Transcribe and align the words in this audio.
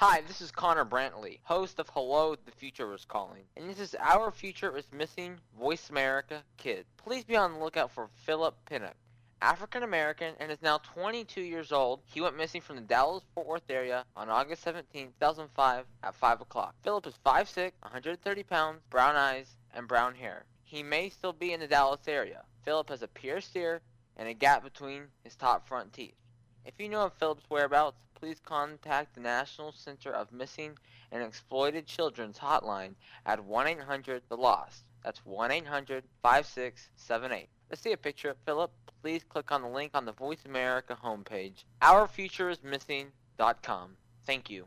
Hi, 0.00 0.22
this 0.26 0.40
is 0.40 0.50
Connor 0.50 0.86
Brantley, 0.86 1.40
host 1.42 1.78
of 1.78 1.90
Hello, 1.90 2.34
the 2.34 2.52
Future 2.52 2.94
is 2.94 3.04
Calling. 3.04 3.42
And 3.54 3.68
this 3.68 3.78
is 3.78 3.94
Our 4.00 4.30
Future 4.30 4.74
is 4.74 4.86
Missing 4.90 5.36
Voice 5.58 5.90
America 5.90 6.42
Kid. 6.56 6.86
Please 6.96 7.22
be 7.22 7.36
on 7.36 7.52
the 7.52 7.58
lookout 7.58 7.90
for 7.90 8.08
Philip 8.24 8.56
Pinnock. 8.64 8.94
African 9.42 9.82
American 9.82 10.32
and 10.40 10.50
is 10.50 10.62
now 10.62 10.78
22 10.94 11.42
years 11.42 11.70
old. 11.70 12.00
He 12.06 12.22
went 12.22 12.38
missing 12.38 12.62
from 12.62 12.76
the 12.76 12.82
Dallas 12.82 13.24
Fort 13.34 13.46
Worth 13.46 13.68
area 13.68 14.06
on 14.16 14.30
August 14.30 14.62
17, 14.62 15.08
2005 15.20 15.84
at 16.02 16.14
5 16.14 16.40
o'clock. 16.40 16.74
Philip 16.82 17.06
is 17.06 17.14
5'6, 17.26 17.72
130 17.82 18.42
pounds, 18.44 18.80
brown 18.88 19.16
eyes, 19.16 19.54
and 19.74 19.86
brown 19.86 20.14
hair. 20.14 20.46
He 20.64 20.82
may 20.82 21.10
still 21.10 21.34
be 21.34 21.52
in 21.52 21.60
the 21.60 21.66
Dallas 21.66 22.08
area. 22.08 22.44
Philip 22.64 22.88
has 22.88 23.02
a 23.02 23.08
pierced 23.08 23.54
ear 23.54 23.82
and 24.16 24.26
a 24.26 24.32
gap 24.32 24.64
between 24.64 25.08
his 25.24 25.36
top 25.36 25.68
front 25.68 25.92
teeth. 25.92 26.14
If 26.64 26.74
you 26.78 26.88
know 26.88 27.06
of 27.06 27.14
Philip's 27.14 27.48
whereabouts, 27.48 27.98
please 28.14 28.38
contact 28.44 29.14
the 29.14 29.20
National 29.20 29.72
Center 29.72 30.12
of 30.12 30.30
Missing 30.30 30.78
and 31.10 31.22
Exploited 31.22 31.86
Children's 31.86 32.38
hotline 32.38 32.94
at 33.24 33.40
1-800-THE-LOST. 33.40 34.84
That's 35.02 35.20
1-800-5678. 35.20 37.46
Let's 37.70 37.82
see 37.82 37.92
a 37.92 37.96
picture 37.96 38.28
of 38.30 38.36
Philip. 38.44 38.70
Please 39.02 39.24
click 39.24 39.50
on 39.50 39.62
the 39.62 39.68
link 39.68 39.92
on 39.94 40.04
the 40.04 40.12
Voice 40.12 40.44
America 40.44 40.98
homepage, 41.02 41.64
ourfutureismissing.com. 41.80 43.96
Thank 44.26 44.50
you. 44.50 44.66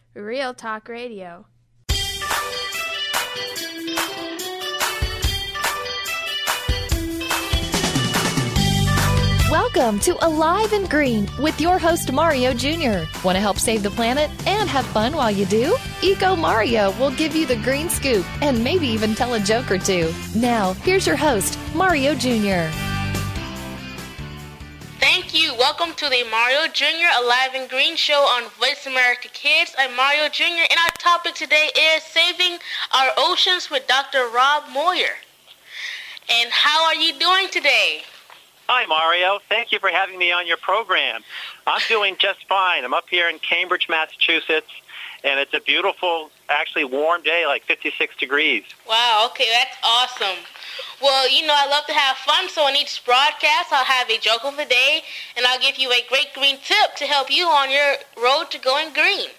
real 0.13 0.53
talk 0.53 0.89
radio. 0.89 1.45
Welcome 9.49 9.99
to 10.01 10.25
Alive 10.25 10.73
and 10.73 10.89
Green 10.89 11.29
with 11.39 11.59
your 11.59 11.79
host 11.79 12.11
Mario 12.11 12.53
Jr. 12.53 13.03
Want 13.23 13.35
to 13.35 13.39
help 13.39 13.57
save 13.57 13.83
the 13.83 13.89
planet 13.89 14.29
and 14.45 14.69
have 14.69 14.85
fun 14.87 15.15
while 15.15 15.31
you 15.31 15.45
do? 15.45 15.75
Eco 16.01 16.35
Mario 16.35 16.91
will 16.99 17.11
give 17.11 17.35
you 17.35 17.45
the 17.45 17.55
green 17.57 17.89
scoop 17.89 18.25
and 18.41 18.61
maybe 18.63 18.87
even 18.87 19.15
tell 19.15 19.33
a 19.33 19.39
joke 19.39 19.71
or 19.71 19.77
two. 19.77 20.13
Now, 20.35 20.73
here's 20.73 21.07
your 21.07 21.15
host, 21.15 21.57
Mario 21.73 22.15
Jr. 22.15 22.90
You. 25.41 25.55
Welcome 25.55 25.93
to 25.95 26.07
the 26.07 26.23
Mario 26.29 26.67
Jr. 26.71 27.09
Alive 27.17 27.55
and 27.55 27.67
Green 27.67 27.95
show 27.95 28.21
on 28.21 28.47
Voice 28.59 28.85
America 28.85 29.27
Kids. 29.33 29.73
I'm 29.75 29.95
Mario 29.95 30.29
Jr. 30.29 30.43
and 30.69 30.77
our 30.85 30.91
topic 30.99 31.33
today 31.33 31.71
is 31.95 32.03
saving 32.03 32.59
our 32.93 33.09
oceans 33.17 33.71
with 33.71 33.87
Dr. 33.87 34.27
Rob 34.27 34.69
Moir. 34.71 35.17
And 36.29 36.51
how 36.51 36.85
are 36.85 36.93
you 36.93 37.17
doing 37.17 37.47
today? 37.49 38.03
Hi, 38.67 38.85
Mario. 38.85 39.39
Thank 39.49 39.71
you 39.71 39.79
for 39.79 39.89
having 39.89 40.19
me 40.19 40.31
on 40.31 40.45
your 40.45 40.57
program. 40.57 41.23
I'm 41.65 41.81
doing 41.87 42.17
just 42.19 42.47
fine. 42.47 42.85
I'm 42.85 42.93
up 42.93 43.09
here 43.09 43.27
in 43.27 43.39
Cambridge, 43.39 43.87
Massachusetts, 43.89 44.69
and 45.23 45.39
it's 45.39 45.53
a 45.53 45.59
beautiful, 45.59 46.31
actually 46.49 46.85
warm 46.85 47.21
day, 47.21 47.45
like 47.45 47.63
56 47.63 48.15
degrees. 48.17 48.63
Wow, 48.87 49.27
okay, 49.31 49.47
that's 49.51 49.75
awesome. 49.83 50.43
Well, 51.01 51.29
you 51.29 51.45
know, 51.45 51.55
I 51.55 51.67
love 51.67 51.85
to 51.87 51.93
have 51.93 52.17
fun, 52.17 52.49
so 52.49 52.67
in 52.67 52.75
each 52.75 53.03
broadcast, 53.05 53.71
I'll 53.71 53.85
have 53.85 54.09
a 54.09 54.17
joke 54.17 54.45
of 54.45 54.57
the 54.57 54.65
day, 54.65 55.01
and 55.35 55.45
I'll 55.45 55.59
give 55.59 55.77
you 55.77 55.91
a 55.91 56.03
great 56.09 56.33
green 56.33 56.57
tip 56.63 56.95
to 56.97 57.05
help 57.05 57.31
you 57.31 57.45
on 57.47 57.71
your 57.71 57.95
road 58.21 58.51
to 58.51 58.59
going 58.59 58.93
green. 58.93 59.29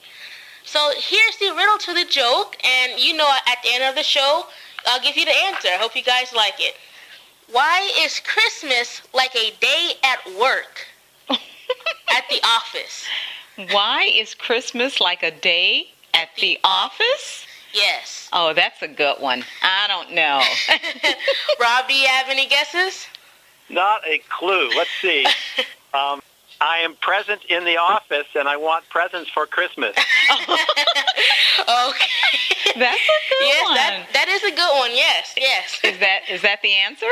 So 0.65 0.91
here's 0.97 1.37
the 1.39 1.55
riddle 1.55 1.79
to 1.79 1.95
the 1.95 2.05
joke, 2.09 2.57
and 2.65 3.01
you 3.01 3.17
know, 3.17 3.29
at 3.47 3.59
the 3.63 3.71
end 3.73 3.85
of 3.85 3.95
the 3.95 4.03
show, 4.03 4.45
I'll 4.87 5.01
give 5.01 5.17
you 5.17 5.25
the 5.25 5.37
answer. 5.47 5.69
I 5.69 5.77
hope 5.77 5.95
you 5.95 6.03
guys 6.03 6.33
like 6.33 6.55
it. 6.59 6.75
Why 7.51 7.91
is 8.01 8.21
Christmas 8.21 9.03
like 9.13 9.35
a 9.37 9.53
day 9.61 9.93
at 10.03 10.19
work 10.41 10.87
at 11.31 12.25
the 12.31 12.41
office? 12.45 13.05
Why 13.71 14.05
is 14.05 14.35
Christmas 14.35 15.01
like 15.01 15.23
a 15.23 15.31
day 15.31 15.89
at 16.15 16.29
the 16.41 16.59
office? 16.65 17.47
Yes. 17.73 18.29
Oh, 18.33 18.53
that's 18.53 18.83
a 18.83 18.89
good 18.89 19.21
one. 19.21 19.45
I 19.63 19.89
don't 19.89 20.13
know. 20.13 20.43
Rob, 21.61 21.89
do 21.89 21.95
you 21.95 22.07
have 22.07 22.29
any 22.29 22.47
guesses? 22.47 23.07
Not 23.69 24.07
a 24.07 24.21
clue. 24.29 24.69
Let's 24.77 24.91
see. 25.01 25.27
Um, 25.95 26.23
I 26.59 26.79
am 26.79 26.95
present 27.03 27.45
in 27.51 27.67
the 27.67 27.77
office, 27.77 28.29
and 28.35 28.49
I 28.49 28.57
want 28.57 28.89
presents 28.89 29.29
for 29.29 29.47
Christmas. 29.47 29.95
Okay. 31.63 32.07
That's 32.77 33.01
a 33.01 33.19
good 33.29 33.47
yes, 33.47 33.63
one. 33.65 33.75
that 33.75 34.07
that 34.15 34.29
is 34.29 34.43
a 34.43 34.51
good 34.51 34.79
one. 34.79 34.91
Yes, 34.93 35.35
yes. 35.37 35.79
Is 35.85 35.99
that 36.01 36.21
is 36.29 36.43
that 36.43 36.61
the 36.63 36.73
answer? 36.73 37.07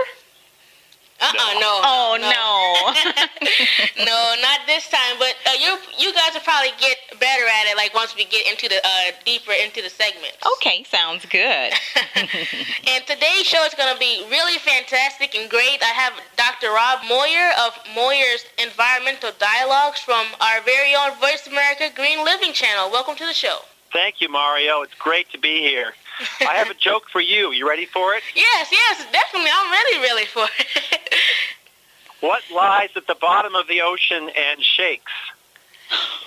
Uh-uh, 1.20 1.60
no. 1.60 1.72
Oh 1.84 2.16
no. 2.16 4.04
no, 4.04 4.34
not 4.40 4.60
this 4.66 4.88
time. 4.88 5.16
But 5.18 5.36
uh, 5.46 5.52
you 5.60 5.76
you 5.98 6.14
guys 6.14 6.32
will 6.32 6.40
probably 6.40 6.72
get 6.80 6.96
better 7.20 7.44
at 7.44 7.68
it. 7.68 7.76
Like 7.76 7.94
once 7.94 8.16
we 8.16 8.24
get 8.24 8.48
into 8.48 8.68
the 8.68 8.80
uh, 8.82 9.12
deeper 9.24 9.52
into 9.52 9.82
the 9.82 9.90
segment. 9.90 10.32
okay, 10.56 10.84
sounds 10.84 11.26
good. 11.26 11.72
and 12.16 13.00
today's 13.06 13.44
show 13.44 13.62
is 13.64 13.74
going 13.74 13.92
to 13.92 14.00
be 14.00 14.24
really 14.30 14.58
fantastic 14.58 15.34
and 15.34 15.50
great. 15.50 15.82
I 15.82 15.92
have 15.92 16.14
Dr. 16.36 16.72
Rob 16.72 17.00
Moir 17.08 17.52
of 17.66 17.76
Moir's 17.94 18.44
Environmental 18.58 19.30
Dialogues 19.38 20.00
from 20.00 20.26
our 20.40 20.60
very 20.62 20.94
own 20.94 21.18
Voice 21.20 21.46
America 21.46 21.90
Green 21.94 22.24
Living 22.24 22.52
channel. 22.52 22.90
Welcome 22.90 23.16
to 23.16 23.26
the 23.26 23.34
show. 23.34 23.60
Thank 23.92 24.20
you, 24.20 24.28
Mario. 24.28 24.82
It's 24.82 24.94
great 24.94 25.28
to 25.30 25.38
be 25.38 25.60
here. 25.60 25.94
I 26.40 26.54
have 26.54 26.70
a 26.70 26.74
joke 26.74 27.04
for 27.10 27.20
you. 27.20 27.52
You 27.52 27.68
ready 27.68 27.86
for 27.86 28.14
it? 28.14 28.22
Yes, 28.34 28.68
yes, 28.70 29.06
definitely. 29.12 29.50
I'm 29.52 29.70
ready, 29.72 29.98
really 29.98 30.26
for 30.26 30.46
it. 30.58 31.14
What 32.20 32.42
lies 32.54 32.90
at 32.96 33.06
the 33.06 33.14
bottom 33.14 33.54
of 33.54 33.66
the 33.66 33.80
ocean 33.80 34.30
and 34.36 34.62
shakes? 34.62 35.12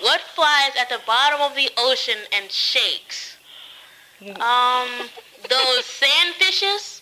what 0.00 0.20
flies 0.20 0.72
at 0.78 0.88
the 0.88 1.00
bottom 1.06 1.40
of 1.40 1.54
the 1.54 1.70
ocean 1.78 2.18
and 2.32 2.50
shakes? 2.50 3.36
Um, 4.20 4.88
those 5.48 5.84
sandfishes? 5.84 7.00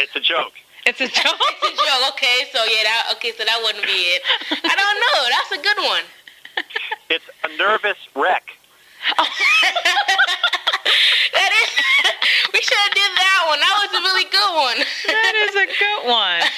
It's 0.00 0.14
a 0.16 0.20
joke. 0.20 0.52
It's 0.86 1.00
a 1.00 1.06
joke. 1.06 1.38
It's 1.62 1.82
a 1.82 1.86
joke. 1.86 2.12
Okay, 2.14 2.44
so 2.52 2.64
yeah, 2.64 2.82
that, 2.84 3.12
okay, 3.16 3.32
so 3.36 3.44
that 3.44 3.60
wouldn't 3.62 3.84
be 3.84 3.90
it. 3.90 4.22
I 4.50 4.74
don't 4.74 5.00
know. 5.04 5.28
That's 5.30 5.52
a 5.52 5.62
good 5.62 5.84
one. 5.84 6.02
It's 7.10 7.24
a 7.44 7.56
nervous 7.56 7.98
wreck. 8.14 8.50
That 9.16 9.28
is. 10.86 11.27
we 12.52 12.60
should 12.60 12.78
have 12.78 12.94
did 12.94 13.12
that 13.16 13.40
one. 13.48 13.60
That 13.60 13.76
was 13.82 13.92
a 13.98 14.02
really 14.02 14.24
good 14.30 14.52
one. 14.56 14.78
that 15.06 15.34
is 15.48 15.54
a 15.56 15.66
good 15.66 16.08
one. 16.08 16.42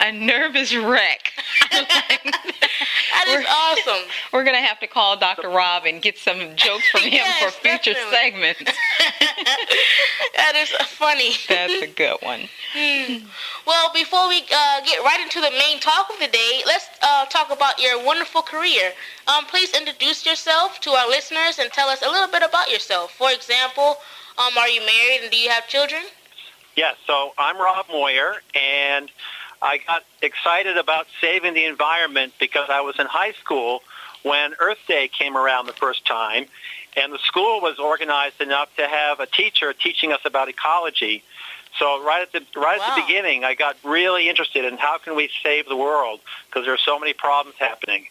A 0.00 0.12
nervous 0.12 0.76
wreck. 0.76 1.32
That 1.72 3.26
is 3.26 3.44
awesome. 3.50 4.08
We're 4.32 4.44
gonna 4.44 4.62
have 4.62 4.78
to 4.78 4.86
call 4.86 5.16
Dr. 5.18 5.48
Rob 5.48 5.86
and 5.86 6.00
get 6.00 6.16
some 6.16 6.54
jokes 6.54 6.88
from 6.90 7.00
him 7.02 7.14
Yes, 7.14 7.42
for 7.42 7.60
future 7.60 7.94
definitely. 7.94 8.54
segments. 8.54 8.60
that 10.36 10.54
is 10.54 10.70
funny. 10.86 11.32
That's 11.48 11.82
a 11.82 11.88
good 11.88 12.16
one. 12.22 12.48
Well, 13.66 13.90
before 13.92 14.28
we 14.28 14.38
uh, 14.54 14.80
get 14.86 15.02
right 15.02 15.18
into 15.20 15.40
the 15.40 15.50
main 15.50 15.80
talk 15.80 16.08
of 16.10 16.20
the 16.20 16.28
day, 16.28 16.62
let's 16.64 16.88
uh, 17.02 17.26
talk 17.26 17.50
about 17.50 17.80
your 17.80 18.02
wonderful 18.04 18.42
career. 18.42 18.92
Um, 19.26 19.46
please 19.46 19.74
introduce 19.76 20.24
yourself 20.24 20.80
to 20.82 20.90
our 20.90 21.08
listeners 21.08 21.58
and 21.58 21.72
tell 21.72 21.88
us 21.88 22.02
a 22.02 22.08
little 22.08 22.28
bit 22.28 22.42
about 22.42 22.70
yourself. 22.70 23.12
For 23.12 23.32
example, 23.32 23.96
um, 24.38 24.56
are 24.56 24.68
you 24.68 24.80
married 24.80 25.20
and 25.22 25.30
do 25.30 25.36
you 25.36 25.50
have 25.50 25.66
children? 25.68 26.02
Yes, 26.76 26.96
so 27.06 27.32
I'm 27.36 27.58
Rob 27.58 27.86
Moir, 27.90 28.36
and 28.54 29.10
I 29.60 29.78
got 29.78 30.04
excited 30.22 30.76
about 30.76 31.06
saving 31.20 31.54
the 31.54 31.64
environment 31.64 32.34
because 32.38 32.70
I 32.70 32.80
was 32.82 32.98
in 33.00 33.06
high 33.06 33.32
school 33.32 33.82
when 34.22 34.54
Earth 34.60 34.78
Day 34.86 35.08
came 35.08 35.36
around 35.36 35.66
the 35.66 35.72
first 35.72 36.06
time, 36.06 36.46
and 36.96 37.12
the 37.12 37.18
school 37.18 37.60
was 37.60 37.78
organized 37.78 38.40
enough 38.40 38.74
to 38.76 38.86
have 38.86 39.18
a 39.18 39.26
teacher 39.26 39.72
teaching 39.72 40.12
us 40.12 40.20
about 40.24 40.48
ecology. 40.48 41.24
So 41.78 42.04
right 42.04 42.22
at 42.22 42.32
the 42.32 42.60
right 42.60 42.80
at 42.80 42.94
the 42.94 43.02
beginning, 43.02 43.44
I 43.44 43.54
got 43.54 43.76
really 43.84 44.28
interested 44.28 44.64
in 44.64 44.78
how 44.78 44.98
can 44.98 45.16
we 45.16 45.30
save 45.42 45.66
the 45.68 45.76
world 45.76 46.20
because 46.46 46.64
there 46.64 46.74
are 46.74 46.78
so 46.78 46.98
many 46.98 47.12
problems 47.12 47.58
happening. 47.58 48.06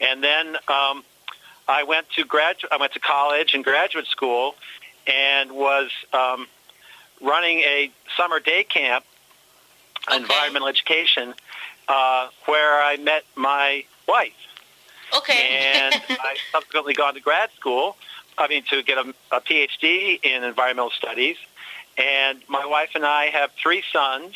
And 0.00 0.22
then 0.22 0.56
um, 0.68 1.04
I 1.68 1.84
went 1.86 2.10
to 2.16 2.24
grad 2.24 2.56
I 2.70 2.76
went 2.76 2.92
to 2.94 3.00
college 3.00 3.54
and 3.54 3.62
graduate 3.62 4.06
school, 4.06 4.56
and 5.08 5.52
was 5.52 5.90
um, 6.12 6.46
running 7.20 7.58
a 7.60 7.90
summer 8.16 8.40
day 8.40 8.64
camp, 8.64 9.04
Okay. 10.06 10.16
environmental 10.16 10.68
education, 10.68 11.34
uh, 11.88 12.28
where 12.46 12.82
I 12.82 12.96
met 12.96 13.24
my 13.34 13.84
wife. 14.06 14.32
Okay. 15.16 15.58
And 15.60 15.94
I 16.10 16.36
subsequently 16.52 16.94
gone 16.94 17.14
to 17.14 17.20
grad 17.20 17.50
school, 17.56 17.96
I 18.38 18.48
mean, 18.48 18.62
to 18.70 18.82
get 18.82 18.98
a, 18.98 19.14
a 19.32 19.40
PhD 19.40 20.18
in 20.22 20.44
environmental 20.44 20.90
studies. 20.90 21.36
And 21.98 22.40
my 22.48 22.64
wife 22.64 22.90
and 22.94 23.04
I 23.04 23.26
have 23.26 23.50
three 23.52 23.82
sons 23.92 24.34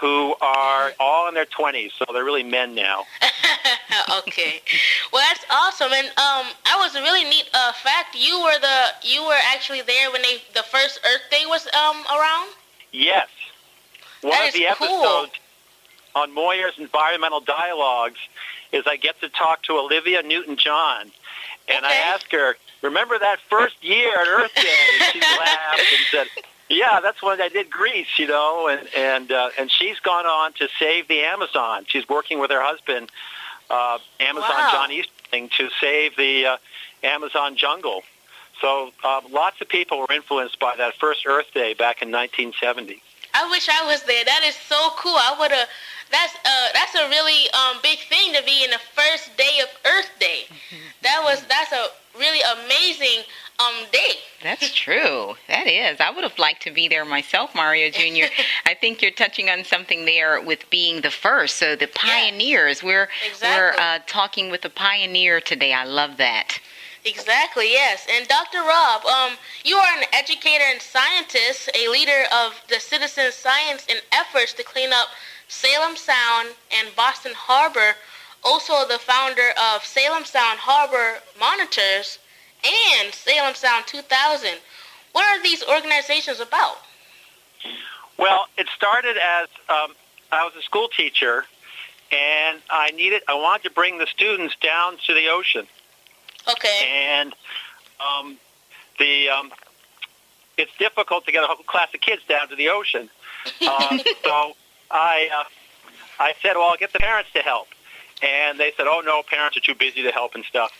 who 0.00 0.34
are 0.40 0.92
all 0.98 1.28
in 1.28 1.34
their 1.34 1.44
20s, 1.44 1.90
so 1.98 2.06
they're 2.12 2.24
really 2.24 2.42
men 2.42 2.74
now. 2.74 3.04
okay. 4.18 4.62
Well, 5.12 5.22
that's 5.28 5.44
awesome. 5.50 5.92
And 5.92 6.06
um, 6.08 6.46
I 6.64 6.76
was 6.78 6.94
a 6.94 7.02
really 7.02 7.24
neat 7.24 7.50
uh, 7.52 7.72
fact. 7.72 8.16
You 8.18 8.40
were 8.42 8.58
the 8.60 9.06
you 9.06 9.22
were 9.24 9.38
actually 9.52 9.82
there 9.82 10.10
when 10.10 10.22
they 10.22 10.38
the 10.54 10.62
first 10.62 11.00
Earth 11.04 11.22
Day 11.30 11.42
was 11.46 11.66
um 11.74 11.96
around. 12.16 12.48
Yes. 12.92 13.28
One 14.22 14.32
That 14.32 14.48
of 14.48 14.54
is 14.54 14.54
the 14.54 14.66
cool. 14.76 14.86
episodes 15.02 15.32
on 16.14 16.32
Moir's 16.34 16.78
environmental 16.78 17.40
dialogues 17.40 18.18
is 18.72 18.84
I 18.86 18.96
get 18.96 19.20
to 19.20 19.28
talk 19.28 19.62
to 19.64 19.74
Olivia 19.78 20.22
Newton-John, 20.22 21.10
and 21.68 21.84
I 21.86 21.92
ask 21.94 22.30
her, 22.32 22.56
"Remember 22.82 23.18
that 23.18 23.38
first 23.50 23.82
year 23.84 24.18
at 24.20 24.26
Earth 24.28 24.54
Day?" 24.54 24.86
She 25.12 25.20
laughed 25.38 25.80
and 25.80 26.06
said, 26.10 26.26
"Yeah, 26.70 27.00
that's 27.00 27.22
when 27.22 27.40
I 27.40 27.48
did 27.48 27.68
Grease, 27.70 28.18
you 28.18 28.26
know." 28.26 28.68
And 28.68 28.88
and 28.96 29.30
uh, 29.32 29.50
and 29.58 29.70
she's 29.70 29.98
gone 30.00 30.24
on 30.26 30.52
to 30.54 30.68
save 30.78 31.08
the 31.08 31.20
Amazon. 31.20 31.84
She's 31.86 32.08
working 32.08 32.38
with 32.38 32.50
her 32.50 32.62
husband, 32.62 33.10
uh, 33.68 33.98
Amazon 34.20 34.48
Wow. 34.50 34.70
John 34.72 34.90
Easterling, 34.92 35.50
to 35.58 35.68
save 35.80 36.16
the 36.16 36.46
uh, 36.46 36.56
Amazon 37.02 37.56
jungle. 37.56 38.02
So 38.60 38.92
uh, 39.04 39.20
lots 39.30 39.60
of 39.60 39.68
people 39.68 39.98
were 40.00 40.12
influenced 40.14 40.58
by 40.58 40.76
that 40.76 40.94
first 40.96 41.26
Earth 41.26 41.52
Day 41.54 41.74
back 41.74 42.02
in 42.02 42.10
1970. 42.10 43.02
I 43.32 43.48
wish 43.50 43.68
I 43.68 43.86
was 43.86 44.02
there. 44.02 44.24
That 44.24 44.42
is 44.44 44.54
so 44.54 44.90
cool. 44.96 45.16
I 45.16 45.36
would 45.38 45.50
have. 45.52 45.68
That's 46.10 46.34
uh 46.34 46.68
that's 46.74 46.94
a 46.96 47.08
really 47.08 47.48
um 47.50 47.78
big 47.82 48.00
thing 48.00 48.34
to 48.34 48.42
be 48.42 48.64
in 48.64 48.70
the 48.70 48.80
first 48.94 49.36
day 49.36 49.60
of 49.62 49.68
Earth 49.86 50.10
Day. 50.18 50.46
That 51.02 51.20
was 51.22 51.44
that's 51.46 51.70
a 51.72 51.86
really 52.18 52.40
amazing 52.64 53.22
um 53.60 53.74
day. 53.92 54.14
That's 54.42 54.72
true. 54.72 55.34
That 55.48 55.66
is. 55.66 56.00
I 56.00 56.10
would 56.10 56.24
have 56.24 56.38
liked 56.38 56.62
to 56.62 56.70
be 56.70 56.88
there 56.88 57.04
myself, 57.04 57.54
Mario 57.54 57.90
Jr. 57.90 58.32
I 58.66 58.74
think 58.74 59.02
you're 59.02 59.10
touching 59.10 59.50
on 59.50 59.64
something 59.64 60.06
there 60.06 60.40
with 60.40 60.68
being 60.70 61.02
the 61.02 61.10
first. 61.10 61.56
So 61.56 61.76
the 61.76 61.88
pioneers. 61.88 62.82
We're 62.82 63.08
we're 63.42 63.74
uh, 63.78 63.98
talking 64.06 64.50
with 64.50 64.64
a 64.64 64.70
pioneer 64.70 65.40
today. 65.40 65.72
I 65.72 65.84
love 65.84 66.16
that. 66.16 66.58
Exactly, 67.04 67.72
yes. 67.72 68.06
And 68.10 68.28
Dr. 68.28 68.58
Rob, 68.58 69.06
um, 69.06 69.38
you 69.64 69.76
are 69.76 69.98
an 69.98 70.04
educator 70.12 70.64
and 70.70 70.82
scientist, 70.82 71.70
a 71.74 71.88
leader 71.88 72.24
of 72.30 72.62
the 72.68 72.78
citizen 72.78 73.32
science 73.32 73.86
in 73.88 73.96
efforts 74.12 74.52
to 74.54 74.62
clean 74.62 74.92
up 74.92 75.08
Salem 75.48 75.96
Sound 75.96 76.50
and 76.78 76.94
Boston 76.94 77.32
Harbor, 77.34 77.96
also 78.44 78.86
the 78.86 78.98
founder 78.98 79.50
of 79.58 79.82
Salem 79.82 80.26
Sound 80.26 80.58
Harbor 80.58 81.20
Monitors 81.38 82.18
and 82.64 83.12
Salem 83.14 83.54
Sound 83.54 83.86
2000. 83.86 84.50
What 85.12 85.24
are 85.24 85.42
these 85.42 85.62
organizations 85.64 86.40
about? 86.40 86.76
Well, 88.18 88.46
it 88.58 88.68
started 88.76 89.16
as 89.16 89.48
um, 89.68 89.94
I 90.30 90.44
was 90.44 90.52
a 90.58 90.62
school 90.62 90.88
teacher, 90.88 91.44
and 92.12 92.60
I 92.70 92.90
needed 92.90 93.22
I 93.28 93.34
wanted 93.34 93.64
to 93.64 93.70
bring 93.70 93.98
the 93.98 94.06
students 94.06 94.54
down 94.62 94.98
to 95.06 95.14
the 95.14 95.28
ocean, 95.28 95.66
Okay. 96.48 96.88
and 97.10 97.34
um, 97.98 98.36
the 98.98 99.30
um, 99.30 99.52
it's 100.58 100.70
difficult 100.78 101.24
to 101.26 101.32
get 101.32 101.42
a 101.44 101.46
whole 101.46 101.56
class 101.64 101.88
of 101.94 102.00
kids 102.00 102.22
down 102.28 102.48
to 102.48 102.56
the 102.56 102.68
ocean. 102.68 103.08
Uh, 103.66 103.98
so 104.22 104.52
I 104.90 105.28
uh, 105.34 105.44
I 106.18 106.34
said, 106.42 106.54
well, 106.56 106.70
I'll 106.70 106.76
get 106.76 106.92
the 106.92 106.98
parents 106.98 107.30
to 107.32 107.40
help, 107.40 107.68
and 108.22 108.58
they 108.58 108.72
said, 108.76 108.86
oh 108.88 109.02
no, 109.04 109.22
parents 109.22 109.56
are 109.56 109.60
too 109.60 109.74
busy 109.74 110.02
to 110.02 110.10
help 110.10 110.34
and 110.34 110.44
stuff. 110.44 110.70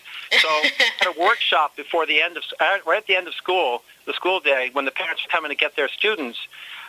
So 0.40 0.48
I 0.48 0.70
had 0.98 1.16
a 1.16 1.20
workshop 1.20 1.76
before 1.76 2.06
the 2.06 2.22
end 2.22 2.36
of 2.36 2.42
right 2.86 2.98
at 2.98 3.06
the 3.06 3.16
end 3.16 3.26
of 3.28 3.34
school, 3.34 3.82
the 4.06 4.12
school 4.12 4.40
day, 4.40 4.70
when 4.72 4.84
the 4.84 4.90
parents 4.90 5.24
were 5.24 5.30
coming 5.30 5.50
to 5.50 5.56
get 5.56 5.76
their 5.76 5.88
students. 5.88 6.38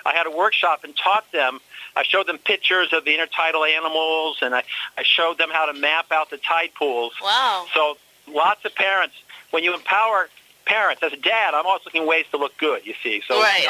I 0.06 0.13
had 0.13 0.25
a 0.25 0.31
workshop 0.31 0.83
and 0.83 0.95
taught 0.98 1.31
them. 1.31 1.59
I 1.95 2.03
showed 2.03 2.25
them 2.25 2.39
pictures 2.39 2.92
of 2.92 3.06
the 3.06 3.12
intertidal 3.15 3.69
animals, 3.69 4.38
and 4.42 4.56
I, 4.56 4.63
I 4.98 5.03
showed 5.03 5.38
them 5.38 5.50
how 5.51 5.65
to 5.71 5.74
map 5.80 6.12
out 6.12 6.30
the 6.31 6.38
tide 6.38 6.71
pools. 6.75 7.13
Wow. 7.21 7.65
So 7.74 7.98
lots 8.27 8.65
of 8.65 8.74
parents, 8.74 9.13
when 9.51 9.63
you 9.63 9.75
empower 9.75 10.30
parents, 10.65 11.03
as 11.03 11.13
a 11.13 11.18
dad, 11.18 11.53
I'm 11.53 11.65
always 11.68 11.83
looking 11.86 12.07
ways 12.07 12.25
to 12.31 12.38
look 12.38 12.57
good. 12.57 12.86
You 12.86 12.95
see, 13.03 13.21
so 13.27 13.39
Right. 13.42 13.68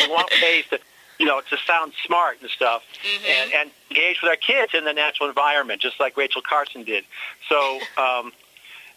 we 0.00 0.08
want 0.08 0.32
ways 0.42 0.64
to, 0.70 0.80
you 1.18 1.26
know, 1.26 1.40
to 1.50 1.56
sound 1.66 1.92
smart 2.06 2.38
and 2.40 2.50
stuff, 2.50 2.82
Mhm. 3.02 3.28
and, 3.28 3.52
and 3.52 3.70
engage 3.90 4.22
with 4.22 4.30
our 4.30 4.36
kids 4.36 4.72
in 4.74 4.84
the 4.84 4.92
natural 4.92 5.28
environment, 5.28 5.80
just 5.82 5.98
like 6.00 6.16
Rachel 6.16 6.42
Carson 6.42 6.84
did. 6.84 7.04
So. 7.48 7.80
Um, 7.98 8.32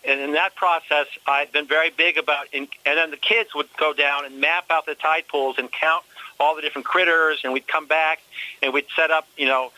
and 0.03 0.19
in 0.19 0.31
that 0.33 0.55
process, 0.55 1.05
I've 1.27 1.51
been 1.51 1.67
very 1.67 1.91
big 1.91 2.17
about, 2.17 2.47
in, 2.51 2.67
and 2.87 2.97
then 2.97 3.11
the 3.11 3.17
kids 3.17 3.53
would 3.53 3.69
go 3.77 3.93
down 3.93 4.25
and 4.25 4.39
map 4.41 4.65
out 4.71 4.87
the 4.87 4.95
tide 4.95 5.25
pools 5.27 5.59
and 5.59 5.71
count 5.71 6.03
all 6.39 6.55
the 6.55 6.63
different 6.63 6.87
critters, 6.87 7.41
and 7.43 7.53
we'd 7.53 7.67
come 7.67 7.85
back 7.85 8.19
and 8.63 8.73
we'd 8.73 8.87
set 8.95 9.11
up, 9.11 9.27
you 9.37 9.45
know, 9.45 9.71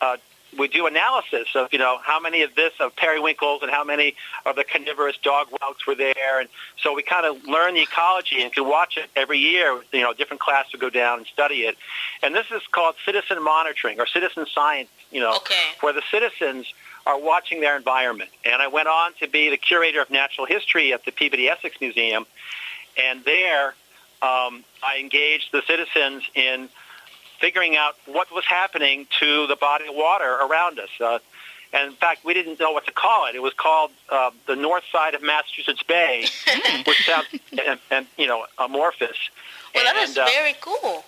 uh, 0.00 0.16
we'd 0.58 0.72
do 0.72 0.86
analysis 0.86 1.48
of, 1.54 1.72
you 1.72 1.78
know, 1.78 1.98
how 2.02 2.18
many 2.20 2.42
of 2.42 2.54
this, 2.54 2.72
of 2.80 2.94
periwinkles, 2.96 3.62
and 3.62 3.70
how 3.70 3.84
many 3.84 4.14
of 4.46 4.56
the 4.56 4.64
carnivorous 4.64 5.16
dog 5.18 5.48
whelks 5.60 5.86
were 5.86 5.94
there, 5.94 6.40
and 6.40 6.48
so 6.82 6.94
we 6.94 7.02
kind 7.02 7.26
of 7.26 7.44
learn 7.44 7.74
the 7.74 7.82
ecology 7.82 8.42
and 8.42 8.52
could 8.52 8.66
watch 8.66 8.96
it 8.96 9.08
every 9.16 9.38
year. 9.38 9.80
You 9.92 10.02
know, 10.02 10.12
different 10.12 10.40
class 10.40 10.66
would 10.72 10.80
go 10.80 10.90
down 10.90 11.18
and 11.18 11.26
study 11.26 11.62
it, 11.62 11.76
and 12.22 12.34
this 12.34 12.46
is 12.50 12.62
called 12.72 12.94
citizen 13.04 13.42
monitoring 13.42 14.00
or 14.00 14.06
citizen 14.06 14.46
science. 14.52 14.88
You 15.10 15.20
know, 15.20 15.34
Okay. 15.36 15.54
where 15.80 15.92
the 15.92 16.02
citizens 16.10 16.72
are 17.06 17.18
watching 17.18 17.60
their 17.60 17.76
environment. 17.76 18.30
And 18.44 18.60
I 18.62 18.68
went 18.68 18.86
on 18.86 19.12
to 19.20 19.26
be 19.26 19.50
the 19.50 19.56
curator 19.56 20.00
of 20.02 20.10
natural 20.10 20.46
history 20.46 20.92
at 20.92 21.04
the 21.04 21.10
Peabody 21.12 21.48
Essex 21.48 21.80
Museum, 21.80 22.26
and 22.96 23.24
there 23.24 23.74
um, 24.22 24.64
I 24.82 24.98
engaged 25.00 25.48
the 25.52 25.62
citizens 25.66 26.24
in 26.34 26.68
figuring 27.40 27.76
out 27.76 27.96
what 28.06 28.30
was 28.32 28.44
happening 28.44 29.06
to 29.18 29.46
the 29.46 29.56
body 29.56 29.86
of 29.88 29.94
water 29.94 30.38
around 30.42 30.78
us. 30.78 30.90
Uh, 31.00 31.18
and 31.72 31.86
in 31.90 31.96
fact, 31.96 32.24
we 32.24 32.34
didn't 32.34 32.60
know 32.60 32.72
what 32.72 32.84
to 32.86 32.92
call 32.92 33.26
it. 33.26 33.34
It 33.34 33.42
was 33.42 33.54
called 33.54 33.90
uh, 34.10 34.30
the 34.46 34.56
north 34.56 34.84
side 34.92 35.14
of 35.14 35.22
Massachusetts 35.22 35.82
Bay, 35.82 36.26
which 36.86 37.06
sounds 37.06 37.26
and, 37.66 37.78
and 37.90 38.06
you 38.16 38.26
know 38.26 38.44
amorphous. 38.58 39.16
Well, 39.74 39.84
that 39.84 39.96
is 39.96 40.10
And, 40.10 40.18
uh, 40.18 40.24
very 40.26 40.54
cool. 40.60 41.04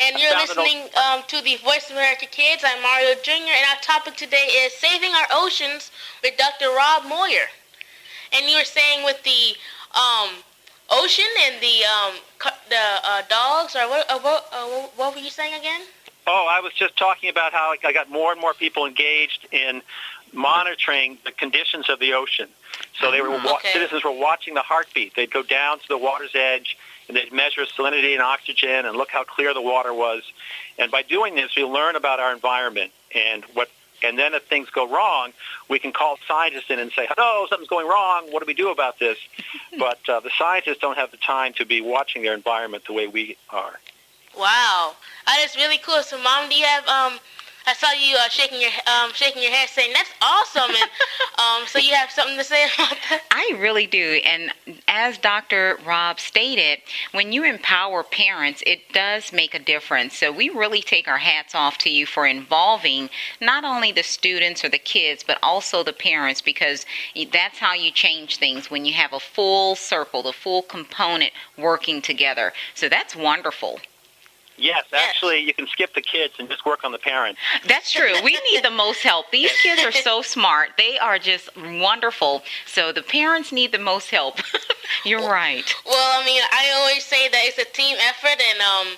And 0.00 0.16
you're 0.18 0.30
found 0.30 0.50
it 0.50 0.58
on- 0.58 0.64
listening 0.64 0.82
um, 1.04 1.22
to 1.28 1.42
the 1.42 1.56
Voice 1.56 1.90
of 1.90 1.96
America 1.96 2.26
Kids. 2.26 2.64
I'm 2.64 2.82
Mario 2.82 3.14
Jr. 3.22 3.32
And 3.32 3.66
our 3.74 3.80
topic 3.82 4.16
today 4.16 4.46
is 4.64 4.72
saving 4.74 5.12
our 5.12 5.26
oceans 5.32 5.90
with 6.22 6.36
Dr. 6.36 6.70
Rob 6.74 7.04
Moir. 7.06 7.46
And 8.32 8.46
you 8.48 8.56
were 8.56 8.64
saying 8.64 9.04
with 9.04 9.22
the 9.22 9.54
um, 9.98 10.30
ocean 10.90 11.24
and 11.46 11.60
the 11.60 11.84
um, 11.84 12.14
the 12.68 12.76
uh, 13.04 13.22
dogs, 13.28 13.74
or 13.76 13.88
what, 13.88 14.10
uh, 14.10 14.18
what, 14.20 14.46
uh, 14.52 14.66
what 14.96 15.14
were 15.14 15.20
you 15.20 15.30
saying 15.30 15.54
again? 15.54 15.80
Oh, 16.26 16.46
I 16.50 16.60
was 16.60 16.72
just 16.72 16.96
talking 16.96 17.28
about 17.28 17.52
how 17.52 17.74
I 17.84 17.92
got 17.92 18.10
more 18.10 18.32
and 18.32 18.40
more 18.40 18.54
people 18.54 18.86
engaged 18.86 19.46
in 19.52 19.82
monitoring 20.32 21.18
the 21.24 21.32
conditions 21.32 21.88
of 21.88 22.00
the 22.00 22.14
ocean. 22.14 22.48
So 22.98 23.10
they 23.10 23.20
were 23.20 23.30
wa- 23.30 23.40
Ah, 23.44 23.54
Okay. 23.56 23.72
citizens 23.72 24.04
were 24.04 24.10
watching 24.10 24.54
the 24.54 24.62
heartbeat. 24.62 25.14
They'd 25.14 25.30
go 25.30 25.42
down 25.42 25.78
to 25.80 25.88
the 25.88 25.98
water's 25.98 26.34
edge 26.34 26.76
and 27.08 27.16
they'd 27.16 27.32
measure 27.32 27.64
salinity 27.66 28.14
and 28.14 28.22
oxygen 28.22 28.86
and 28.86 28.96
look 28.96 29.10
how 29.10 29.22
clear 29.24 29.52
the 29.54 29.60
water 29.60 29.92
was. 29.92 30.22
And 30.78 30.90
by 30.90 31.02
doing 31.02 31.34
this, 31.34 31.54
we 31.56 31.64
learn 31.64 31.94
about 31.96 32.20
our 32.20 32.32
environment 32.32 32.92
and 33.14 33.44
what. 33.54 33.68
And 34.04 34.18
then 34.18 34.34
if 34.34 34.44
things 34.44 34.70
go 34.70 34.88
wrong, 34.88 35.32
we 35.68 35.78
can 35.78 35.92
call 35.92 36.18
scientists 36.28 36.70
in 36.70 36.78
and 36.78 36.92
say, 36.92 37.06
"Hello, 37.10 37.46
something's 37.48 37.68
going 37.68 37.88
wrong. 37.88 38.30
What 38.30 38.40
do 38.40 38.46
we 38.46 38.54
do 38.54 38.70
about 38.70 38.98
this?" 38.98 39.18
but 39.78 39.98
uh, 40.08 40.20
the 40.20 40.30
scientists 40.38 40.78
don't 40.78 40.96
have 40.96 41.10
the 41.10 41.16
time 41.16 41.52
to 41.54 41.64
be 41.64 41.80
watching 41.80 42.22
their 42.22 42.34
environment 42.34 42.84
the 42.86 42.92
way 42.92 43.06
we 43.06 43.36
are. 43.50 43.80
Wow, 44.36 44.94
that 45.26 45.40
is 45.44 45.56
really 45.56 45.78
cool. 45.78 46.02
So, 46.02 46.20
Mom, 46.20 46.48
do 46.48 46.54
you 46.56 46.64
have 46.64 46.86
um? 46.88 47.18
I 47.66 47.72
saw 47.72 47.92
you 47.92 48.16
uh, 48.16 48.28
shaking 48.28 48.60
your 48.60 48.70
um 48.86 49.12
shaking 49.14 49.42
your 49.42 49.52
head, 49.52 49.68
saying 49.70 49.92
that's 49.94 50.10
awesome. 50.20 50.70
And 50.70 50.90
um, 51.62 51.66
so 51.66 51.78
you 51.78 51.94
have 51.94 52.10
something 52.10 52.36
to 52.36 52.44
say 52.44 52.64
about 52.64 52.96
that? 53.08 53.22
I 53.30 53.56
really 53.58 53.86
do. 53.86 54.20
And 54.24 54.52
as 54.86 55.16
Dr. 55.18 55.78
Rob 55.86 56.20
stated, 56.20 56.80
when 57.12 57.32
you 57.32 57.42
empower 57.44 58.02
parents, 58.02 58.62
it 58.66 58.92
does 58.92 59.32
make 59.32 59.54
a 59.54 59.58
difference. 59.58 60.16
So 60.16 60.30
we 60.30 60.50
really 60.50 60.82
take 60.82 61.08
our 61.08 61.18
hats 61.18 61.54
off 61.54 61.78
to 61.78 61.90
you 61.90 62.06
for 62.06 62.26
involving 62.26 63.08
not 63.40 63.64
only 63.64 63.92
the 63.92 64.02
students 64.02 64.62
or 64.64 64.68
the 64.68 64.78
kids, 64.78 65.24
but 65.26 65.38
also 65.42 65.82
the 65.82 65.92
parents, 65.92 66.42
because 66.42 66.84
that's 67.32 67.58
how 67.58 67.72
you 67.72 67.90
change 67.90 68.36
things 68.36 68.70
when 68.70 68.84
you 68.84 68.92
have 68.92 69.12
a 69.12 69.20
full 69.20 69.74
circle, 69.74 70.22
the 70.22 70.32
full 70.32 70.62
component 70.62 71.32
working 71.56 72.02
together. 72.02 72.52
So 72.74 72.88
that's 72.88 73.16
wonderful. 73.16 73.80
Yes, 74.56 74.84
actually, 74.92 75.40
you 75.40 75.52
can 75.52 75.66
skip 75.66 75.94
the 75.94 76.00
kids 76.00 76.34
and 76.38 76.48
just 76.48 76.64
work 76.64 76.84
on 76.84 76.92
the 76.92 76.98
parents. 76.98 77.40
That's 77.66 77.90
true. 77.90 78.12
We 78.22 78.38
need 78.52 78.62
the 78.62 78.70
most 78.70 79.02
help. 79.02 79.30
These 79.30 79.52
kids 79.62 79.82
are 79.82 79.92
so 79.92 80.22
smart. 80.36 80.70
They 80.78 80.98
are 80.98 81.18
just 81.18 81.50
wonderful. 81.56 82.42
So 82.66 82.92
the 82.92 83.02
parents 83.02 83.50
need 83.52 83.72
the 83.72 83.78
most 83.78 84.10
help. 84.10 84.38
You're 85.04 85.28
right. 85.28 85.64
Well, 85.84 86.20
I 86.20 86.24
mean, 86.24 86.42
I 86.52 86.72
always 86.78 87.04
say 87.04 87.28
that 87.28 87.40
it's 87.44 87.58
a 87.58 87.64
team 87.64 87.96
effort, 88.08 88.40
and 88.40 88.60
um, 88.60 88.88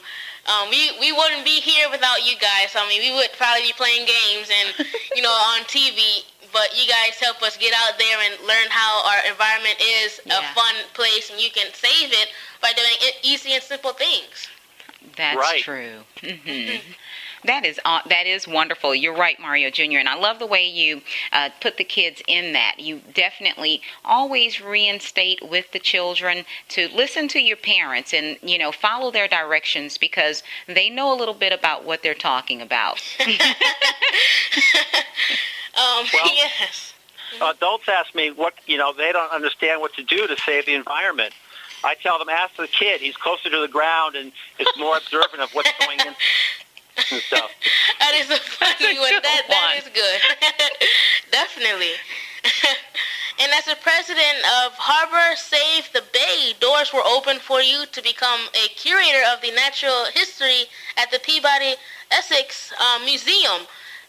um, 0.53 0.71
we 0.71 0.93
we 1.01 1.11
wouldn't 1.13 1.45
be 1.45 1.61
here 1.61 1.89
without 1.91 2.25
you 2.27 2.37
guys. 2.39 2.77
I 2.77 2.87
mean, 2.89 3.01
we 3.01 3.15
would 3.17 3.31
probably 3.39 3.63
be 3.69 3.73
playing 3.77 4.07
games 4.07 4.51
and 4.53 4.87
you 5.17 5.23
know 5.23 5.31
on 5.33 5.63
TV. 5.65 6.23
but 6.53 6.69
you 6.77 6.87
guys 6.89 7.17
help 7.21 7.43
us 7.43 7.57
get 7.57 7.73
out 7.75 7.99
there 7.99 8.19
and 8.25 8.35
learn 8.47 8.69
how 8.71 9.05
our 9.09 9.21
environment 9.31 9.77
is 9.81 10.21
Yeah. 10.25 10.39
a 10.41 10.55
fun 10.55 10.75
place 10.95 11.31
and 11.31 11.41
you 11.41 11.51
can 11.51 11.69
save 11.75 12.13
it 12.13 12.29
by 12.63 12.73
doing 12.73 12.97
it 13.01 13.17
easy 13.23 13.53
and 13.53 13.63
simple 13.63 13.93
things. 13.93 14.49
That's 15.17 15.37
Right. 15.39 15.63
true. 15.63 16.01
hmm 16.21 16.77
That 17.45 17.65
is 17.65 17.79
aw- 17.85 18.03
that 18.09 18.27
is 18.27 18.49
wonderful. 18.49 18.93
You're 18.95 19.15
right, 19.15 19.39
Mario 19.39 19.71
Jr. 19.71 19.99
And 19.99 20.09
I 20.09 20.15
love 20.17 20.39
the 20.41 20.47
way 20.47 20.67
you 20.67 21.03
uh, 21.33 21.51
put 21.61 21.77
the 21.77 21.85
kids 21.85 22.21
in 22.27 22.53
that. 22.55 22.81
You 22.81 23.01
definitely 23.15 23.83
always 24.05 24.61
reinstate 24.61 25.41
with 25.49 25.71
the 25.71 25.79
children 25.79 26.45
to 26.71 26.89
listen 26.89 27.29
to 27.29 27.39
your 27.41 27.57
parents 27.57 28.13
and 28.13 28.37
you 28.43 28.59
know 28.59 28.73
follow 28.73 29.11
their 29.13 29.29
directions 29.29 29.97
because 29.97 30.43
they 30.67 30.91
know 30.91 31.13
a 31.13 31.17
little 31.17 31.35
bit 31.35 31.53
about 31.53 31.85
what 31.85 32.03
they're 32.03 32.15
talking 32.15 32.61
about. 32.61 33.01
Um, 35.77 36.07
Well- 36.13 36.31
yes. 36.35 36.95
Adults 37.41 37.87
ask 37.89 38.15
me 38.15 38.31
what 38.31 38.55
you 38.67 38.79
know. 38.79 38.93
They 38.95 39.13
don't 39.13 39.31
understand 39.31 39.81
what 39.83 39.93
to 39.95 40.03
do 40.03 40.27
to 40.27 40.37
save 40.39 40.65
the 40.65 40.75
environment. 40.75 41.35
I 41.85 41.95
tell 41.95 42.19
them, 42.19 42.29
ask 42.29 42.57
the 42.57 42.67
kid. 42.69 43.01
He's 43.01 43.17
closer 43.17 43.51
to 43.51 43.61
the 43.61 43.69
ground 43.69 44.17
and 44.17 44.33
is 44.59 44.67
more 44.79 44.97
observant 45.03 45.41
of 45.43 45.51
what's 45.53 45.71
going 45.85 46.01
in 46.01 46.15
and 47.13 47.23
stuff. 47.23 47.51
That 48.01 48.15
is 48.17 48.31
a 48.31 48.37
funny 48.41 48.99
one. 48.99 49.11
good 49.11 49.23
That, 49.23 49.43
that 49.49 49.69
one. 49.71 49.79
is 49.79 49.89
good. 49.93 50.21
Definitely. 51.31 51.93
and 53.43 53.53
as 53.53 53.65
the 53.67 53.77
president 53.83 54.39
of 54.65 54.73
Harbor 54.79 55.37
Save 55.37 55.93
the 55.93 56.03
Bay, 56.13 56.55
doors 56.61 56.93
were 56.93 57.05
open 57.05 57.39
for 57.39 57.61
you 57.61 57.85
to 57.93 58.03
become 58.03 58.41
a 58.55 58.69
curator 58.75 59.23
of 59.35 59.41
the 59.43 59.53
natural 59.53 60.07
history 60.15 60.65
at 60.97 61.11
the 61.11 61.19
Peabody 61.21 61.75
Essex 62.11 62.73
uh, 62.81 62.99
Museum 63.05 63.67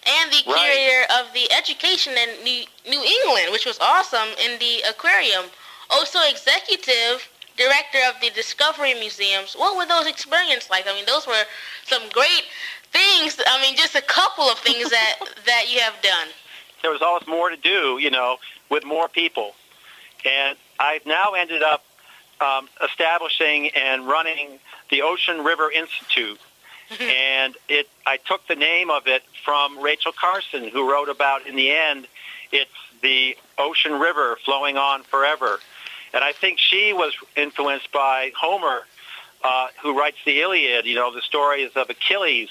and 0.07 0.31
the 0.31 0.39
Right. 0.47 0.55
curator 0.55 1.03
of 1.19 1.33
the 1.33 1.51
education 1.51 2.13
in 2.13 2.43
New, 2.43 2.63
New 2.88 3.03
England, 3.03 3.51
which 3.51 3.65
was 3.65 3.77
awesome, 3.79 4.29
in 4.45 4.57
the 4.59 4.81
aquarium. 4.89 5.45
Also 5.89 6.19
executive 6.29 7.27
director 7.57 7.97
of 8.07 8.21
the 8.21 8.29
Discovery 8.29 8.93
Museums. 8.93 9.55
What 9.55 9.75
were 9.75 9.85
those 9.85 10.07
experiences 10.07 10.69
like? 10.69 10.85
I 10.87 10.93
mean, 10.93 11.05
those 11.05 11.27
were 11.27 11.43
some 11.85 12.03
great 12.13 12.45
things. 12.91 13.39
I 13.45 13.61
mean, 13.61 13.75
just 13.75 13.95
a 13.95 14.01
couple 14.01 14.45
of 14.45 14.57
things 14.59 14.89
that 14.89 15.15
that 15.45 15.65
you 15.71 15.79
have 15.79 16.01
done. 16.01 16.27
There 16.81 16.91
was 16.91 17.01
always 17.01 17.27
more 17.27 17.49
to 17.49 17.57
do, 17.57 17.97
you 17.99 18.11
know, 18.11 18.37
with 18.69 18.85
more 18.85 19.07
people. 19.07 19.53
And 20.23 20.57
I've 20.79 21.05
now 21.05 21.33
ended 21.33 21.63
up 21.63 21.83
um, 22.39 22.69
establishing 22.83 23.69
and 23.69 24.07
running 24.07 24.59
the 24.89 25.01
Ocean 25.01 25.43
River 25.43 25.71
Institute. 25.71 26.39
and 27.01 27.55
it, 27.67 27.89
I 28.05 28.17
took 28.17 28.47
the 28.47 28.55
name 28.55 28.89
of 28.89 29.07
it 29.07 29.23
from 29.43 29.79
Rachel 29.79 30.13
Carson, 30.13 30.69
who 30.69 30.89
wrote 30.89 31.09
about, 31.09 31.45
in 31.45 31.55
the 31.55 31.71
end, 31.71 32.07
it's 32.51 32.71
the 33.01 33.35
ocean 33.57 33.99
river 33.99 34.37
flowing 34.45 34.77
on 34.77 35.03
forever. 35.03 35.59
And 36.13 36.23
I 36.23 36.33
think 36.33 36.59
she 36.59 36.93
was 36.93 37.13
influenced 37.35 37.91
by 37.91 38.31
Homer, 38.39 38.85
uh, 39.43 39.67
who 39.81 39.97
writes 39.97 40.17
the 40.25 40.41
Iliad, 40.41 40.85
you 40.85 40.95
know, 40.95 41.13
the 41.13 41.21
stories 41.21 41.71
of 41.75 41.89
Achilles, 41.89 42.49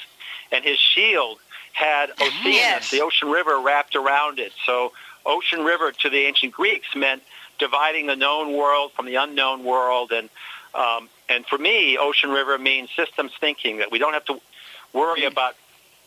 and 0.52 0.64
his 0.64 0.78
shield 0.78 1.38
had 1.72 2.10
Oceanus, 2.20 2.44
Yes. 2.44 2.90
the 2.90 3.00
ocean 3.02 3.28
river, 3.28 3.60
wrapped 3.60 3.96
around 3.96 4.38
it. 4.38 4.52
So 4.64 4.92
ocean 5.24 5.64
river 5.64 5.92
to 5.92 6.08
the 6.08 6.20
ancient 6.24 6.52
Greeks 6.52 6.94
meant 6.94 7.22
dividing 7.58 8.06
the 8.06 8.16
known 8.16 8.52
world 8.56 8.92
from 8.92 9.06
the 9.06 9.16
unknown 9.16 9.64
world. 9.64 10.12
And, 10.12 10.30
um, 10.74 11.08
and 11.28 11.44
for 11.46 11.58
me, 11.58 11.98
ocean 11.98 12.30
river 12.30 12.56
means 12.58 12.90
systems 12.94 13.32
thinking, 13.40 13.78
that 13.78 13.90
we 13.90 13.98
don't 13.98 14.14
have 14.14 14.24
to 14.26 14.40
worry 14.92 15.24
about 15.24 15.56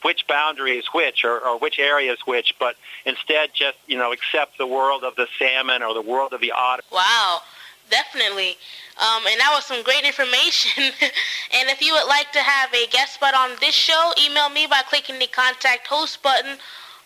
which 0.02 0.28
boundary 0.28 0.78
is 0.78 0.86
which 0.94 1.24
or, 1.24 1.40
or 1.40 1.58
which 1.58 1.80
area 1.80 2.12
is 2.12 2.20
which, 2.26 2.56
but 2.60 2.76
instead 3.06 3.52
just, 3.54 3.78
you 3.88 3.98
know, 3.98 4.12
accept 4.12 4.58
the 4.58 4.68
world 4.68 5.04
of 5.04 5.16
the 5.16 5.28
salmon 5.38 5.84
or 5.84 5.94
the 5.94 6.02
world 6.02 6.34
of 6.34 6.42
the 6.42 6.52
otter. 6.52 6.84
Wow, 6.92 7.42
definitely. 7.90 8.58
Um, 9.00 9.24
and 9.28 9.40
that 9.40 9.52
was 9.54 9.66
some 9.66 9.84
great 9.84 10.04
information. 10.04 10.84
and 11.54 11.70
if 11.70 11.82
you 11.82 11.94
would 11.94 12.08
like 12.08 12.32
to 12.34 12.40
have 12.40 12.74
a 12.74 12.88
guest 12.88 13.16
spot 13.16 13.34
on 13.34 13.52
this 13.60 13.76
show, 13.76 14.12
email 14.24 14.50
me 14.50 14.68
by 14.68 14.82
clicking 14.88 15.20
the 15.20 15.28
contact 15.28 15.88
host 15.88 16.22
button 16.22 16.58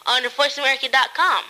on 0.05 0.23
voiceamerica.com. 0.23 1.43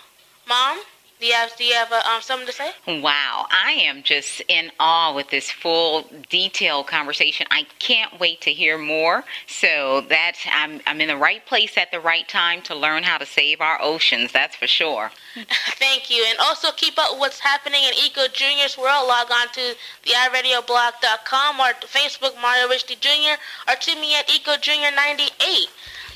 Mom, 0.46 0.78
do 1.20 1.26
you 1.26 1.32
have 1.32 1.56
do 1.56 1.64
you 1.64 1.74
have 1.74 1.92
uh, 1.92 2.02
um, 2.14 2.22
something 2.22 2.46
to 2.46 2.52
say? 2.52 2.72
Wow, 2.86 3.46
I 3.50 3.72
am 3.72 4.02
just 4.02 4.42
in 4.48 4.70
awe 4.80 5.14
with 5.14 5.30
this 5.30 5.50
full 5.50 6.06
detailed 6.28 6.86
conversation. 6.86 7.46
I 7.50 7.66
can't 7.78 8.18
wait 8.18 8.40
to 8.42 8.50
hear 8.50 8.76
more. 8.78 9.24
So 9.46 10.02
that 10.08 10.36
I'm 10.50 10.80
I'm 10.86 11.00
in 11.00 11.08
the 11.08 11.16
right 11.16 11.44
place 11.46 11.78
at 11.78 11.90
the 11.90 12.00
right 12.00 12.28
time 12.28 12.62
to 12.62 12.74
learn 12.74 13.04
how 13.04 13.18
to 13.18 13.26
save 13.26 13.60
our 13.60 13.80
oceans. 13.80 14.32
That's 14.32 14.56
for 14.56 14.66
sure. 14.66 15.10
Thank 15.78 16.10
you. 16.10 16.24
And 16.28 16.38
also 16.40 16.68
keep 16.72 16.98
up 16.98 17.12
with 17.12 17.20
what's 17.20 17.40
happening 17.40 17.82
in 17.84 17.94
Eco 17.94 18.28
Junior's 18.32 18.76
world. 18.76 19.06
Log 19.08 19.30
on 19.30 19.48
to 19.52 19.74
the 20.02 20.10
iRadioblog.com 20.10 21.60
or 21.60 21.72
Facebook 21.86 22.40
Mario 22.40 22.68
Richie 22.68 22.96
Jr. 22.96 23.38
or 23.68 23.76
to 23.76 24.00
me 24.00 24.14
at 24.16 24.28
Eco 24.34 24.56
Junior 24.56 24.90
98. 24.94 25.68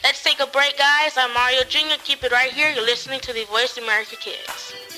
Let's 0.04 0.22
take 0.22 0.40
a 0.40 0.46
break, 0.46 0.78
guys. 0.78 1.16
I'm 1.16 1.34
Mario 1.34 1.64
Jr. 1.64 1.98
Keep 2.04 2.24
it 2.24 2.32
right 2.32 2.52
here. 2.52 2.70
You're 2.70 2.84
listening 2.84 3.20
to 3.20 3.32
the 3.32 3.44
Voice 3.46 3.76
America 3.78 4.16
Kids. 4.16 4.97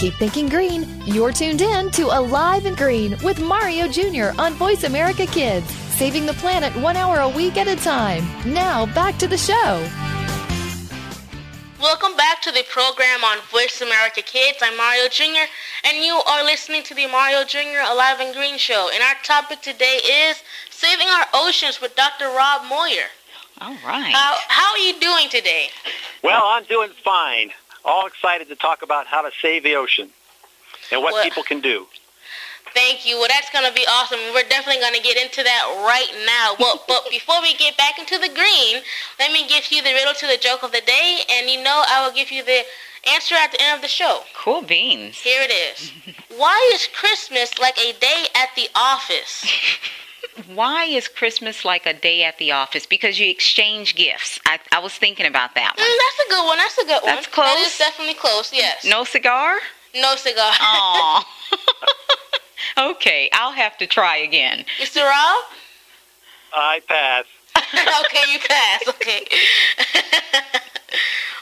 Keep 0.00 0.14
thinking 0.14 0.48
green. 0.48 0.86
You're 1.04 1.30
tuned 1.30 1.60
in 1.60 1.90
to 1.90 2.06
Alive 2.06 2.64
and 2.64 2.74
Green 2.74 3.18
with 3.22 3.38
Mario 3.38 3.86
Jr. 3.86 4.30
on 4.40 4.54
Voice 4.54 4.84
America 4.84 5.26
Kids, 5.26 5.70
saving 5.98 6.24
the 6.24 6.32
planet 6.32 6.74
one 6.76 6.96
hour 6.96 7.18
a 7.20 7.28
week 7.28 7.58
at 7.58 7.68
a 7.68 7.76
time. 7.76 8.26
Now, 8.46 8.86
back 8.94 9.18
to 9.18 9.28
the 9.28 9.36
show. 9.36 9.86
Welcome 11.82 12.16
back 12.16 12.40
to 12.40 12.50
the 12.50 12.64
program 12.70 13.22
on 13.24 13.40
Voice 13.50 13.82
America 13.82 14.22
Kids. 14.22 14.56
I'm 14.62 14.74
Mario 14.78 15.06
Jr. 15.10 15.44
and 15.84 16.02
you 16.02 16.14
are 16.14 16.44
listening 16.44 16.82
to 16.84 16.94
the 16.94 17.06
Mario 17.06 17.44
Jr. 17.44 17.84
Alive 17.84 18.20
and 18.20 18.34
Green 18.34 18.56
Show. 18.56 18.88
And 18.94 19.02
our 19.02 19.16
topic 19.22 19.60
today 19.60 20.00
is 20.30 20.42
Saving 20.70 21.08
Our 21.08 21.26
Oceans 21.34 21.78
with 21.82 21.94
Dr. 21.94 22.28
Rob 22.28 22.66
Moir. 22.70 23.04
All 23.60 23.76
right. 23.84 24.14
Uh, 24.14 24.34
how 24.48 24.72
are 24.72 24.78
you 24.78 24.98
doing 24.98 25.28
today? 25.28 25.66
Well, 26.24 26.40
I'm 26.46 26.64
doing 26.64 26.88
fine. 27.04 27.50
All 27.84 28.06
excited 28.06 28.48
to 28.48 28.56
talk 28.56 28.82
about 28.82 29.06
how 29.06 29.22
to 29.22 29.30
save 29.40 29.62
the 29.62 29.76
ocean 29.76 30.10
and 30.90 31.02
what 31.02 31.14
Well- 31.14 31.24
people 31.24 31.42
can 31.42 31.60
do. 31.60 31.86
Thank 32.72 33.04
you. 33.04 33.18
Well, 33.18 33.26
that's 33.28 33.50
going 33.50 33.66
to 33.66 33.72
be 33.72 33.84
awesome. 33.88 34.20
We're 34.32 34.44
definitely 34.44 34.80
going 34.80 34.94
to 34.94 35.00
get 35.02 35.16
into 35.16 35.42
that 35.42 35.62
right 35.84 36.12
now. 36.24 36.54
Well, 36.58 36.84
but 36.88 37.10
before 37.10 37.40
we 37.42 37.54
get 37.54 37.76
back 37.76 37.98
into 37.98 38.16
the 38.18 38.28
green, 38.28 38.82
let 39.18 39.32
me 39.32 39.48
give 39.48 39.72
you 39.72 39.82
the 39.82 39.92
riddle 39.92 40.14
to 40.14 40.26
the 40.26 40.36
joke 40.36 40.62
of 40.62 40.70
the 40.70 40.82
day. 40.82 41.22
And 41.30 41.50
you 41.50 41.62
know 41.62 41.82
I 41.88 42.06
will 42.06 42.14
give 42.14 42.30
you 42.30 42.44
the 42.44 42.62
answer 43.12 43.34
at 43.34 43.50
the 43.52 43.60
end 43.60 43.76
of 43.76 43.82
the 43.82 43.88
show. 43.88 44.22
Cool 44.36 44.62
beans. 44.62 45.16
Here 45.16 45.42
it 45.42 45.50
is. 45.50 45.90
Why 46.36 46.70
is 46.74 46.86
Christmas 46.94 47.58
like 47.58 47.78
a 47.78 47.92
day 47.94 48.26
at 48.36 48.50
the 48.54 48.68
office? 48.74 49.44
Why 50.54 50.84
is 50.84 51.08
Christmas 51.08 51.64
like 51.64 51.86
a 51.86 51.94
day 51.94 52.24
at 52.24 52.38
the 52.38 52.52
office? 52.52 52.86
Because 52.86 53.18
you 53.18 53.28
exchange 53.30 53.94
gifts. 53.94 54.38
I, 54.46 54.58
I 54.72 54.78
was 54.78 54.94
thinking 54.94 55.26
about 55.26 55.54
that 55.54 55.74
Mm, 55.76 55.76
that's 55.78 56.26
a 56.26 56.30
good 56.30 56.46
one. 56.46 56.58
That's 56.58 56.78
a 56.78 56.84
good 56.84 57.02
one. 57.02 57.14
That's 57.14 57.26
close. 57.26 57.46
That 57.46 57.66
is 57.66 57.78
definitely 57.78 58.14
close. 58.14 58.52
Yes. 58.52 58.84
No 58.84 59.04
cigar? 59.04 59.56
No 59.94 60.16
cigar. 60.16 60.52
Aw. 60.60 61.26
okay, 62.90 63.28
I'll 63.32 63.52
have 63.52 63.76
to 63.78 63.86
try 63.86 64.16
again. 64.18 64.64
Mr. 64.80 65.02
Rob? 65.02 65.44
I 66.54 66.80
pass. 66.88 67.24
okay, 67.56 68.32
you 68.32 68.38
pass. 68.40 68.88
Okay. 68.88 69.26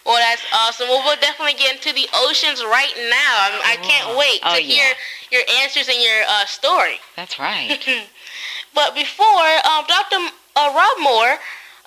well, 0.06 0.16
that's 0.18 0.42
awesome. 0.54 0.88
Well, 0.88 1.02
we'll 1.04 1.16
definitely 1.20 1.54
get 1.54 1.74
into 1.76 1.92
the 1.92 2.08
oceans 2.14 2.62
right 2.64 2.92
now. 2.96 3.38
I'm, 3.40 3.60
I 3.64 3.76
can't 3.82 4.16
wait 4.18 4.40
Oh, 4.44 4.56
to 4.56 4.62
yeah. 4.62 4.74
hear 4.74 4.94
your 5.30 5.42
answers 5.62 5.88
and 5.88 6.02
your 6.02 6.22
uh, 6.28 6.46
story. 6.46 6.98
That's 7.16 7.38
right. 7.38 7.78
But 8.74 8.94
before, 8.94 9.48
um, 9.66 9.84
Dr. 9.86 10.16
Uh, 10.56 10.72
Rob 10.74 11.00
Moore, 11.00 11.38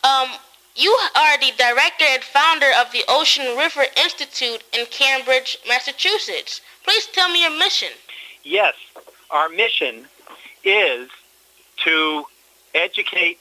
um, 0.03 0.29
you 0.75 0.91
are 1.15 1.38
the 1.39 1.51
director 1.57 2.05
and 2.07 2.23
founder 2.23 2.67
of 2.79 2.91
the 2.91 3.03
Ocean 3.07 3.57
River 3.57 3.83
Institute 3.97 4.63
in 4.73 4.85
Cambridge, 4.88 5.57
Massachusetts. 5.67 6.61
Please 6.83 7.07
tell 7.07 7.29
me 7.29 7.41
your 7.41 7.57
mission. 7.57 7.89
Yes, 8.43 8.73
our 9.29 9.50
mission 9.50 10.05
is 10.63 11.09
to 11.83 12.25
educate 12.73 13.39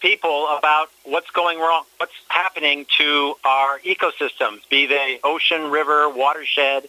people 0.00 0.48
about 0.56 0.88
what's 1.04 1.30
going 1.30 1.58
wrong, 1.58 1.84
what's 1.98 2.12
happening 2.28 2.86
to 2.98 3.34
our 3.44 3.78
ecosystems, 3.80 4.60
be 4.70 4.86
they 4.86 5.20
ocean, 5.22 5.70
river, 5.70 6.08
watershed, 6.08 6.88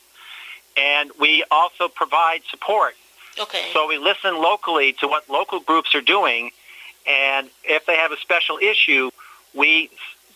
and 0.78 1.12
we 1.20 1.44
also 1.52 1.88
provide 1.88 2.42
support. 2.50 2.96
Okay. 3.40 3.70
So 3.74 3.88
we 3.88 3.98
listen 3.98 4.36
locally 4.36 4.94
to 4.94 5.08
what 5.08 5.30
local 5.30 5.60
groups 5.60 5.96
are 5.96 6.02
doing, 6.02 6.52
and 7.08 7.50
if 7.64 7.86
they 7.86 7.96
have 7.96 8.12
a 8.12 8.18
special 8.18 8.58
issue, 8.58 9.10
we 9.54 9.90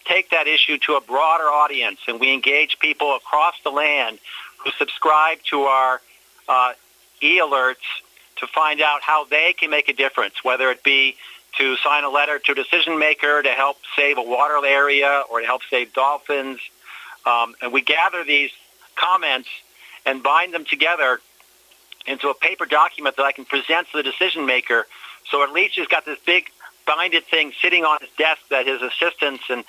take 0.05 0.29
that 0.29 0.47
issue 0.47 0.77
to 0.77 0.95
a 0.95 1.01
broader 1.01 1.45
audience, 1.45 1.99
and 2.07 2.19
we 2.19 2.33
engage 2.33 2.79
people 2.79 3.15
across 3.15 3.55
the 3.63 3.71
land 3.71 4.19
who 4.63 4.71
subscribe 4.77 5.39
to 5.49 5.63
our 5.63 6.01
uh, 6.47 6.73
e-alerts 7.21 7.75
to 8.37 8.47
find 8.47 8.81
out 8.81 9.01
how 9.01 9.25
they 9.25 9.53
can 9.53 9.69
make 9.69 9.89
a 9.89 9.93
difference, 9.93 10.43
whether 10.43 10.69
it 10.69 10.83
be 10.83 11.15
to 11.57 11.75
sign 11.77 12.03
a 12.03 12.09
letter 12.09 12.37
to 12.39 12.51
a 12.51 12.55
decision 12.55 12.99
maker 12.99 13.41
to 13.41 13.49
help 13.49 13.77
save 13.95 14.17
a 14.17 14.21
water 14.21 14.59
area 14.65 15.23
or 15.29 15.39
to 15.39 15.45
help 15.45 15.61
save 15.69 15.93
dolphins. 15.93 16.59
Um, 17.25 17.55
and 17.61 17.71
we 17.71 17.81
gather 17.81 18.23
these 18.23 18.51
comments 18.95 19.49
and 20.05 20.21
bind 20.21 20.53
them 20.53 20.65
together 20.65 21.21
into 22.07 22.29
a 22.29 22.33
paper 22.33 22.65
document 22.65 23.17
that 23.17 23.23
I 23.23 23.31
can 23.31 23.45
present 23.45 23.87
to 23.91 23.97
the 23.97 24.03
decision 24.03 24.45
maker. 24.45 24.85
So 25.29 25.43
at 25.43 25.51
least 25.51 25.75
he's 25.75 25.87
got 25.87 26.05
this 26.05 26.19
big 26.25 26.49
binded 26.85 27.25
thing 27.25 27.51
sitting 27.61 27.83
on 27.83 27.97
his 27.99 28.09
desk 28.17 28.41
that 28.49 28.67
his 28.67 28.81
assistants 28.81 29.43
and 29.49 29.63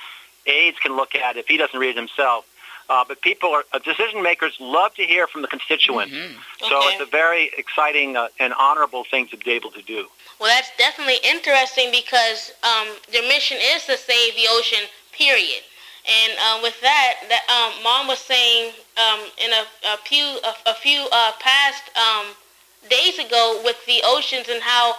aides 0.46 0.78
can 0.78 0.96
look 0.96 1.14
at 1.14 1.36
if 1.36 1.46
he 1.46 1.56
doesn't 1.56 1.78
read 1.78 1.90
it 1.90 1.96
himself. 1.96 2.44
Uh, 2.88 3.04
but 3.08 3.20
people 3.20 3.50
are 3.50 3.64
uh, 3.72 3.80
decision 3.80 4.22
makers 4.22 4.56
love 4.60 4.94
to 4.94 5.02
hear 5.02 5.26
from 5.26 5.42
the 5.42 5.48
constituents. 5.48 6.14
So 6.60 6.76
Okay. 6.76 6.86
it's 6.92 7.00
a 7.00 7.06
very 7.06 7.50
exciting 7.58 8.16
uh, 8.16 8.28
and 8.38 8.52
honorable 8.54 9.02
thing 9.04 9.26
to 9.28 9.36
be 9.36 9.50
able 9.52 9.70
to 9.72 9.82
do. 9.82 10.06
Well, 10.38 10.54
that's 10.54 10.70
definitely 10.76 11.18
interesting 11.24 11.90
because 11.90 12.52
um, 12.62 12.88
your 13.10 13.22
mission 13.24 13.56
is 13.60 13.86
to 13.86 13.96
save 13.96 14.34
the 14.36 14.46
ocean, 14.50 14.86
period. 15.12 15.62
And 16.06 16.38
um, 16.38 16.62
with 16.62 16.80
that, 16.82 17.14
that 17.28 17.42
um, 17.50 17.82
Mom 17.82 18.06
was 18.06 18.20
saying 18.20 18.72
um, 18.96 19.20
in 19.44 19.50
a, 19.52 19.64
a 19.94 19.96
few 20.04 20.22
a, 20.22 20.70
a 20.70 20.74
few 20.74 21.06
uh, 21.10 21.32
past 21.40 21.82
um, 21.98 22.26
days 22.88 23.18
ago 23.18 23.60
with 23.64 23.76
the 23.86 24.00
oceans 24.04 24.48
and 24.48 24.62
how 24.62 24.94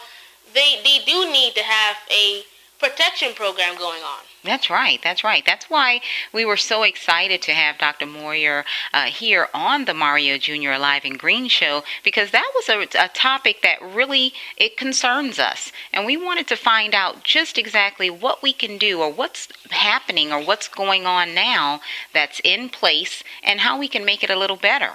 they 0.54 0.82
they 0.84 1.00
do 1.06 1.32
need 1.32 1.56
to 1.56 1.63
have 1.63 1.96
a 2.12 2.43
protection 2.80 3.34
program 3.36 3.78
going 3.78 4.04
on. 4.04 4.27
That's 4.43 4.69
right. 4.69 5.00
That's 5.04 5.23
right. 5.23 5.43
That's 5.45 5.69
why 5.69 6.00
we 6.32 6.45
were 6.45 6.58
so 6.58 6.84
excited 6.84 7.41
to 7.41 7.54
have 7.54 7.78
Dr. 7.78 8.06
Moir 8.06 8.63
uh, 8.93 9.06
here 9.06 9.47
on 9.54 9.86
the 9.86 9.93
Mario 9.93 10.38
Jr. 10.38 10.71
Alive 10.71 11.04
and 11.06 11.19
Green 11.19 11.47
show 11.47 11.84
because 12.04 12.32
that 12.32 12.52
was 12.56 12.69
a, 12.69 13.04
a 13.04 13.10
topic 13.10 13.62
that 13.63 13.82
really 13.82 14.34
it 14.56 14.78
concerns 14.78 15.39
us, 15.39 15.71
and 15.91 16.06
we 16.06 16.15
wanted 16.15 16.47
to 16.47 16.56
find 16.56 16.93
out 16.93 17.23
just 17.23 17.58
exactly 17.58 18.10
what 18.10 18.41
we 18.41 18.54
can 18.54 18.78
do 18.78 19.02
or 19.02 19.12
what's 19.12 19.50
happening 19.71 20.32
or 20.32 20.41
what's 20.41 20.67
going 20.67 21.06
on 21.06 21.34
now 21.34 21.82
that's 22.13 22.39
in 22.43 22.69
place 22.69 23.23
and 23.43 23.62
how 23.62 23.78
we 23.78 23.88
can 23.88 24.06
make 24.06 24.23
it 24.23 24.30
a 24.30 24.38
little 24.38 24.56
better. 24.56 24.93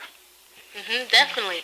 Hmm 0.74 1.04
definitely. 1.10 1.62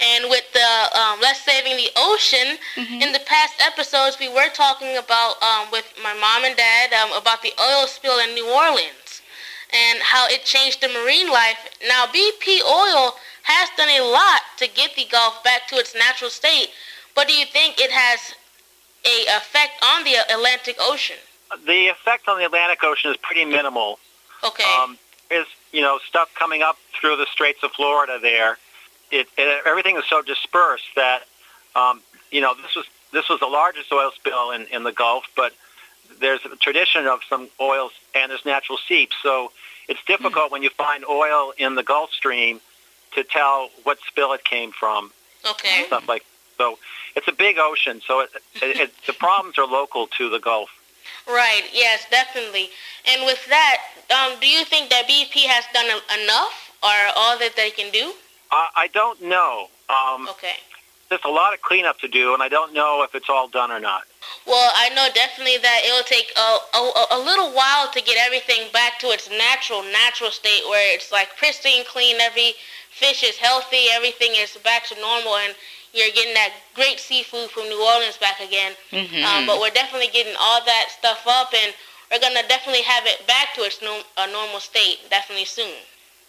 and 0.00 0.28
with 0.28 0.44
the 0.52 0.98
um, 0.98 1.20
Let's 1.20 1.40
Saving 1.40 1.76
the 1.76 1.90
Ocean, 1.96 2.58
in 2.76 3.12
the 3.12 3.20
past 3.26 3.54
episodes, 3.60 4.18
we 4.20 4.28
were 4.28 4.48
talking 4.52 4.96
about, 4.96 5.42
um, 5.42 5.68
with 5.72 5.86
my 6.02 6.14
mom 6.14 6.44
and 6.44 6.56
dad, 6.56 6.92
um, 6.92 7.12
about 7.12 7.42
the 7.42 7.52
oil 7.60 7.86
spill 7.86 8.18
in 8.20 8.34
New 8.34 8.48
Orleans 8.50 9.22
and 9.72 10.00
how 10.02 10.26
it 10.28 10.44
changed 10.44 10.80
the 10.80 10.88
marine 10.88 11.30
life. 11.30 11.58
Now, 11.88 12.06
BP 12.06 12.60
Oil 12.62 13.14
has 13.44 13.68
done 13.76 13.88
a 13.88 14.00
lot 14.00 14.42
to 14.58 14.68
get 14.68 14.94
the 14.96 15.06
Gulf 15.10 15.42
back 15.42 15.66
to 15.68 15.76
its 15.76 15.94
natural 15.94 16.30
state, 16.30 16.68
but 17.14 17.26
do 17.26 17.34
you 17.34 17.46
think 17.46 17.80
it 17.80 17.90
has 17.90 18.34
a 19.04 19.36
effect 19.36 19.82
on 19.82 20.04
the 20.04 20.14
Atlantic 20.30 20.76
Ocean? 20.78 21.16
The 21.66 21.88
effect 21.88 22.28
on 22.28 22.38
the 22.38 22.46
Atlantic 22.46 22.82
Ocean 22.84 23.10
is 23.10 23.16
pretty 23.16 23.44
minimal. 23.44 23.98
Okay. 24.44 24.64
Um, 24.64 24.98
there's 25.28 25.46
you 25.72 25.80
know 25.80 25.98
stuff 26.06 26.32
coming 26.34 26.62
up 26.62 26.76
through 27.00 27.16
the 27.16 27.26
Straits 27.26 27.62
of 27.62 27.72
Florida 27.72 28.18
there. 28.20 28.58
It, 29.10 29.28
it 29.36 29.62
everything 29.66 29.96
is 29.96 30.04
so 30.08 30.22
dispersed 30.22 30.94
that 30.96 31.22
um, 31.74 32.00
you 32.30 32.40
know 32.40 32.54
this 32.54 32.74
was 32.74 32.86
this 33.12 33.28
was 33.28 33.40
the 33.40 33.46
largest 33.46 33.92
oil 33.92 34.10
spill 34.14 34.50
in, 34.52 34.66
in 34.68 34.84
the 34.84 34.92
Gulf, 34.92 35.24
but 35.36 35.52
there's 36.20 36.40
a 36.44 36.56
tradition 36.56 37.06
of 37.06 37.20
some 37.28 37.48
oils 37.60 37.92
and 38.14 38.30
there's 38.30 38.44
natural 38.44 38.78
seeps, 38.78 39.16
so 39.22 39.52
it's 39.88 40.02
difficult 40.04 40.50
when 40.50 40.62
you 40.62 40.70
find 40.70 41.04
oil 41.04 41.52
in 41.58 41.74
the 41.74 41.82
Gulf 41.82 42.12
Stream 42.12 42.60
to 43.14 43.24
tell 43.24 43.70
what 43.82 43.98
spill 44.06 44.32
it 44.32 44.44
came 44.44 44.72
from, 44.72 45.12
okay. 45.48 45.84
stuff 45.86 46.08
like. 46.08 46.24
So 46.58 46.78
it's 47.16 47.28
a 47.28 47.32
big 47.32 47.56
ocean, 47.58 48.00
so 48.06 48.20
it, 48.20 48.30
it, 48.56 48.80
it, 48.80 48.92
the 49.06 49.12
problems 49.12 49.58
are 49.58 49.66
local 49.66 50.06
to 50.18 50.30
the 50.30 50.38
Gulf. 50.38 50.70
Right. 51.26 51.62
Yes, 51.72 52.06
definitely. 52.10 52.70
And 53.06 53.24
with 53.24 53.44
that, 53.48 53.78
um, 54.10 54.38
do 54.40 54.48
you 54.48 54.64
think 54.64 54.90
that 54.90 55.08
BP 55.08 55.46
has 55.46 55.64
done 55.72 55.86
e- 55.86 56.22
enough, 56.24 56.72
or 56.82 56.94
all 57.16 57.38
that 57.38 57.54
they 57.56 57.70
can 57.70 57.90
do? 57.92 58.12
I, 58.50 58.68
I 58.76 58.86
don't 58.88 59.20
know. 59.22 59.68
Um, 59.88 60.28
Okay. 60.28 60.56
there's 61.08 61.24
a 61.24 61.28
lot 61.28 61.54
of 61.54 61.62
cleanup 61.62 61.98
to 62.00 62.08
do, 62.08 62.34
and 62.34 62.42
I 62.42 62.48
don't 62.48 62.72
know 62.72 63.02
if 63.02 63.14
it's 63.14 63.28
all 63.28 63.48
done 63.48 63.70
or 63.70 63.80
not. 63.80 64.02
Well, 64.46 64.70
I 64.74 64.88
know 64.90 65.08
definitely 65.14 65.58
that 65.58 65.80
it 65.84 65.92
will 65.92 66.04
take 66.04 66.32
a, 66.36 66.58
a, 66.78 67.18
a 67.18 67.20
little 67.24 67.50
while 67.52 67.90
to 67.92 68.00
get 68.00 68.16
everything 68.18 68.70
back 68.72 68.98
to 69.00 69.08
its 69.08 69.28
natural, 69.30 69.82
natural 69.82 70.30
state 70.30 70.62
where 70.68 70.94
it's 70.94 71.12
like 71.12 71.36
pristine, 71.36 71.84
clean. 71.84 72.16
Every 72.20 72.54
fish 72.90 73.22
is 73.22 73.36
healthy. 73.36 73.90
Everything 73.92 74.32
is 74.36 74.56
back 74.64 74.86
to 74.88 75.00
normal, 75.00 75.36
and 75.36 75.54
you're 75.92 76.10
getting 76.14 76.34
that 76.34 76.52
great 76.74 76.98
seafood 76.98 77.50
from 77.50 77.64
New 77.64 77.82
Orleans 77.94 78.16
back 78.16 78.40
again. 78.40 78.74
Mhm. 78.90 79.22
Um, 79.24 79.46
but 79.46 79.60
we're 79.60 79.70
definitely 79.70 80.08
getting 80.08 80.34
all 80.38 80.64
that 80.64 80.86
stuff 80.98 81.26
up, 81.26 81.52
and 81.54 81.74
we're 82.10 82.18
gonna 82.20 82.46
definitely 82.48 82.82
have 82.82 83.06
it 83.06 83.26
back 83.26 83.54
to 83.54 83.62
its 83.62 83.80
no, 83.82 84.02
uh, 84.16 84.26
normal 84.26 84.60
state 84.60 85.08
definitely 85.10 85.44
soon. 85.44 85.74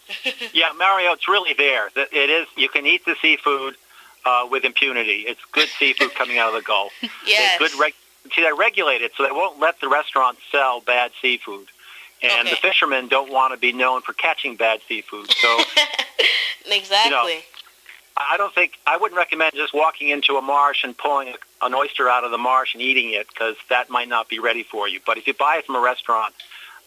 Yeah, 0.52 0.70
Mario, 0.72 1.12
it's 1.12 1.26
really 1.28 1.54
there. 1.54 1.90
It 1.96 2.30
is. 2.30 2.46
You 2.56 2.68
can 2.68 2.86
eat 2.86 3.04
the 3.06 3.16
seafood 3.22 3.76
uh, 4.26 4.46
with 4.50 4.64
impunity. 4.64 5.24
It's 5.26 5.40
good 5.52 5.68
seafood 5.78 6.14
coming 6.20 6.38
out 6.38 6.48
of 6.48 6.54
the 6.54 6.62
Gulf. 6.62 6.92
Yes. 7.26 7.58
It's 7.60 7.72
good. 7.72 7.80
Reg- 7.80 7.94
see, 8.34 8.42
they 8.42 8.52
regulate 8.52 9.02
it 9.02 9.12
so 9.16 9.22
they 9.22 9.32
won't 9.32 9.58
let 9.58 9.80
the 9.80 9.88
restaurants 9.88 10.40
sell 10.52 10.80
bad 10.80 11.12
seafood, 11.20 11.68
and 12.22 12.48
the 12.48 12.56
fishermen 12.56 13.08
don't 13.08 13.30
want 13.32 13.52
to 13.52 13.58
be 13.58 13.72
known 13.72 14.02
for 14.02 14.12
catching 14.12 14.56
bad 14.56 14.80
seafood. 14.86 15.30
So 15.32 15.60
exactly. 16.66 17.44
I 18.16 18.36
don't 18.36 18.54
think 18.54 18.78
I 18.86 18.96
wouldn't 18.96 19.18
recommend 19.18 19.54
just 19.54 19.74
walking 19.74 20.08
into 20.08 20.36
a 20.36 20.42
marsh 20.42 20.84
and 20.84 20.96
pulling 20.96 21.28
a, 21.28 21.66
an 21.66 21.74
oyster 21.74 22.08
out 22.08 22.24
of 22.24 22.30
the 22.30 22.38
marsh 22.38 22.74
and 22.74 22.82
eating 22.82 23.10
it 23.10 23.28
because 23.28 23.56
that 23.70 23.90
might 23.90 24.08
not 24.08 24.28
be 24.28 24.38
ready 24.38 24.62
for 24.62 24.88
you. 24.88 25.00
But 25.04 25.18
if 25.18 25.26
you 25.26 25.34
buy 25.34 25.56
it 25.56 25.66
from 25.66 25.74
a 25.74 25.80
restaurant 25.80 26.34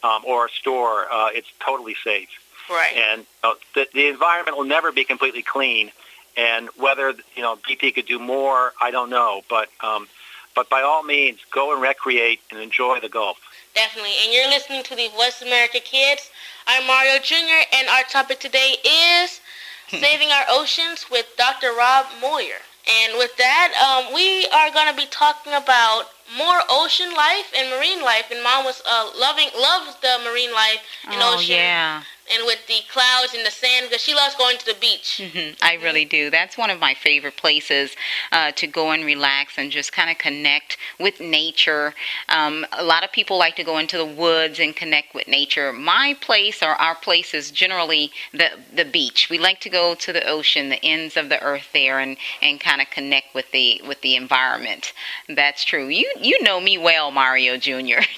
um, 0.04 0.22
or 0.26 0.46
a 0.46 0.50
store, 0.50 1.06
uh, 1.12 1.30
it's 1.34 1.48
totally 1.60 1.96
safe. 2.02 2.30
right. 2.70 2.94
And 2.96 3.26
uh, 3.44 3.54
the, 3.76 3.88
the 3.94 4.08
environment 4.08 4.58
will 4.58 4.66
never 4.66 4.92
be 4.92 5.04
completely 5.04 5.42
clean. 5.42 5.92
And 6.38 6.70
whether 6.78 7.14
you 7.36 7.42
know 7.42 7.58
BP 7.58 7.96
could 7.96 8.06
do 8.06 8.20
more, 8.20 8.74
I 8.82 8.92
don't 8.92 9.10
know. 9.10 9.42
But 9.50 9.70
um, 9.82 10.08
but 10.56 10.70
by 10.70 10.82
all 10.82 11.04
means, 11.04 11.40
go 11.52 11.74
and 11.74 11.82
recreate 11.82 12.40
and 12.52 12.60
enjoy 12.60 13.00
the 13.00 13.10
Gulf. 13.10 13.38
Definitely. 13.76 14.14
And 14.24 14.34
you're 14.34 14.48
listening 14.48 14.84
to 14.84 14.96
the 14.96 15.10
West 15.18 15.42
America 15.42 15.80
Kids. 15.80 16.32
I'm 16.68 16.88
Mario 16.88 17.20
Jr. 17.20 17.62
and 17.74 17.88
our 17.90 18.04
topic 18.04 18.40
today 18.40 18.76
is 18.84 19.40
saving 19.90 20.30
our 20.32 20.46
oceans 20.50 21.06
with 21.10 21.26
Dr. 21.38 21.74
Rob 21.74 22.06
Moir. 22.22 22.60
And 22.88 23.18
with 23.18 23.36
that, 23.38 23.74
um, 23.76 24.14
we 24.14 24.48
are 24.48 24.72
going 24.72 24.90
to 24.90 24.96
be 24.96 25.08
talking 25.08 25.54
about 25.54 26.06
more 26.38 26.60
ocean 26.70 27.14
life 27.14 27.52
and 27.58 27.70
marine 27.70 28.02
life. 28.02 28.32
And 28.32 28.42
Mom 28.44 28.64
was 28.64 28.82
uh, 28.90 29.12
loving 29.18 29.50
loves 29.60 29.96
the 30.02 30.20
marine 30.24 30.54
life 30.54 30.80
and 31.06 31.22
oh 31.22 31.36
ocean 31.36 31.56
yeah. 31.56 32.04
And 32.34 32.46
with 32.46 32.66
the 32.68 32.80
clouds 32.92 33.34
and 33.34 33.46
the 33.46 33.52
sand 33.52 33.88
because 33.90 34.02
she 34.02 34.14
loves 34.14 34.36
going 34.36 34.58
to 34.58 34.66
the 34.66 34.76
beach. 34.80 35.22
hmm 35.34 35.52
I 35.62 35.76
really 35.76 36.06
do. 36.06 36.30
That's 36.30 36.58
one 36.58 36.70
of 36.70 36.80
my 36.80 36.94
favorite 36.94 37.38
places 37.38 37.96
uh, 38.32 38.52
to 38.54 38.68
go 38.68 38.92
and 38.92 39.06
relax 39.06 39.58
and 39.58 39.72
just 39.72 39.94
kind 39.94 40.10
of 40.10 40.18
connect 40.18 40.78
with 41.00 41.20
nature. 41.20 41.94
Um, 42.30 42.66
a 42.74 42.84
lot 42.84 43.04
of 43.04 43.12
people 43.12 43.38
like 43.38 43.56
to 43.58 43.64
go 43.64 43.78
into 43.78 43.98
the 43.98 44.06
woods 44.06 44.60
and 44.60 44.76
connect 44.76 45.14
with 45.16 45.28
nature. 45.28 45.72
My 45.74 46.16
place 46.20 46.62
or 46.62 46.70
our 46.70 46.96
place 46.96 47.34
is 47.34 47.52
generally 47.52 48.12
the 48.34 48.50
the 48.74 48.86
beach. 48.86 49.30
We 49.30 49.38
like 49.38 49.60
to 49.62 49.70
go 49.70 49.96
to 49.96 50.14
the 50.14 50.28
ocean, 50.28 50.70
the 50.70 50.84
ends 50.84 51.18
of 51.18 51.30
the 51.30 51.42
earth 51.42 51.70
there, 51.74 52.00
and 52.00 52.18
and 52.42 52.60
kind 52.60 52.82
of 52.82 52.90
connect 52.90 53.34
with 53.34 53.52
the 53.52 53.82
with 53.88 54.02
the 54.02 54.16
environment. 54.16 54.94
That's 55.30 55.64
true. 55.64 55.88
You 55.88 56.12
you 56.20 56.42
know 56.44 56.60
me 56.60 56.78
well, 56.78 57.12
Mario 57.12 57.58
Jr. 57.58 58.02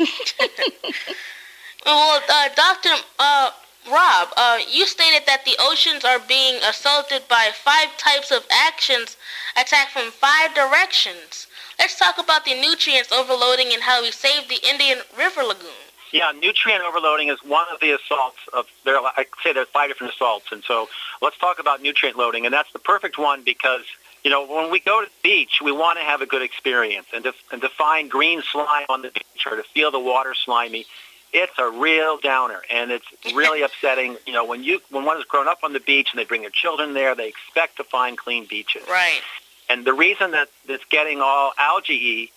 Well, 1.85 2.21
uh, 2.29 2.49
Dr. 2.55 2.89
Uh, 3.17 3.51
Rob, 3.87 4.29
uh, 4.35 4.59
you 4.69 4.85
stated 4.85 5.25
that 5.25 5.45
the 5.45 5.55
oceans 5.59 6.03
are 6.03 6.19
being 6.19 6.55
assaulted 6.63 7.23
by 7.27 7.51
five 7.53 7.95
types 7.97 8.31
of 8.31 8.45
actions 8.51 9.17
attacked 9.55 9.91
from 9.91 10.11
five 10.11 10.53
directions. 10.53 11.47
Let's 11.79 11.97
talk 11.97 12.17
about 12.17 12.45
the 12.45 12.59
nutrients 12.59 13.11
overloading 13.11 13.73
and 13.73 13.81
how 13.81 14.01
we 14.01 14.11
save 14.11 14.49
the 14.49 14.59
Indian 14.67 14.99
River 15.17 15.43
Lagoon. 15.43 15.69
Yeah, 16.11 16.31
nutrient 16.31 16.83
overloading 16.83 17.29
is 17.29 17.37
one 17.43 17.67
of 17.71 17.79
the 17.79 17.91
assaults 17.91 18.39
of 18.53 18.65
there. 18.83 18.97
I 18.97 19.25
say 19.43 19.53
there's 19.53 19.67
five 19.67 19.89
different 19.89 20.13
assaults, 20.13 20.51
and 20.51 20.63
so 20.63 20.89
let's 21.21 21.37
talk 21.37 21.59
about 21.59 21.81
nutrient 21.81 22.17
loading, 22.17 22.45
and 22.45 22.53
that's 22.53 22.71
the 22.73 22.79
perfect 22.79 23.19
one 23.19 23.43
because 23.43 23.83
you 24.23 24.31
know 24.31 24.45
when 24.45 24.71
we 24.71 24.79
go 24.79 25.01
to 25.01 25.07
the 25.07 25.13
beach, 25.21 25.61
we 25.63 25.71
want 25.71 25.99
to 25.99 26.03
have 26.03 26.21
a 26.21 26.25
good 26.25 26.41
experience, 26.41 27.05
and 27.13 27.23
to 27.25 27.33
and 27.51 27.61
to 27.61 27.69
find 27.69 28.09
green 28.09 28.41
slime 28.41 28.87
on 28.89 29.03
the 29.03 29.11
beach 29.11 29.45
or 29.45 29.57
to 29.57 29.63
feel 29.63 29.91
the 29.91 29.99
water 29.99 30.33
slimy, 30.33 30.87
it's 31.31 31.53
a 31.57 31.69
real 31.69 32.17
downer, 32.17 32.61
and 32.69 32.91
it's 32.91 33.05
really 33.33 33.61
upsetting. 33.67 34.17
You 34.25 34.33
know 34.33 34.45
when 34.45 34.63
you 34.63 34.81
when 34.89 35.05
one 35.05 35.17
has 35.17 35.25
grown 35.25 35.47
up 35.47 35.59
on 35.63 35.73
the 35.73 35.79
beach 35.79 36.09
and 36.11 36.19
they 36.19 36.25
bring 36.25 36.41
their 36.41 36.49
children 36.49 36.93
there, 36.93 37.15
they 37.15 37.27
expect 37.27 37.77
to 37.77 37.83
find 37.83 38.17
clean 38.17 38.45
beaches. 38.45 38.83
Right. 38.89 39.21
And 39.69 39.85
the 39.85 39.93
reason 39.93 40.31
that 40.31 40.49
it's 40.67 40.83
getting 40.85 41.21
all 41.21 41.51
algae 41.57 42.31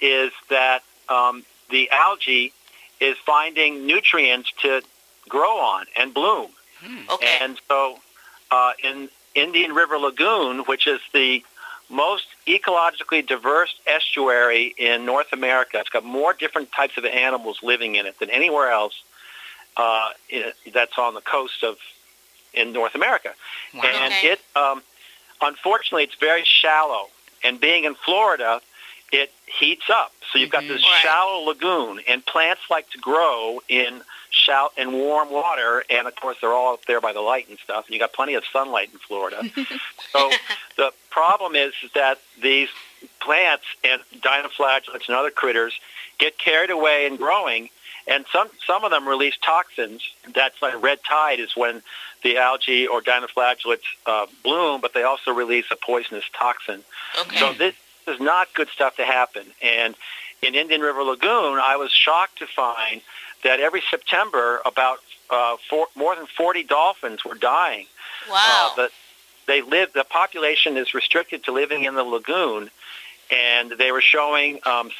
is 0.00 0.32
that 0.48 0.82
um, 1.08 1.44
the 1.70 1.90
algae 1.90 2.52
is 2.98 3.16
finding 3.18 3.86
nutrients 3.86 4.50
to 4.62 4.82
grow 5.28 5.58
on 5.58 5.84
and 5.96 6.14
bloom. 6.14 6.50
Okay. 7.10 7.38
And 7.40 7.60
so 7.68 7.98
uh, 8.50 8.72
in 8.82 9.08
Indian 9.34 9.72
River 9.72 9.98
Lagoon, 9.98 10.60
which 10.60 10.86
is 10.86 11.00
the 11.12 11.44
most 11.90 12.26
ecologically 12.48 13.26
diverse 13.26 13.74
estuary 13.86 14.74
in 14.78 15.04
North 15.04 15.32
America, 15.32 15.78
it's 15.78 15.90
got 15.90 16.04
more 16.04 16.32
different 16.32 16.72
types 16.72 16.96
of 16.96 17.04
animals 17.04 17.58
living 17.62 17.96
in 17.96 18.06
it 18.06 18.18
than 18.18 18.30
anywhere 18.30 18.70
else 18.70 19.02
uh, 19.76 20.10
i- 20.32 20.52
that's 20.72 20.98
on 20.98 21.14
the 21.14 21.20
coast 21.20 21.62
of 21.62 21.76
in 22.54 22.72
North 22.72 22.94
America. 22.94 23.34
And 23.74 24.12
Okay. 24.14 24.28
it, 24.32 24.40
um, 24.56 24.82
unfortunately, 25.40 26.04
it's 26.04 26.16
very 26.16 26.42
shallow. 26.44 27.08
And 27.44 27.60
being 27.60 27.84
in 27.84 27.94
Florida, 27.94 28.60
it 29.12 29.32
heats 29.46 29.88
up. 29.90 30.12
So 30.32 30.38
you've 30.38 30.50
got 30.50 30.66
this 30.68 30.82
Right. 30.84 31.00
shallow 31.02 31.40
lagoon, 31.44 32.00
and 32.06 32.24
plants 32.24 32.62
like 32.70 32.90
to 32.90 32.98
grow 32.98 33.62
in 33.68 34.02
shallow 34.30 34.70
and 34.76 34.92
warm 34.92 35.30
water. 35.30 35.84
And 35.88 36.06
of 36.06 36.14
course, 36.16 36.36
they're 36.40 36.52
all 36.52 36.74
up 36.74 36.84
there 36.86 37.00
by 37.00 37.12
the 37.12 37.20
light 37.20 37.48
and 37.48 37.58
stuff. 37.58 37.86
And 37.86 37.94
you 37.94 38.00
got 38.00 38.12
plenty 38.12 38.34
of 38.34 38.44
sunlight 38.52 38.90
in 38.92 38.98
Florida. 38.98 39.42
so 40.12 40.32
the 40.76 40.92
problem 41.10 41.54
is, 41.56 41.72
is 41.82 41.90
that 41.92 42.18
these 42.42 42.68
plants 43.20 43.64
and 43.84 44.02
dinoflagellates 44.20 45.08
and 45.08 45.16
other 45.16 45.30
critters 45.30 45.78
get 46.18 46.36
carried 46.38 46.70
away 46.70 47.06
in 47.06 47.16
growing, 47.16 47.70
and 48.06 48.26
some 48.32 48.48
some 48.66 48.84
of 48.84 48.90
them 48.90 49.08
release 49.08 49.36
toxins. 49.40 50.02
That's 50.34 50.60
like 50.60 50.80
red 50.82 50.98
tide 51.08 51.40
is 51.40 51.56
when 51.56 51.82
the 52.22 52.36
algae 52.38 52.86
or 52.86 53.00
dinoflagellates 53.00 53.86
uh, 54.06 54.26
bloom, 54.42 54.80
but 54.80 54.92
they 54.94 55.04
also 55.04 55.32
release 55.32 55.66
a 55.70 55.76
poisonous 55.76 56.24
toxin. 56.32 56.82
Okay. 57.20 57.38
So 57.38 57.52
this 57.52 57.74
is 58.08 58.20
not 58.20 58.48
good 58.54 58.68
stuff 58.68 58.96
to 58.96 59.04
happen. 59.04 59.44
And 59.62 59.94
in 60.42 60.54
Indian 60.54 60.80
River 60.80 61.02
Lagoon, 61.02 61.60
I 61.64 61.76
was 61.76 61.90
shocked 61.92 62.38
to 62.38 62.46
find 62.46 63.00
that 63.44 63.60
every 63.60 63.82
September, 63.90 64.60
about 64.64 64.98
uh, 65.30 65.56
four, 65.68 65.86
more 65.94 66.16
than 66.16 66.26
40 66.26 66.62
dolphins 66.64 67.24
were 67.24 67.34
dying. 67.34 67.86
wow. 68.30 68.70
Uh, 68.70 68.70
but 68.76 68.90
they 69.46 69.62
live. 69.62 69.92
The 69.92 70.04
population 70.04 70.76
is 70.76 70.94
restricted 70.94 71.44
to 71.44 71.52
living 71.52 71.84
in 71.84 71.94
the 71.94 72.04
lagoon, 72.04 72.70
and 73.30 73.70
they 73.72 73.92
were 73.92 74.00
showing 74.00 74.60
um, 74.66 74.90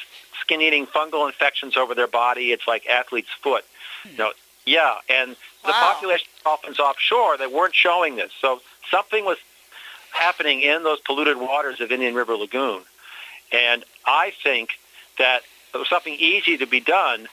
skin-eating 0.41 0.87
fungal 0.87 1.27
infections 1.27 1.77
over 1.77 1.93
their 1.95 2.07
body. 2.07 2.51
It's 2.51 2.67
like 2.67 2.87
athlete's 2.87 3.29
foot. 3.41 3.65
You 4.05 4.17
know, 4.17 4.31
yeah, 4.65 4.95
and 5.09 5.31
the 5.65 5.71
Wow. 5.73 5.93
population 5.93 6.27
of 6.37 6.43
dolphins 6.43 6.79
offshore 6.79 7.37
they 7.37 7.47
weren't 7.47 7.75
showing 7.75 8.15
this. 8.15 8.31
So 8.39 8.61
something 8.89 9.25
was 9.25 9.37
happening 10.11 10.61
in 10.61 10.83
those 10.83 10.99
polluted 11.01 11.37
waters 11.37 11.79
of 11.81 11.91
Indian 11.91 12.15
River 12.15 12.35
Lagoon, 12.35 12.81
and 13.51 13.83
I 14.05 14.33
think 14.43 14.71
that 15.17 15.41
something 15.87 16.13
easy 16.13 16.57
to 16.57 16.65
be 16.65 16.79
done 16.79 17.27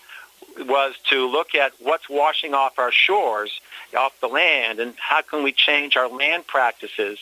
was 0.58 0.94
to 1.10 1.26
look 1.28 1.54
at 1.54 1.72
what's 1.80 2.08
washing 2.08 2.54
off 2.54 2.78
our 2.78 2.92
shores, 2.92 3.60
off 3.96 4.18
the 4.20 4.28
land, 4.28 4.80
and 4.80 4.94
how 4.98 5.22
can 5.22 5.42
we 5.42 5.52
change 5.52 5.96
our 5.96 6.08
land 6.08 6.46
practices 6.46 7.18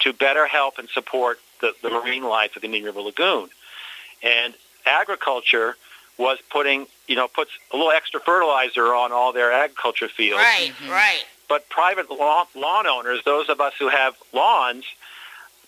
to 0.00 0.12
better 0.12 0.46
help 0.46 0.78
and 0.78 0.88
support 0.88 1.38
the, 1.60 1.74
the 1.82 1.90
marine 1.90 2.24
life 2.24 2.56
of 2.56 2.62
the 2.62 2.66
Indian 2.66 2.84
River 2.84 3.00
Lagoon. 3.00 3.48
And 4.22 4.54
agriculture 4.86 5.76
was 6.16 6.38
putting, 6.50 6.86
you 7.06 7.16
know, 7.16 7.28
puts 7.28 7.50
a 7.72 7.76
little 7.76 7.92
extra 7.92 8.20
fertilizer 8.20 8.94
on 8.94 9.12
all 9.12 9.32
their 9.32 9.52
agriculture 9.52 10.08
fields. 10.08 10.42
right. 10.42 10.72
Mm-hmm. 10.72 10.90
Right. 10.90 11.24
But 11.48 11.68
private 11.68 12.10
lawn, 12.10 12.46
lawn 12.54 12.86
owners, 12.86 13.22
those 13.24 13.48
of 13.48 13.60
us 13.60 13.72
who 13.78 13.88
have 13.88 14.16
lawns, 14.32 14.84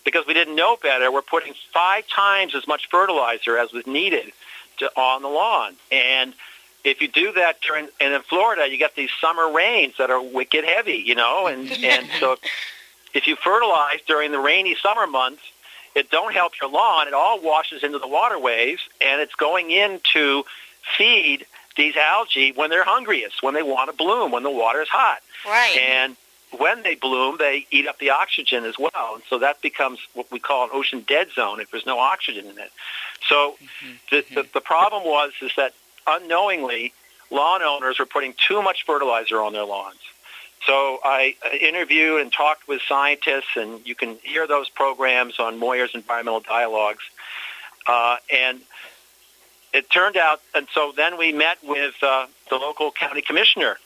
because 0.03 0.25
we 0.25 0.33
didn't 0.33 0.55
know 0.55 0.77
better, 0.81 1.11
we're 1.11 1.21
putting 1.21 1.53
five 1.73 2.07
times 2.07 2.55
as 2.55 2.67
much 2.67 2.89
fertilizer 2.89 3.57
as 3.57 3.71
was 3.71 3.85
needed 3.87 4.31
to, 4.77 4.91
on 4.95 5.21
the 5.21 5.27
lawn. 5.27 5.75
And 5.91 6.33
if 6.83 7.01
you 7.01 7.07
do 7.07 7.31
that 7.33 7.61
during, 7.61 7.87
and 7.99 8.13
in 8.13 8.21
Florida, 8.21 8.69
you 8.69 8.77
get 8.77 8.95
these 8.95 9.11
summer 9.19 9.51
rains 9.51 9.95
that 9.97 10.09
are 10.09 10.21
wicked 10.21 10.63
heavy, 10.63 11.03
you 11.05 11.15
know, 11.15 11.47
and 11.47 11.71
and 11.83 12.07
so 12.19 12.37
if 13.13 13.27
you 13.27 13.35
fertilize 13.35 13.99
during 14.07 14.31
the 14.31 14.39
rainy 14.39 14.75
summer 14.75 15.07
months, 15.07 15.41
it 15.93 16.09
don't 16.09 16.33
help 16.33 16.53
your 16.61 16.69
lawn. 16.69 17.07
It 17.07 17.13
all 17.13 17.41
washes 17.41 17.83
into 17.83 17.99
the 17.99 18.07
waterways, 18.07 18.79
and 19.01 19.21
it's 19.21 19.35
going 19.35 19.71
in 19.71 19.99
to 20.13 20.45
feed 20.97 21.45
these 21.75 21.95
algae 21.95 22.51
when 22.53 22.69
they're 22.69 22.83
hungriest, 22.83 23.43
when 23.43 23.53
they 23.53 23.63
want 23.63 23.89
to 23.91 23.95
bloom, 23.95 24.31
when 24.31 24.43
the 24.43 24.51
water 24.51 24.81
is 24.81 24.89
hot. 24.89 25.19
Right. 25.45 25.77
And 25.77 26.15
when 26.57 26.83
they 26.83 26.95
bloom, 26.95 27.37
they 27.37 27.65
eat 27.71 27.87
up 27.87 27.99
the 27.99 28.09
oxygen 28.09 28.65
as 28.65 28.77
well. 28.77 29.15
And 29.15 29.23
so 29.29 29.39
that 29.39 29.61
becomes 29.61 29.99
what 30.13 30.31
we 30.31 30.39
call 30.39 30.65
an 30.65 30.69
ocean 30.73 31.03
dead 31.07 31.29
zone 31.31 31.59
if 31.59 31.71
there's 31.71 31.85
no 31.85 31.99
oxygen 31.99 32.45
in 32.45 32.57
it. 32.57 32.71
So 33.27 33.57
the, 34.09 34.25
the, 34.33 34.47
the 34.53 34.61
problem 34.61 35.03
was 35.03 35.31
is 35.41 35.51
that 35.55 35.73
unknowingly, 36.07 36.93
lawn 37.29 37.61
owners 37.61 37.99
were 37.99 38.05
putting 38.05 38.33
too 38.47 38.61
much 38.61 38.85
fertilizer 38.85 39.41
on 39.41 39.53
their 39.53 39.63
lawns. 39.63 39.99
So 40.67 40.99
I 41.03 41.35
interviewed 41.59 42.21
and 42.21 42.31
talked 42.31 42.67
with 42.67 42.81
scientists, 42.87 43.55
and 43.55 43.85
you 43.85 43.95
can 43.95 44.17
hear 44.21 44.45
those 44.45 44.69
programs 44.69 45.39
on 45.39 45.57
Moir's 45.57 45.95
Environmental 45.95 46.41
Dialogues. 46.41 47.03
Uh, 47.87 48.17
and 48.31 48.61
it 49.73 49.89
turned 49.89 50.17
out, 50.17 50.41
and 50.53 50.67
so 50.73 50.93
then 50.95 51.17
we 51.17 51.31
met 51.31 51.57
with 51.63 51.95
uh, 52.03 52.27
the 52.49 52.57
local 52.57 52.91
county 52.91 53.21
commissioner 53.21 53.77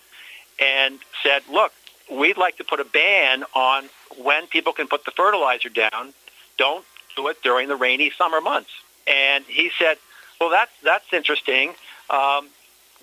and 0.59 0.99
said, 1.23 1.43
look, 1.49 1.71
we'd 2.11 2.37
like 2.37 2.57
to 2.57 2.63
put 2.63 2.79
a 2.79 2.85
ban 2.85 3.43
on 3.53 3.89
when 4.21 4.47
people 4.47 4.73
can 4.73 4.87
put 4.87 5.05
the 5.05 5.11
fertilizer 5.11 5.69
down. 5.69 6.13
Don't 6.57 6.85
do 7.15 7.27
it 7.27 7.41
during 7.43 7.67
the 7.67 7.75
rainy 7.75 8.11
summer 8.17 8.41
months. 8.41 8.71
And 9.07 9.43
he 9.45 9.71
said, 9.77 9.97
well, 10.39 10.49
that's, 10.49 10.71
that's 10.83 11.11
interesting. 11.13 11.69
Um, 12.09 12.49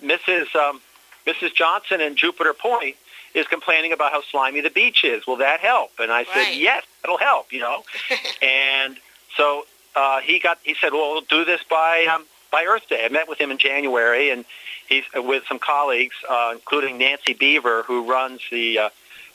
Mrs. 0.01 0.55
Um, 0.55 0.81
Mrs. 1.25 1.53
Johnson 1.53 2.01
in 2.01 2.15
Jupiter 2.15 2.53
Point 2.53 2.95
is 3.33 3.47
complaining 3.47 3.93
about 3.93 4.11
how 4.11 4.21
slimy 4.21 4.61
the 4.61 4.69
beach 4.69 5.03
is. 5.03 5.25
Will 5.25 5.37
that 5.37 5.59
help? 5.59 5.91
And 5.99 6.11
I 6.11 6.23
said, 6.25 6.35
Right. 6.35 6.55
yes, 6.57 6.83
it'll 7.03 7.17
help, 7.17 7.51
you 7.51 7.59
know. 7.61 7.83
and 8.41 8.97
so 9.35 9.65
uh, 9.95 10.19
he 10.19 10.39
got, 10.39 10.59
he 10.63 10.75
said, 10.79 10.93
well, 10.93 11.13
we'll 11.13 11.21
do 11.21 11.43
this 11.45 11.61
by, 11.69 12.05
um, 12.13 12.25
by 12.53 12.65
Earth 12.65 12.87
Day. 12.87 13.03
I 13.03 13.09
met 13.09 13.27
with 13.27 13.41
him 13.41 13.49
in 13.49 13.57
January, 13.57 14.29
and 14.29 14.45
he's 14.87 15.03
with 15.15 15.43
some 15.49 15.57
colleagues, 15.57 16.15
uh, 16.29 16.51
including 16.53 16.99
Nancy 16.99 17.33
Beaver, 17.33 17.81
who 17.81 18.09
runs 18.09 18.41
the 18.51 18.77
uh, 18.77 18.89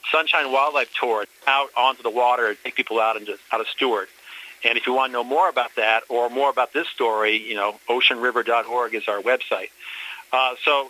Sunshine 0.09 0.51
Wildlife 0.53 0.91
Tour 0.97 1.25
out 1.45 1.67
onto 1.77 2.01
the 2.01 2.09
water 2.09 2.55
to 2.55 2.63
take 2.63 2.75
people 2.75 2.99
out 2.99 3.17
into 3.17 3.37
out 3.51 3.59
of 3.59 3.67
Stuart. 3.67 4.07
And 4.63 4.77
if 4.77 4.87
you 4.87 4.93
want 4.93 5.09
to 5.09 5.13
know 5.13 5.23
more 5.23 5.49
about 5.49 5.75
that 5.75 6.03
or 6.09 6.29
more 6.29 6.49
about 6.49 6.71
this 6.71 6.87
story, 6.87 7.35
you 7.37 7.55
know, 7.55 7.75
oceanriver.org 7.89 8.95
is 8.95 9.07
our 9.07 9.21
website. 9.21 9.69
Uh, 10.31 10.55
so 10.63 10.89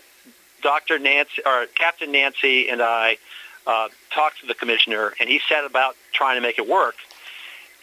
Dr. 0.62 1.00
Nancy 1.00 1.42
or 1.46 1.66
Captain 1.74 2.12
Nancy 2.12 2.70
and 2.70 2.82
I 2.82 3.18
uh, 3.66 3.90
talked 4.14 4.42
to 4.42 4.48
the 4.48 4.56
commissioner, 4.56 5.14
and 5.20 5.28
he 5.28 5.42
set 5.50 5.66
about 5.66 5.96
trying 6.14 6.36
to 6.38 6.42
make 6.42 6.60
it 6.60 6.68
work. 6.68 6.96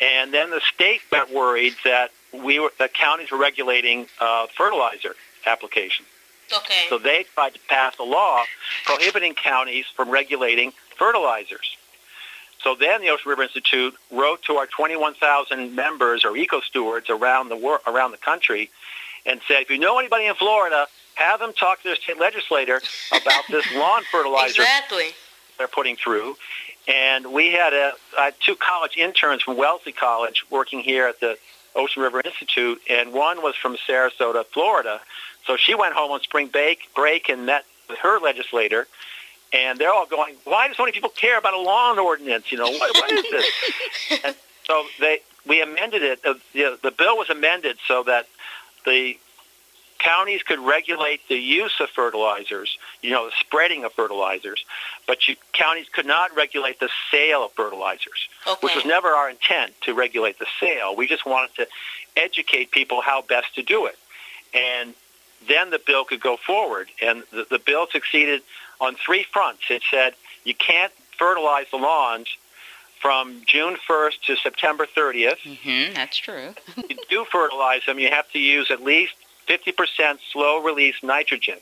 And 0.00 0.32
then 0.32 0.50
the 0.50 0.60
state 0.60 1.00
got 1.10 1.32
worried 1.32 1.74
that 1.84 2.10
we 2.42 2.58
were, 2.58 2.70
the 2.78 2.88
counties 2.88 3.30
were 3.30 3.38
regulating 3.38 4.06
uh, 4.20 4.46
fertilizer 4.56 5.14
applications. 5.46 6.08
Okay. 6.54 6.84
So 6.88 6.98
they 6.98 7.24
tried 7.34 7.54
to 7.54 7.60
pass 7.68 7.98
a 7.98 8.04
law 8.04 8.44
prohibiting 8.84 9.34
counties 9.34 9.86
from 9.94 10.10
regulating 10.10 10.72
fertilizers. 10.96 11.76
So 12.62 12.74
then 12.74 13.00
the 13.00 13.08
Ocean 13.08 13.28
River 13.28 13.42
Institute 13.42 13.94
wrote 14.10 14.42
to 14.44 14.54
our 14.54 14.66
21,000 14.66 15.74
members 15.74 16.24
or 16.24 16.36
eco 16.36 16.60
stewards 16.60 17.10
around 17.10 17.48
the 17.48 17.56
wor- 17.56 17.80
around 17.86 18.12
the 18.12 18.16
country 18.16 18.70
and 19.24 19.40
said, 19.46 19.62
if 19.62 19.70
you 19.70 19.78
know 19.78 19.98
anybody 19.98 20.26
in 20.26 20.34
Florida, 20.34 20.86
have 21.14 21.40
them 21.40 21.52
talk 21.52 21.82
to 21.82 21.88
their 21.88 21.96
state 21.96 22.18
legislator 22.18 22.80
about 23.10 23.44
this 23.50 23.66
lawn 23.74 24.02
fertilizer 24.10 24.62
exactly. 24.62 25.10
they're 25.58 25.68
putting 25.68 25.96
through. 25.96 26.36
And 26.88 27.32
we 27.32 27.52
had 27.52 27.72
a, 27.72 27.92
I 28.16 28.26
had 28.26 28.34
two 28.40 28.54
college 28.54 28.96
interns 28.96 29.42
from 29.42 29.56
Wellesley 29.56 29.92
College 29.92 30.44
working 30.50 30.80
here 30.80 31.06
at 31.08 31.20
the 31.20 31.36
Ocean 31.76 32.02
River 32.02 32.20
Institute, 32.24 32.80
and 32.88 33.12
one 33.12 33.42
was 33.42 33.54
from 33.54 33.76
Sarasota, 33.88 34.44
Florida. 34.46 35.00
So 35.46 35.56
she 35.56 35.74
went 35.74 35.94
home 35.94 36.10
on 36.10 36.20
spring 36.20 36.48
break, 36.48 36.88
break 36.94 37.28
and 37.28 37.46
met 37.46 37.64
with 37.88 37.98
her 37.98 38.18
legislator, 38.18 38.88
and 39.52 39.78
they're 39.78 39.92
all 39.92 40.06
going, 40.06 40.34
"Why 40.44 40.68
do 40.68 40.74
so 40.74 40.82
many 40.82 40.92
people 40.92 41.10
care 41.10 41.38
about 41.38 41.54
a 41.54 41.60
lawn 41.60 41.98
ordinance? 41.98 42.50
You 42.50 42.58
know, 42.58 42.70
what, 42.70 42.96
what 42.96 43.12
is 43.12 43.24
this?" 43.30 44.20
and 44.24 44.36
so 44.64 44.84
they 44.98 45.20
we 45.46 45.62
amended 45.62 46.02
it. 46.02 46.20
Uh, 46.24 46.34
the, 46.52 46.78
the 46.82 46.90
bill 46.90 47.16
was 47.16 47.30
amended 47.30 47.76
so 47.86 48.02
that 48.04 48.26
the 48.84 49.18
counties 49.98 50.42
could 50.42 50.58
regulate 50.58 51.20
the 51.28 51.36
use 51.36 51.74
of 51.80 51.88
fertilizers, 51.90 52.78
you 53.02 53.10
know, 53.10 53.26
the 53.26 53.32
spreading 53.40 53.84
of 53.84 53.92
fertilizers, 53.92 54.64
but 55.06 55.28
you, 55.28 55.36
counties 55.52 55.88
could 55.92 56.06
not 56.06 56.34
regulate 56.36 56.80
the 56.80 56.90
sale 57.10 57.44
of 57.44 57.52
fertilizers, 57.52 58.28
Okay. 58.46 58.58
which 58.62 58.74
was 58.74 58.84
never 58.84 59.08
our 59.08 59.30
intent 59.30 59.72
to 59.82 59.94
regulate 59.94 60.38
the 60.38 60.46
sale. 60.60 60.94
We 60.96 61.06
just 61.06 61.26
wanted 61.26 61.54
to 61.56 61.66
educate 62.16 62.70
people 62.70 63.00
how 63.00 63.22
best 63.22 63.54
to 63.56 63.62
do 63.62 63.86
it. 63.86 63.98
And 64.54 64.94
then 65.48 65.70
the 65.70 65.78
bill 65.84 66.04
could 66.04 66.20
go 66.20 66.36
forward. 66.36 66.88
And 67.02 67.22
the, 67.30 67.46
the 67.50 67.58
bill 67.58 67.86
succeeded 67.90 68.42
on 68.80 68.94
three 68.96 69.24
fronts. 69.32 69.62
It 69.70 69.82
said 69.90 70.14
you 70.44 70.54
can't 70.54 70.92
fertilize 71.18 71.66
the 71.70 71.76
lawns 71.78 72.28
from 73.00 73.42
June 73.46 73.76
1st 73.88 74.20
to 74.26 74.36
September 74.36 74.86
30th 74.86 75.36
hmm 75.62 75.92
that's 75.94 76.16
true. 76.16 76.54
you 76.88 76.96
do 77.10 77.24
fertilize 77.30 77.82
them, 77.86 77.98
you 77.98 78.08
have 78.08 78.30
to 78.32 78.38
use 78.38 78.70
at 78.70 78.82
least 78.82 79.12
50% 79.46 80.18
slow 80.32 80.62
release 80.62 80.96
nitrogen. 81.02 81.58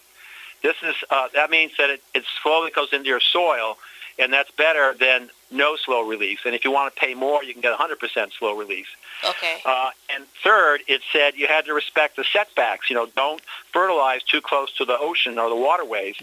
This 0.62 0.76
is 0.82 0.94
uh, 1.10 1.28
that 1.34 1.50
means 1.50 1.72
that 1.78 1.90
it, 1.90 2.02
it 2.14 2.24
slowly 2.42 2.70
goes 2.70 2.92
into 2.92 3.08
your 3.08 3.20
soil, 3.20 3.76
and 4.18 4.32
that's 4.32 4.50
better 4.52 4.94
than 4.98 5.28
no 5.50 5.76
slow 5.76 6.02
release. 6.02 6.40
And 6.44 6.54
if 6.54 6.64
you 6.64 6.70
want 6.70 6.94
to 6.94 7.00
pay 7.00 7.14
more, 7.14 7.44
you 7.44 7.52
can 7.52 7.62
get 7.62 7.78
100% 7.78 8.32
slow 8.38 8.56
release. 8.56 8.86
Okay. 9.28 9.58
Uh, 9.64 9.90
and 10.14 10.24
third, 10.42 10.80
it 10.88 11.02
said 11.12 11.34
you 11.36 11.46
had 11.46 11.66
to 11.66 11.74
respect 11.74 12.16
the 12.16 12.24
setbacks. 12.24 12.90
You 12.90 12.96
know, 12.96 13.06
don't 13.14 13.40
fertilize 13.72 14.22
too 14.22 14.40
close 14.40 14.72
to 14.76 14.84
the 14.84 14.98
ocean 14.98 15.38
or 15.38 15.48
the 15.48 15.56
waterways. 15.56 16.16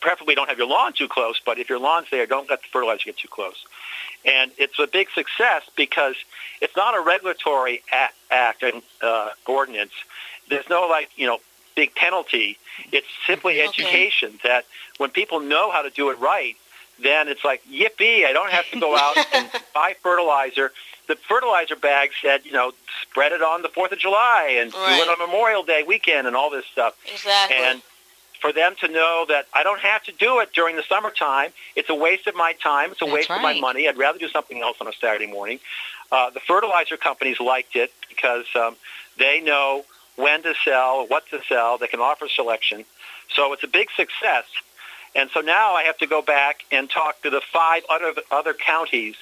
Preferably 0.00 0.34
don't 0.34 0.48
have 0.48 0.58
your 0.58 0.66
lawn 0.66 0.94
too 0.94 1.08
close, 1.08 1.40
but 1.44 1.58
if 1.58 1.68
your 1.68 1.78
lawn's 1.78 2.08
there, 2.10 2.26
don't 2.26 2.48
let 2.48 2.62
the 2.62 2.68
fertilizer 2.72 3.04
get 3.04 3.18
too 3.18 3.28
close. 3.28 3.64
And 4.24 4.50
it's 4.58 4.78
a 4.78 4.86
big 4.86 5.08
success 5.14 5.62
because 5.76 6.16
it's 6.60 6.74
not 6.76 6.96
a 6.96 7.00
regulatory 7.00 7.82
act, 7.92 8.14
act 8.30 8.62
and 8.62 8.82
uh, 9.02 9.30
ordinance. 9.46 9.92
There's 10.50 10.68
no 10.68 10.86
like 10.86 11.08
you 11.16 11.26
know 11.26 11.38
big 11.76 11.94
penalty. 11.94 12.58
It's 12.92 13.06
simply 13.26 13.62
Okay. 13.62 13.68
education 13.68 14.38
that 14.44 14.64
when 14.98 15.10
people 15.10 15.40
know 15.40 15.70
how 15.70 15.82
to 15.82 15.90
do 15.90 16.10
it 16.10 16.18
right, 16.18 16.56
then 17.02 17.28
it's 17.28 17.44
like 17.44 17.62
yippee! 17.64 18.26
I 18.26 18.32
don't 18.32 18.50
have 18.50 18.70
to 18.72 18.80
go 18.80 18.96
out 18.96 19.16
and 19.34 19.50
buy 19.72 19.94
fertilizer. 20.02 20.72
The 21.06 21.16
fertilizer 21.28 21.76
bag 21.76 22.10
said, 22.20 22.44
you 22.44 22.52
know, 22.52 22.72
spread 23.02 23.32
it 23.32 23.42
on 23.42 23.62
the 23.62 23.68
Fourth 23.68 23.92
of 23.92 23.98
July 23.98 24.56
and 24.60 24.72
Right. 24.72 24.96
do 24.96 25.02
it 25.02 25.08
on 25.08 25.18
Memorial 25.18 25.62
Day 25.62 25.82
weekend 25.82 26.26
and 26.26 26.36
all 26.36 26.50
this 26.50 26.66
stuff. 26.66 26.94
Exactly. 27.06 27.56
And 27.56 27.82
for 28.40 28.52
them 28.52 28.74
to 28.80 28.88
know 28.88 29.26
that 29.28 29.46
I 29.52 29.62
don't 29.62 29.80
have 29.80 30.02
to 30.04 30.12
do 30.12 30.40
it 30.40 30.52
during 30.54 30.76
the 30.76 30.82
summertime. 30.88 31.52
It's 31.76 31.90
a 31.90 31.94
waste 31.94 32.26
of 32.26 32.34
my 32.34 32.54
time. 32.54 32.92
It's 32.92 33.02
a 33.02 33.04
That's 33.04 33.14
waste 33.14 33.30
of 33.30 33.42
my 33.42 33.58
money. 33.60 33.88
I'd 33.88 33.98
rather 33.98 34.18
do 34.18 34.28
something 34.28 34.60
else 34.62 34.78
on 34.80 34.86
a 34.88 34.92
Saturday 34.92 35.26
morning. 35.26 35.60
Uh, 36.10 36.30
the 36.30 36.40
fertilizer 36.40 36.96
companies 36.96 37.38
liked 37.38 37.76
it 37.76 37.92
because 38.08 38.46
um, 38.54 38.76
they 39.18 39.40
know 39.40 39.84
when 40.20 40.42
to 40.42 40.54
sell, 40.64 41.06
what 41.06 41.26
to 41.30 41.40
sell. 41.48 41.78
They 41.78 41.86
can 41.86 42.00
offer 42.00 42.28
selection. 42.28 42.84
So 43.34 43.52
it's 43.52 43.64
a 43.64 43.68
big 43.68 43.88
success. 43.96 44.44
And 45.14 45.30
so 45.30 45.40
now 45.40 45.74
I 45.74 45.82
have 45.84 45.98
to 45.98 46.06
go 46.06 46.22
back 46.22 46.64
and 46.70 46.88
talk 46.88 47.22
to 47.22 47.30
the 47.30 47.40
five 47.40 47.82
other 47.90 48.12
other 48.30 48.54
counties 48.54 49.16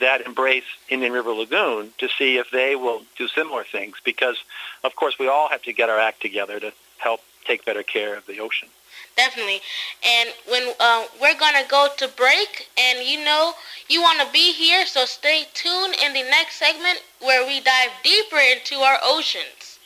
that 0.00 0.20
embrace 0.22 0.64
Indian 0.88 1.12
River 1.12 1.32
Lagoon 1.32 1.92
to 1.98 2.08
see 2.08 2.38
if 2.38 2.50
they 2.50 2.76
will 2.76 3.02
do 3.16 3.28
similar 3.28 3.64
things 3.64 3.96
because, 4.04 4.36
of 4.84 4.94
course, 4.96 5.18
we 5.18 5.28
all 5.28 5.48
have 5.48 5.62
to 5.62 5.72
get 5.72 5.90
our 5.90 5.98
act 5.98 6.20
together 6.22 6.60
to 6.60 6.72
help 6.98 7.20
take 7.44 7.64
better 7.64 7.82
care 7.82 8.16
of 8.16 8.26
the 8.26 8.38
ocean. 8.38 8.68
Definitely. 9.16 9.60
And 10.06 10.30
when 10.48 10.74
uh, 10.78 11.06
we're 11.20 11.38
gonna 11.38 11.66
go 11.68 11.88
to 11.96 12.08
break, 12.08 12.68
and 12.78 13.04
you 13.04 13.24
know 13.24 13.54
you 13.88 14.00
want 14.00 14.20
to 14.20 14.32
be 14.32 14.52
here, 14.52 14.86
so 14.86 15.04
stay 15.06 15.46
tuned 15.54 15.96
in 16.04 16.12
the 16.12 16.22
next 16.22 16.56
segment 16.56 17.02
where 17.20 17.44
we 17.44 17.60
dive 17.60 17.90
deeper 18.04 18.38
into 18.38 18.76
our 18.76 18.98
oceans. 19.02 19.77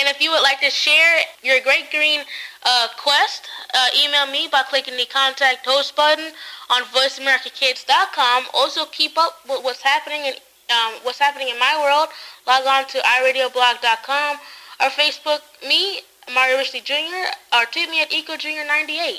And 0.00 0.08
if 0.08 0.22
you 0.22 0.30
would 0.30 0.40
like 0.40 0.60
to 0.60 0.70
share 0.70 1.20
your 1.42 1.60
Great 1.60 1.90
Green 1.90 2.20
uh, 2.64 2.88
quest, 2.96 3.46
uh, 3.74 3.88
email 4.02 4.26
me 4.32 4.48
by 4.50 4.62
clicking 4.62 4.96
the 4.96 5.04
contact 5.04 5.66
host 5.66 5.94
button 5.94 6.32
on 6.70 6.82
VoiceAmericaKids.com. 6.84 8.44
Also, 8.54 8.86
keep 8.86 9.18
up 9.18 9.40
with 9.46 9.62
what's 9.62 9.82
happening 9.82 10.24
in 10.24 10.34
um, 10.70 10.94
what's 11.02 11.18
happening 11.18 11.48
in 11.48 11.58
my 11.58 11.76
world. 11.82 12.08
Log 12.46 12.64
on 12.64 12.86
to 12.88 12.98
iRadioblog.com 12.98 14.36
or 14.80 14.88
Facebook 14.88 15.42
me, 15.68 16.00
Mario 16.32 16.56
Richley 16.56 16.82
Jr., 16.82 17.28
or 17.52 17.66
tweet 17.66 17.90
me 17.90 18.00
at 18.00 18.10
EcoJr98. 18.10 19.18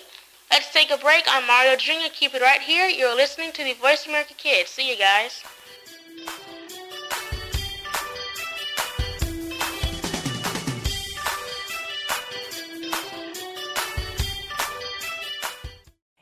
Let's 0.50 0.74
take 0.74 0.90
a 0.90 0.98
break. 0.98 1.26
I'm 1.28 1.46
Mario 1.46 1.76
Jr. 1.76 2.10
Keep 2.12 2.34
it 2.34 2.42
right 2.42 2.62
here. 2.62 2.88
You're 2.88 3.16
listening 3.16 3.52
to 3.52 3.64
the 3.64 3.74
Voice 3.74 4.08
America 4.08 4.34
Kids. 4.34 4.72
See 4.72 4.90
you 4.90 4.98
guys. 4.98 5.44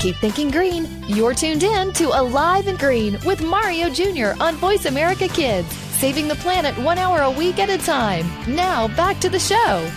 Keep 0.00 0.16
thinking 0.16 0.50
green. 0.50 0.88
You're 1.08 1.34
tuned 1.34 1.62
in 1.62 1.92
to 1.92 2.18
Alive 2.18 2.68
and 2.68 2.78
Green 2.78 3.18
with 3.26 3.42
Mario 3.42 3.90
Jr. 3.90 4.32
on 4.42 4.54
Voice 4.54 4.86
America 4.86 5.28
Kids, 5.28 5.70
saving 5.74 6.26
the 6.26 6.36
planet 6.36 6.74
one 6.78 6.96
hour 6.96 7.20
a 7.20 7.30
week 7.30 7.58
at 7.58 7.68
a 7.68 7.76
time. 7.76 8.26
Now, 8.48 8.88
back 8.96 9.20
to 9.20 9.28
the 9.28 9.38
show. 9.38 9.90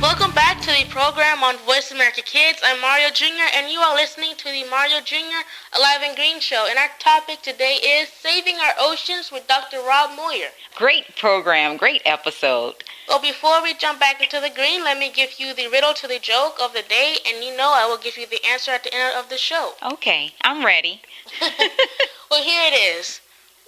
Welcome 0.00 0.32
back 0.32 0.60
to 0.62 0.66
the 0.66 0.84
program 0.90 1.42
on 1.42 1.56
Voice 1.58 1.90
America 1.92 2.22
Kids. 2.22 2.60
I'm 2.64 2.80
Mario 2.80 3.10
Jr. 3.10 3.48
and 3.54 3.70
you 3.70 3.78
are 3.78 3.94
listening 3.94 4.34
to 4.36 4.44
the 4.44 4.64
Mario 4.68 5.00
Jr. 5.00 5.42
Alive 5.76 6.00
and 6.02 6.16
Green 6.16 6.40
Show. 6.40 6.66
And 6.68 6.78
our 6.78 6.88
topic 6.98 7.42
today 7.42 7.74
is 7.82 8.08
Saving 8.08 8.56
Our 8.56 8.74
Oceans 8.78 9.30
with 9.32 9.46
Dr. 9.46 9.78
Rob 9.78 10.16
Moir. 10.16 10.48
Great 10.74 11.16
program, 11.16 11.76
great 11.76 12.02
episode. 12.04 12.84
Well, 13.08 13.20
before 13.20 13.62
we 13.62 13.74
jump 13.74 14.00
back 14.00 14.22
into 14.22 14.40
the 14.40 14.50
green, 14.50 14.84
let 14.84 14.98
me 14.98 15.10
give 15.10 15.38
you 15.38 15.54
the 15.54 15.68
riddle 15.68 15.94
to 15.94 16.08
the 16.08 16.18
joke 16.18 16.56
of 16.60 16.72
the 16.72 16.82
day, 16.82 17.16
and 17.26 17.44
you 17.44 17.56
know 17.56 17.72
I 17.74 17.86
will 17.86 17.98
give 17.98 18.16
you 18.16 18.26
the 18.26 18.44
answer 18.46 18.72
at 18.72 18.84
the 18.84 18.94
end 18.94 19.16
of 19.16 19.28
the 19.28 19.38
show. 19.38 19.72
Okay, 19.82 20.32
I'm 20.42 20.64
ready. 20.64 21.02
well, 22.30 22.42
here 22.42 22.62
it 22.72 22.76
is. 22.76 23.20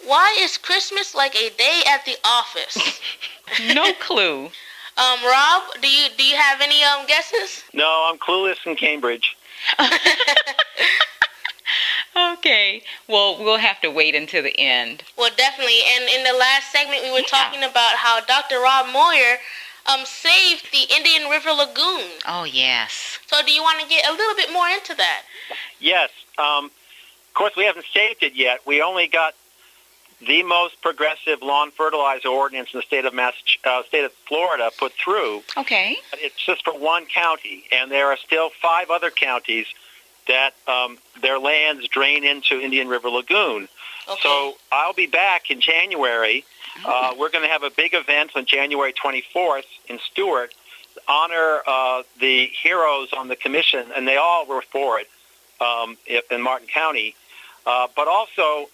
Why 0.04 0.36
is 0.40 0.58
Christmas 0.58 1.14
like 1.14 1.34
a 1.34 1.50
day 1.50 1.82
at 1.88 2.04
the 2.04 2.16
office? 2.24 3.00
no 3.74 3.92
clue. 3.94 4.50
Um, 4.98 5.18
Rob, 5.24 5.62
do 5.82 5.88
you 5.88 6.08
do 6.16 6.24
you 6.24 6.36
have 6.36 6.60
any 6.60 6.82
um 6.82 7.06
guesses? 7.06 7.64
No, 7.74 8.08
I'm 8.10 8.18
clueless 8.18 8.66
in 8.66 8.76
Cambridge. 8.76 9.36
okay. 12.16 12.82
Well, 13.08 13.38
we'll 13.38 13.58
have 13.58 13.80
to 13.82 13.90
wait 13.90 14.14
until 14.14 14.42
the 14.42 14.58
end. 14.58 15.02
Well, 15.18 15.30
definitely. 15.36 15.80
And 15.94 16.08
in 16.08 16.24
the 16.24 16.38
last 16.38 16.72
segment, 16.72 17.02
we 17.02 17.10
were 17.10 17.18
yeah. 17.18 17.24
talking 17.28 17.62
about 17.62 17.96
how 17.96 18.20
Dr. 18.20 18.60
Rob 18.60 18.86
Moir 18.92 19.38
um, 19.86 20.04
saved 20.04 20.72
the 20.72 20.86
Indian 20.94 21.28
River 21.30 21.50
Lagoon. 21.50 22.10
Oh, 22.26 22.44
yes. 22.44 23.18
So, 23.26 23.36
do 23.44 23.52
you 23.52 23.62
want 23.62 23.80
to 23.80 23.88
get 23.88 24.08
a 24.08 24.12
little 24.12 24.34
bit 24.34 24.52
more 24.52 24.68
into 24.68 24.94
that? 24.94 25.22
Yes. 25.80 26.10
Um, 26.38 26.66
of 26.66 27.34
course, 27.34 27.56
we 27.56 27.64
haven't 27.64 27.86
saved 27.92 28.22
it 28.22 28.34
yet. 28.34 28.60
We 28.66 28.82
only 28.82 29.06
got 29.06 29.34
the 30.20 30.42
most 30.42 30.80
progressive 30.80 31.42
lawn 31.42 31.70
fertilizer 31.70 32.28
ordinance 32.28 32.70
in 32.72 32.78
the 32.78 32.82
state 32.82 33.04
of 33.04 33.14
Mass, 33.14 33.34
uh, 33.64 33.82
state 33.84 34.04
of 34.04 34.12
Florida 34.26 34.70
put 34.78 34.92
through. 34.92 35.42
Okay. 35.56 35.96
It's 36.14 36.44
just 36.44 36.64
for 36.64 36.78
one 36.78 37.06
county, 37.06 37.64
and 37.70 37.90
there 37.90 38.06
are 38.06 38.16
still 38.16 38.50
five 38.62 38.90
other 38.90 39.10
counties 39.10 39.66
that 40.26 40.54
um, 40.66 40.98
their 41.22 41.38
lands 41.38 41.86
drain 41.88 42.24
into 42.24 42.58
Indian 42.60 42.88
River 42.88 43.08
Lagoon. 43.10 43.68
Okay. 44.08 44.20
So 44.22 44.54
I'll 44.72 44.94
be 44.94 45.06
back 45.06 45.50
in 45.50 45.60
January. 45.60 46.44
Uh, 46.84 47.14
we're 47.18 47.30
going 47.30 47.44
to 47.44 47.50
have 47.50 47.62
a 47.62 47.70
big 47.70 47.94
event 47.94 48.32
on 48.34 48.44
January 48.44 48.92
24th 48.92 49.64
in 49.88 49.98
Stuart 50.10 50.52
to 50.94 51.00
honor 51.08 51.60
uh, 51.66 52.02
the 52.20 52.50
heroes 52.62 53.08
on 53.16 53.28
the 53.28 53.36
commission, 53.36 53.86
and 53.94 54.06
they 54.06 54.16
all 54.16 54.46
were 54.46 54.62
for 54.62 55.00
it 55.00 55.08
um, 55.60 55.96
in 56.30 56.42
Martin 56.42 56.68
County. 56.68 57.14
Uh, 57.64 57.88
but 57.96 58.08
also, 58.08 58.68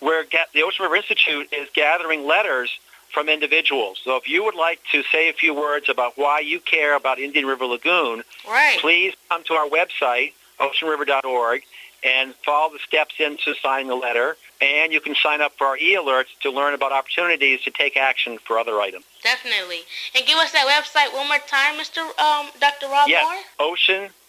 we're 0.00 0.24
get, 0.24 0.48
the 0.52 0.62
Ocean 0.62 0.82
River 0.84 0.96
Institute 0.96 1.52
is 1.52 1.68
gathering 1.74 2.26
letters 2.26 2.70
from 3.12 3.28
individuals. 3.28 4.00
So 4.04 4.16
if 4.16 4.28
you 4.28 4.44
would 4.44 4.54
like 4.54 4.80
to 4.92 5.02
say 5.04 5.28
a 5.28 5.32
few 5.32 5.54
words 5.54 5.88
about 5.88 6.16
why 6.16 6.40
you 6.40 6.60
care 6.60 6.94
about 6.96 7.18
Indian 7.18 7.46
River 7.46 7.64
Lagoon, 7.64 8.22
right. 8.46 8.78
please 8.80 9.14
come 9.28 9.42
to 9.44 9.54
our 9.54 9.68
website, 9.68 10.34
oceanriver.org, 10.60 11.62
and 12.04 12.34
follow 12.44 12.72
the 12.72 12.78
steps 12.86 13.14
into 13.18 13.54
signing 13.54 13.88
the 13.88 13.94
letter. 13.94 14.36
And 14.60 14.92
you 14.92 15.00
can 15.00 15.14
sign 15.14 15.40
up 15.40 15.56
for 15.56 15.66
our 15.68 15.76
e-alerts 15.76 16.38
to 16.42 16.50
learn 16.50 16.74
about 16.74 16.92
opportunities 16.92 17.62
to 17.62 17.70
take 17.70 17.96
action 17.96 18.38
for 18.38 18.58
other 18.58 18.80
items. 18.80 19.04
Definitely. 19.22 19.80
And 20.14 20.26
give 20.26 20.36
us 20.38 20.52
that 20.52 20.66
website 20.66 21.12
one 21.14 21.28
more 21.28 21.38
time, 21.46 21.76
Mr. 21.78 22.00
Um, 22.18 22.48
Dr. 22.60 22.88
Rob 22.88 23.08
yes, 23.08 23.24
Moir. 23.58 23.68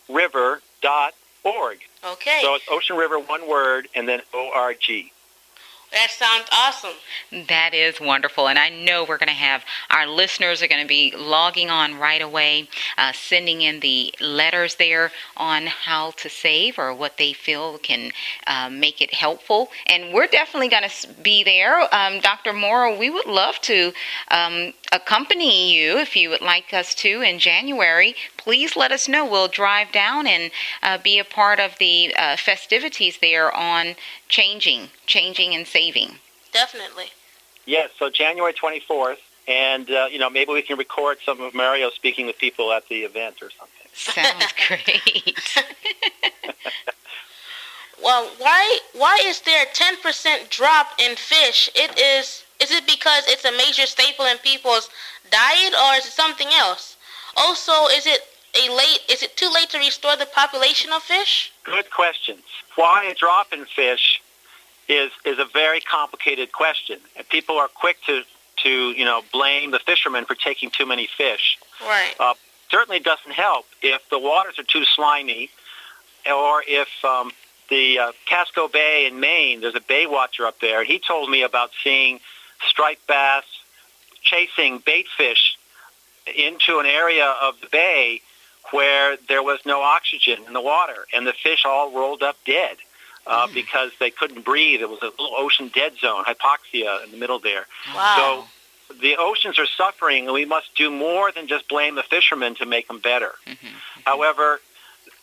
oceanriver.org. 0.10 1.80
Okay. 2.06 2.40
So 2.42 2.56
it's 2.56 2.66
Ocean 2.70 2.96
River, 2.96 3.20
one 3.20 3.48
word, 3.50 3.88
and 3.96 4.08
then 4.08 4.22
O-R-G. 4.34 5.12
That 5.92 6.12
sounds 6.12 6.48
awesome. 6.52 7.48
That 7.48 7.74
is 7.74 8.00
wonderful. 8.00 8.48
And 8.48 8.60
I 8.60 8.70
know 8.70 9.04
we're 9.04 9.18
going 9.18 9.28
to 9.28 9.34
have 9.34 9.66
our 9.90 10.06
listeners 10.06 10.62
are 10.62 10.68
going 10.68 10.84
to 10.84 10.88
be 10.88 11.16
logging 11.18 11.72
on 11.72 11.98
right 11.98 12.22
away, 12.22 12.70
uh, 12.96 13.12
sending 13.12 13.64
in 13.64 13.80
the 13.80 14.14
letters 14.22 14.76
there 14.76 15.12
on 15.36 15.66
how 15.66 16.12
to 16.12 16.30
save 16.30 16.78
or 16.78 16.94
what 16.94 17.18
they 17.18 17.34
feel 17.34 17.80
can 17.80 18.12
uh, 18.46 18.70
make 18.70 19.02
it 19.02 19.16
helpful. 19.16 19.70
And 19.88 20.14
we're 20.14 20.28
definitely 20.28 20.70
going 20.70 20.88
to 20.88 21.08
be 21.24 21.44
there. 21.44 21.94
Um, 21.94 22.20
Dr. 22.20 22.54
Morrow, 22.54 22.96
we 22.96 23.10
would 23.10 23.26
love 23.26 23.60
to 23.62 23.92
um, 24.30 24.74
accompany 24.92 25.74
you 25.74 25.98
if 25.98 26.16
you 26.16 26.30
would 26.30 26.42
like 26.42 26.72
us 26.72 26.94
to 26.96 27.22
in 27.22 27.40
January. 27.40 28.14
Please 28.38 28.76
let 28.76 28.92
us 28.92 29.08
know. 29.08 29.26
We'll 29.26 29.48
drive 29.48 29.92
down 29.92 30.28
and 30.28 30.52
uh, 30.84 31.00
be 31.00 31.18
a 31.18 31.26
part 31.26 31.60
of 31.60 31.78
the 31.80 32.14
uh, 32.16 32.38
festivities 32.38 33.18
there 33.22 33.52
on 33.52 33.96
changing, 34.28 34.90
changing 35.08 35.56
and 35.56 35.66
saving. 35.66 35.79
Definitely. 36.52 37.06
Yes, 37.66 37.92
so 37.98 38.10
January 38.10 38.54
24th, 38.54 39.18
and, 39.48 39.90
uh, 39.90 40.08
you 40.12 40.20
know, 40.20 40.30
maybe 40.30 40.52
we 40.52 40.62
can 40.62 40.78
record 40.78 41.18
some 41.26 41.42
of 41.42 41.54
Mario 41.54 41.90
speaking 41.90 42.26
with 42.26 42.38
people 42.38 42.72
at 42.72 42.88
the 42.88 43.04
event 43.04 43.38
or 43.42 43.50
something. 43.52 43.80
Sounds 43.94 44.54
great. 44.68 45.64
well, 48.04 48.30
why 48.38 48.80
why 48.94 49.20
is 49.26 49.42
there 49.42 49.64
a 49.64 49.68
10% 49.68 50.50
drop 50.50 50.88
in 51.00 51.16
fish? 51.16 51.70
It 51.76 51.98
is 52.00 52.44
is 52.60 52.72
it 52.72 52.86
because 52.86 53.24
it's 53.28 53.46
a 53.46 53.52
major 53.52 53.86
staple 53.86 54.26
in 54.26 54.38
people's 54.38 54.90
diet 55.32 55.74
or 55.74 55.96
is 55.96 56.06
it 56.06 56.12
something 56.12 56.48
else? 56.60 56.98
Also, 57.38 57.88
is 57.88 58.06
it 58.06 58.22
a 58.56 58.70
late? 58.76 59.00
Is 59.10 59.24
it 59.24 59.36
too 59.36 59.50
late 59.54 59.70
to 59.70 59.80
restore 59.80 60.16
the 60.16 60.28
population 60.28 60.92
of 60.94 61.02
fish? 61.04 61.52
Good 61.64 61.90
questions. 61.92 62.44
Why 62.76 63.06
a 63.06 63.14
drop 63.16 63.52
in 63.54 63.66
fish 63.66 64.22
is 64.90 65.12
is 65.24 65.40
a 65.40 65.46
very 65.46 65.80
complicated 65.80 66.52
question, 66.52 67.00
and 67.16 67.30
people 67.30 67.58
are 67.58 67.70
quick 67.70 67.98
to 68.08 68.24
to 68.64 68.92
you 68.92 69.06
know 69.06 69.22
blame 69.32 69.72
the 69.72 69.80
fishermen 69.80 70.26
for 70.26 70.36
taking 70.36 70.70
too 70.72 70.86
many 70.86 71.08
fish. 71.08 71.58
Right. 71.82 72.14
Uh, 72.20 72.34
certainly 72.70 73.00
doesn't 73.00 73.32
help 73.32 73.66
if 73.82 74.08
the 74.10 74.20
waters 74.20 74.60
are 74.60 74.64
too 74.64 74.84
slimy, 74.84 75.52
or 76.26 76.64
if 76.68 76.90
um, 77.06 77.32
the 77.70 78.00
uh, 78.00 78.12
Casco 78.26 78.68
Bay 78.68 79.06
in 79.06 79.20
Maine, 79.20 79.62
there's 79.62 79.76
a 79.76 79.82
bay 79.82 80.08
watcher 80.08 80.46
up 80.46 80.60
there. 80.60 80.84
He 80.84 81.00
told 81.00 81.30
me 81.30 81.44
about 81.44 81.70
seeing 81.84 82.20
striped 82.68 83.06
bass 83.08 83.46
chasing 84.22 84.80
bait 84.80 85.08
fish 85.16 85.58
into 86.36 86.80
an 86.80 86.86
area 86.86 87.34
of 87.42 87.60
the 87.62 87.68
bay 87.68 88.22
where 88.72 89.18
there 89.28 89.42
was 89.42 89.60
no 89.66 89.82
oxygen 89.82 90.40
in 90.46 90.54
the 90.54 90.62
water, 90.62 91.06
and 91.14 91.26
the 91.26 91.34
fish 91.34 91.64
all 91.66 91.92
rolled 91.92 92.22
up 92.22 92.38
dead 92.46 92.78
uh, 93.30 93.48
mm. 93.48 93.54
because 93.54 93.92
they 94.00 94.10
couldn't 94.10 94.44
breathe. 94.44 94.82
It 94.82 94.90
was 94.90 95.00
a 95.02 95.06
little 95.06 95.36
ocean 95.38 95.72
dead 95.74 95.94
zone, 95.98 96.24
hypoxia 96.26 97.04
in 97.06 97.12
the 97.12 97.18
middle 97.18 97.40
there. 97.40 97.66
Wow. 97.96 98.46
So 98.90 98.96
the 99.02 99.16
oceans 99.18 99.60
are 99.60 99.68
suffering, 99.68 100.26
and 100.26 100.34
we 100.34 100.46
must 100.46 100.76
do 100.76 100.90
more 100.90 101.32
than 101.32 101.48
just 101.48 101.70
blame 101.70 101.96
the 101.96 102.04
fishermen 102.04 102.56
to 102.56 102.66
make 102.66 102.88
them 102.88 103.00
better. 103.00 103.34
Mm-hmm. 103.46 103.68
Mm-hmm. 103.68 104.02
However, 104.06 104.60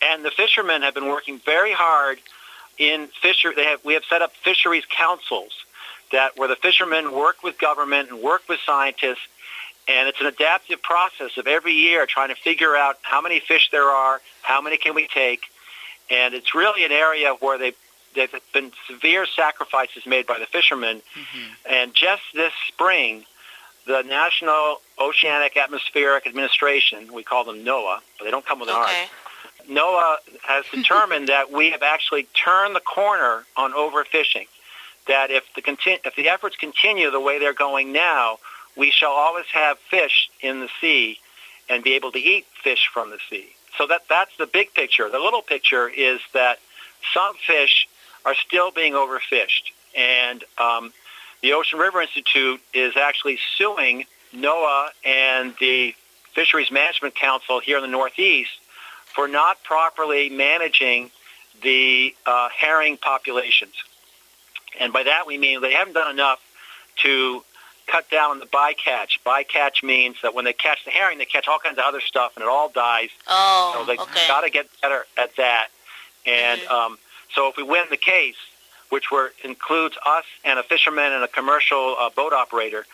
and 0.02 0.24
the 0.24 0.30
fishermen 0.30 0.82
have 0.82 0.94
been 0.94 1.08
working 1.08 1.40
very 1.44 1.72
hard 1.72 2.18
in 2.78 3.08
fisher. 3.20 3.52
They 3.54 3.64
have 3.64 3.84
we 3.84 3.94
have 3.94 4.04
set 4.08 4.22
up 4.22 4.32
fisheries 4.36 4.84
councils 4.88 5.52
that 6.12 6.36
where 6.36 6.48
the 6.48 6.56
fishermen 6.56 7.12
work 7.12 7.42
with 7.42 7.58
government 7.58 8.10
and 8.10 8.20
work 8.20 8.42
with 8.48 8.60
scientists 8.64 9.26
and 9.88 10.08
it's 10.08 10.20
an 10.20 10.26
adaptive 10.26 10.82
process 10.82 11.36
of 11.36 11.46
every 11.46 11.72
year 11.72 12.06
trying 12.06 12.28
to 12.28 12.34
figure 12.34 12.76
out 12.76 12.98
how 13.02 13.20
many 13.20 13.38
fish 13.40 13.70
there 13.70 13.88
are, 13.88 14.20
how 14.42 14.60
many 14.60 14.76
can 14.76 14.94
we 14.94 15.06
take, 15.06 15.42
and 16.10 16.34
it's 16.34 16.54
really 16.54 16.84
an 16.84 16.92
area 16.92 17.34
where 17.40 17.56
they 17.58 17.72
there've 18.16 18.32
been 18.52 18.72
severe 18.88 19.26
sacrifices 19.26 20.06
made 20.06 20.26
by 20.26 20.38
the 20.38 20.46
fishermen. 20.46 20.98
Mm-hmm. 20.98 21.72
And 21.72 21.94
just 21.94 22.22
this 22.34 22.52
spring, 22.68 23.24
the 23.86 24.02
National 24.02 24.80
Oceanic 24.98 25.56
Atmospheric 25.56 26.26
Administration, 26.26 27.12
we 27.12 27.22
call 27.22 27.44
them 27.44 27.64
NOAA, 27.64 27.98
but 28.18 28.24
they 28.24 28.30
don't 28.30 28.44
come 28.44 28.58
with 28.58 28.68
an 28.68 28.76
okay. 28.82 29.04
R. 29.04 29.08
NOAA 29.68 30.16
has 30.42 30.64
determined 30.72 31.28
that 31.28 31.52
we 31.52 31.70
have 31.70 31.82
actually 31.82 32.24
turned 32.34 32.74
the 32.74 32.80
corner 32.80 33.44
on 33.56 33.72
overfishing. 33.72 34.48
That 35.06 35.30
if 35.30 35.44
the 35.54 35.62
conti- 35.62 36.00
if 36.04 36.16
the 36.16 36.28
efforts 36.28 36.56
continue 36.56 37.12
the 37.12 37.20
way 37.20 37.38
they're 37.38 37.54
going 37.54 37.92
now, 37.92 38.38
we 38.76 38.90
shall 38.90 39.12
always 39.12 39.46
have 39.52 39.78
fish 39.78 40.28
in 40.40 40.58
the 40.58 40.68
sea 40.80 41.20
and 41.68 41.84
be 41.84 41.94
able 41.94 42.10
to 42.12 42.18
eat 42.18 42.44
fish 42.62 42.90
from 42.92 43.10
the 43.10 43.18
sea. 43.30 43.46
So 43.78 43.86
that 43.86 44.02
that's 44.08 44.36
the 44.36 44.46
big 44.46 44.74
picture. 44.74 45.08
The 45.08 45.20
little 45.20 45.42
picture 45.42 45.88
is 45.88 46.20
that 46.34 46.58
some 47.14 47.34
fish 47.46 47.88
are 48.26 48.34
still 48.34 48.70
being 48.70 48.92
overfished, 48.92 49.72
and 49.96 50.44
um, 50.58 50.92
the 51.42 51.52
Ocean 51.54 51.78
River 51.78 52.02
Institute 52.02 52.60
is 52.74 52.96
actually 52.96 53.38
suing 53.56 54.04
NOAA 54.34 54.88
and 55.04 55.54
the 55.60 55.94
Fisheries 56.34 56.70
Management 56.70 57.14
Council 57.14 57.60
here 57.60 57.76
in 57.76 57.82
the 57.82 57.88
Northeast 57.88 58.50
for 59.14 59.28
not 59.28 59.62
properly 59.62 60.28
managing 60.28 61.10
the 61.62 62.14
uh, 62.26 62.48
herring 62.54 62.98
populations. 62.98 63.72
And 64.78 64.92
by 64.92 65.04
that 65.04 65.26
we 65.26 65.38
mean 65.38 65.62
they 65.62 65.72
haven't 65.72 65.94
done 65.94 66.10
enough 66.10 66.40
to 66.96 67.42
cut 67.86 68.10
down 68.10 68.32
on 68.32 68.38
the 68.40 68.46
bycatch. 68.46 69.20
Bycatch 69.24 69.82
means 69.82 70.16
that 70.22 70.34
when 70.34 70.44
they 70.44 70.52
catch 70.52 70.84
the 70.84 70.90
herring, 70.90 71.18
they 71.18 71.24
catch 71.24 71.46
all 71.48 71.58
kinds 71.60 71.78
of 71.78 71.84
other 71.86 72.00
stuff, 72.00 72.36
and 72.36 72.42
it 72.42 72.48
all 72.48 72.68
dies. 72.68 73.10
Oh, 73.28 73.70
so 73.72 73.84
they 73.84 73.96
okay. 73.96 74.26
got 74.26 74.40
to 74.42 74.50
get 74.50 74.66
better 74.82 75.06
at 75.16 75.34
that. 75.36 75.68
And 76.26 76.60
Mm-hmm. 76.60 76.74
um, 76.74 76.98
so 77.34 77.48
if 77.48 77.56
we 77.56 77.62
win 77.62 77.86
the 77.90 77.96
case, 77.96 78.36
which 78.88 79.10
were, 79.10 79.32
includes 79.44 79.96
us 80.06 80.24
and 80.44 80.58
a 80.58 80.62
fisherman 80.62 81.12
and 81.12 81.24
a 81.24 81.28
commercial 81.28 81.96
uh, 81.98 82.10
boat 82.10 82.32
operator, 82.32 82.86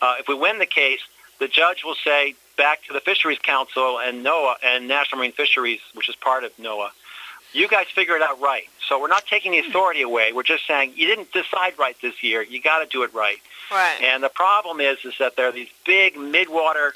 uh, 0.00 0.16
if 0.18 0.28
we 0.28 0.34
win 0.34 0.58
the 0.58 0.66
case, 0.66 1.00
the 1.38 1.48
judge 1.48 1.84
will 1.84 1.96
say 2.04 2.34
back 2.56 2.84
to 2.84 2.92
the 2.92 3.00
Fisheries 3.00 3.38
Council 3.38 3.98
and 3.98 4.24
NOAA 4.24 4.54
and 4.64 4.86
National 4.86 5.18
Marine 5.18 5.32
Fisheries, 5.32 5.80
which 5.94 6.08
is 6.08 6.14
part 6.16 6.44
of 6.44 6.56
NOAA, 6.56 6.90
you 7.52 7.68
guys 7.68 7.86
figure 7.94 8.16
it 8.16 8.22
out 8.22 8.40
right. 8.40 8.64
So 8.88 9.00
we're 9.00 9.08
not 9.08 9.26
taking 9.26 9.52
the 9.52 9.58
authority 9.58 10.02
away. 10.02 10.32
We're 10.32 10.42
just 10.42 10.66
saying 10.66 10.94
you 10.96 11.06
didn't 11.06 11.32
decide 11.32 11.78
right 11.78 11.96
this 12.00 12.22
year. 12.22 12.42
You 12.42 12.60
got 12.60 12.80
to 12.80 12.86
do 12.86 13.02
it 13.02 13.12
right. 13.12 13.38
Right. 13.70 13.98
And 14.02 14.22
the 14.22 14.28
problem 14.28 14.80
is, 14.80 14.98
is 15.04 15.14
that 15.18 15.36
there 15.36 15.48
are 15.48 15.52
these 15.52 15.68
big 15.84 16.14
midwater 16.14 16.92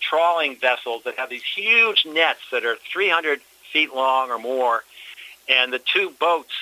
trawling 0.00 0.56
vessels 0.56 1.02
that 1.04 1.16
have 1.16 1.30
these 1.30 1.42
huge 1.42 2.06
nets 2.06 2.40
that 2.52 2.64
are 2.64 2.76
300 2.92 3.40
feet 3.72 3.94
long 3.94 4.30
or 4.30 4.38
more, 4.38 4.84
and 5.48 5.72
the 5.72 5.78
two 5.78 6.10
boats 6.18 6.52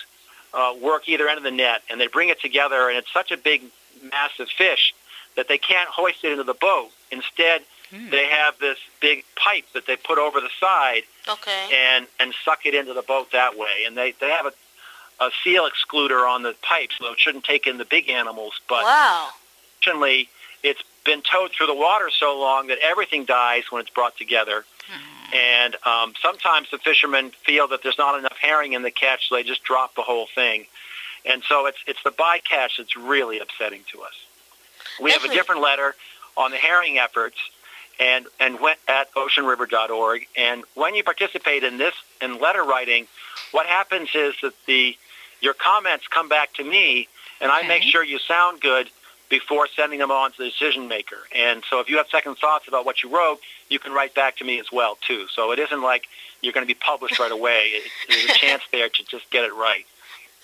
uh, 0.54 0.74
work 0.80 1.08
either 1.08 1.28
end 1.28 1.38
of 1.38 1.44
the 1.44 1.50
net, 1.50 1.82
and 1.90 2.00
they 2.00 2.06
bring 2.06 2.28
it 2.28 2.40
together, 2.40 2.88
and 2.88 2.96
it's 2.96 3.12
such 3.12 3.30
a 3.30 3.36
big, 3.36 3.62
massive 4.10 4.48
fish 4.48 4.94
that 5.36 5.48
they 5.48 5.58
can't 5.58 5.88
hoist 5.88 6.24
it 6.24 6.32
into 6.32 6.44
the 6.44 6.54
boat. 6.54 6.90
Instead, 7.10 7.62
they 8.10 8.26
have 8.26 8.58
this 8.58 8.78
big 9.00 9.24
pipe 9.36 9.64
that 9.74 9.86
they 9.86 9.96
put 9.96 10.18
over 10.18 10.40
the 10.40 10.50
side 10.60 11.02
Okay. 11.28 11.70
and 11.72 12.06
and 12.18 12.34
suck 12.44 12.66
it 12.66 12.74
into 12.74 12.92
the 12.94 13.02
boat 13.02 13.30
that 13.32 13.56
way. 13.56 13.84
And 13.86 13.96
they 13.96 14.12
they 14.12 14.30
have 14.30 14.46
a 14.46 14.52
a 15.20 15.30
seal 15.42 15.68
excluder 15.68 16.28
on 16.28 16.42
the 16.42 16.54
pipe, 16.62 16.90
so 16.98 17.12
it 17.12 17.18
shouldn't 17.18 17.44
take 17.44 17.66
in 17.66 17.78
the 17.78 17.84
big 17.84 18.08
animals. 18.10 18.60
But 18.68 18.84
wow. 18.84 19.28
fortunately, 19.78 20.28
it's 20.62 20.82
been 21.04 21.22
towed 21.22 21.52
through 21.52 21.68
the 21.68 21.74
water 21.74 22.10
so 22.10 22.38
long 22.38 22.66
that 22.66 22.78
everything 22.82 23.24
dies 23.24 23.64
when 23.70 23.80
it's 23.80 23.90
brought 23.90 24.16
together. 24.16 24.64
And 25.34 25.76
um, 25.84 26.14
sometimes 26.22 26.70
the 26.70 26.78
fishermen 26.78 27.30
feel 27.30 27.68
that 27.68 27.82
there's 27.82 27.98
not 27.98 28.18
enough 28.18 28.36
herring 28.40 28.74
in 28.74 28.82
the 28.82 28.90
catch, 28.90 29.28
so 29.28 29.34
they 29.34 29.42
just 29.42 29.62
drop 29.64 29.94
the 29.94 30.02
whole 30.02 30.26
thing. 30.34 30.66
And 31.24 31.42
so 31.48 31.66
it's 31.66 31.78
it's 31.86 32.02
the 32.04 32.12
bycatch 32.12 32.78
that's 32.78 32.96
really 32.96 33.40
upsetting 33.40 33.82
to 33.92 34.02
us. 34.02 34.14
We 35.00 35.10
have 35.10 35.24
a 35.24 35.28
different 35.28 35.60
letter 35.60 35.94
on 36.36 36.52
the 36.52 36.56
herring 36.56 36.98
efforts, 36.98 37.36
and 37.98 38.26
and 38.38 38.60
went 38.60 38.78
at 38.86 39.12
oceanriver.org. 39.14 40.26
And 40.36 40.62
when 40.74 40.94
you 40.94 41.02
participate 41.02 41.64
in 41.64 41.78
this 41.78 41.94
in 42.22 42.38
letter 42.38 42.62
writing, 42.62 43.08
what 43.50 43.66
happens 43.66 44.10
is 44.14 44.34
that 44.42 44.54
the 44.66 44.96
your 45.40 45.54
comments 45.54 46.06
come 46.08 46.28
back 46.28 46.54
to 46.54 46.64
me, 46.64 47.08
and 47.40 47.50
I 47.50 47.66
make 47.66 47.82
sure 47.82 48.04
you 48.04 48.18
sound 48.18 48.60
good 48.60 48.88
before 49.28 49.66
sending 49.74 49.98
them 49.98 50.10
on 50.10 50.30
to 50.32 50.38
the 50.38 50.44
decision 50.50 50.88
maker. 50.88 51.18
And 51.34 51.62
so 51.68 51.80
if 51.80 51.88
you 51.90 51.96
have 51.96 52.06
second 52.08 52.36
thoughts 52.36 52.68
about 52.68 52.84
what 52.86 53.02
you 53.02 53.08
wrote, 53.14 53.40
you 53.68 53.78
can 53.78 53.92
write 53.92 54.14
back 54.14 54.36
to 54.36 54.44
me 54.44 54.58
as 54.60 54.70
well 54.72 54.96
too. 55.06 55.26
So 55.34 55.52
it 55.52 55.58
isn't 55.58 55.82
like 55.82 56.06
you're 56.42 56.52
going 56.52 56.66
to 56.66 56.72
be 56.72 56.78
published 56.78 57.18
right 57.18 57.32
away. 57.32 57.70
It, 57.72 57.90
there's 58.08 58.24
a 58.24 58.38
chance 58.38 58.62
there 58.72 58.88
to 58.88 59.04
just 59.04 59.28
get 59.30 59.44
it 59.44 59.54
right. 59.54 59.84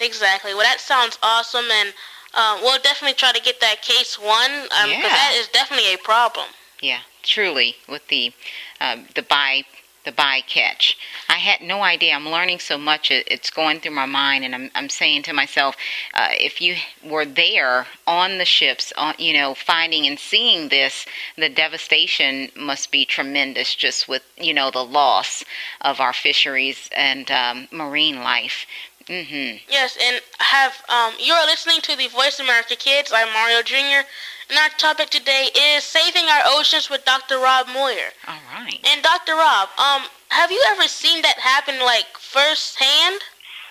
Exactly. 0.01 0.53
Well, 0.55 0.65
that 0.65 0.81
sounds 0.81 1.17
awesome, 1.23 1.67
and 1.71 1.93
uh, 2.35 2.59
we'll 2.63 2.81
definitely 2.81 3.15
try 3.15 3.31
to 3.31 3.41
get 3.41 3.61
that 3.61 3.83
case 3.83 4.19
won 4.19 4.51
because 4.63 4.89
Yeah. 4.91 5.03
that 5.03 5.35
is 5.37 5.47
definitely 5.49 5.95
a 5.95 5.99
problem. 5.99 6.47
Yeah, 6.81 7.01
truly, 7.23 7.77
with 7.89 8.09
the 8.09 8.33
um, 8.81 9.07
the 9.15 9.23
by 9.23 9.63
the 10.05 10.13
bycatch. 10.13 10.97
I 11.29 11.35
had 11.35 11.61
no 11.61 11.83
idea. 11.83 12.15
I'm 12.15 12.29
learning 12.29 12.59
so 12.59 12.77
much. 12.77 13.11
It's 13.11 13.51
going 13.51 13.81
through 13.81 13.93
my 13.93 14.07
mind, 14.07 14.45
and 14.45 14.55
I'm 14.55 14.71
I'm 14.75 14.89
saying 14.89 15.23
to 15.25 15.33
myself, 15.33 15.77
uh, 16.15 16.29
if 16.33 16.61
you 16.61 16.77
were 17.05 17.25
there 17.25 17.87
on 18.07 18.39
the 18.39 18.45
ships, 18.45 18.93
on 18.97 19.15
you 19.19 19.33
know, 19.33 19.55
finding 19.55 20.07
and 20.07 20.19
seeing 20.19 20.69
this, 20.69 21.07
the 21.37 21.49
devastation 21.49 22.51
must 22.57 22.91
be 22.91 23.05
tremendous. 23.05 23.75
Just 23.75 24.09
with 24.09 24.23
you 24.37 24.55
know 24.55 24.71
the 24.71 24.85
loss 24.85 25.45
of 25.81 26.01
our 26.01 26.13
fisheries 26.13 26.91
and 26.97 27.31
um, 27.31 27.69
marine 27.71 28.21
life. 28.21 28.67
Hmm 29.09 29.57
Yes, 29.69 29.99
and 30.01 30.21
have 30.39 30.81
um, 30.89 31.15
you're 31.19 31.45
listening 31.47 31.81
to 31.83 31.97
the 31.97 32.09
Voice 32.09 32.39
America 32.39 32.77
Kids. 32.77 33.11
I'm 33.15 33.33
Mario 33.33 33.63
Jr. 33.63 34.07
And 34.49 34.59
our 34.59 34.69
topic 34.77 35.11
today 35.11 35.49
is 35.57 35.83
saving 35.83 36.25
our 36.25 36.43
oceans 36.47 36.89
with 36.91 37.05
Dr. 37.05 37.39
Rob 37.39 37.67
Moir. 37.69 38.13
All 38.29 38.39
right. 38.55 38.79
And 38.85 39.03
Dr. 39.03 39.35
Rob, 39.35 39.69
um, 39.79 40.03
have 40.29 40.51
you 40.51 40.63
ever 40.69 40.87
seen 40.87 41.23
that 41.23 41.39
happen 41.39 41.81
like 41.81 42.07
firsthand? 42.19 43.21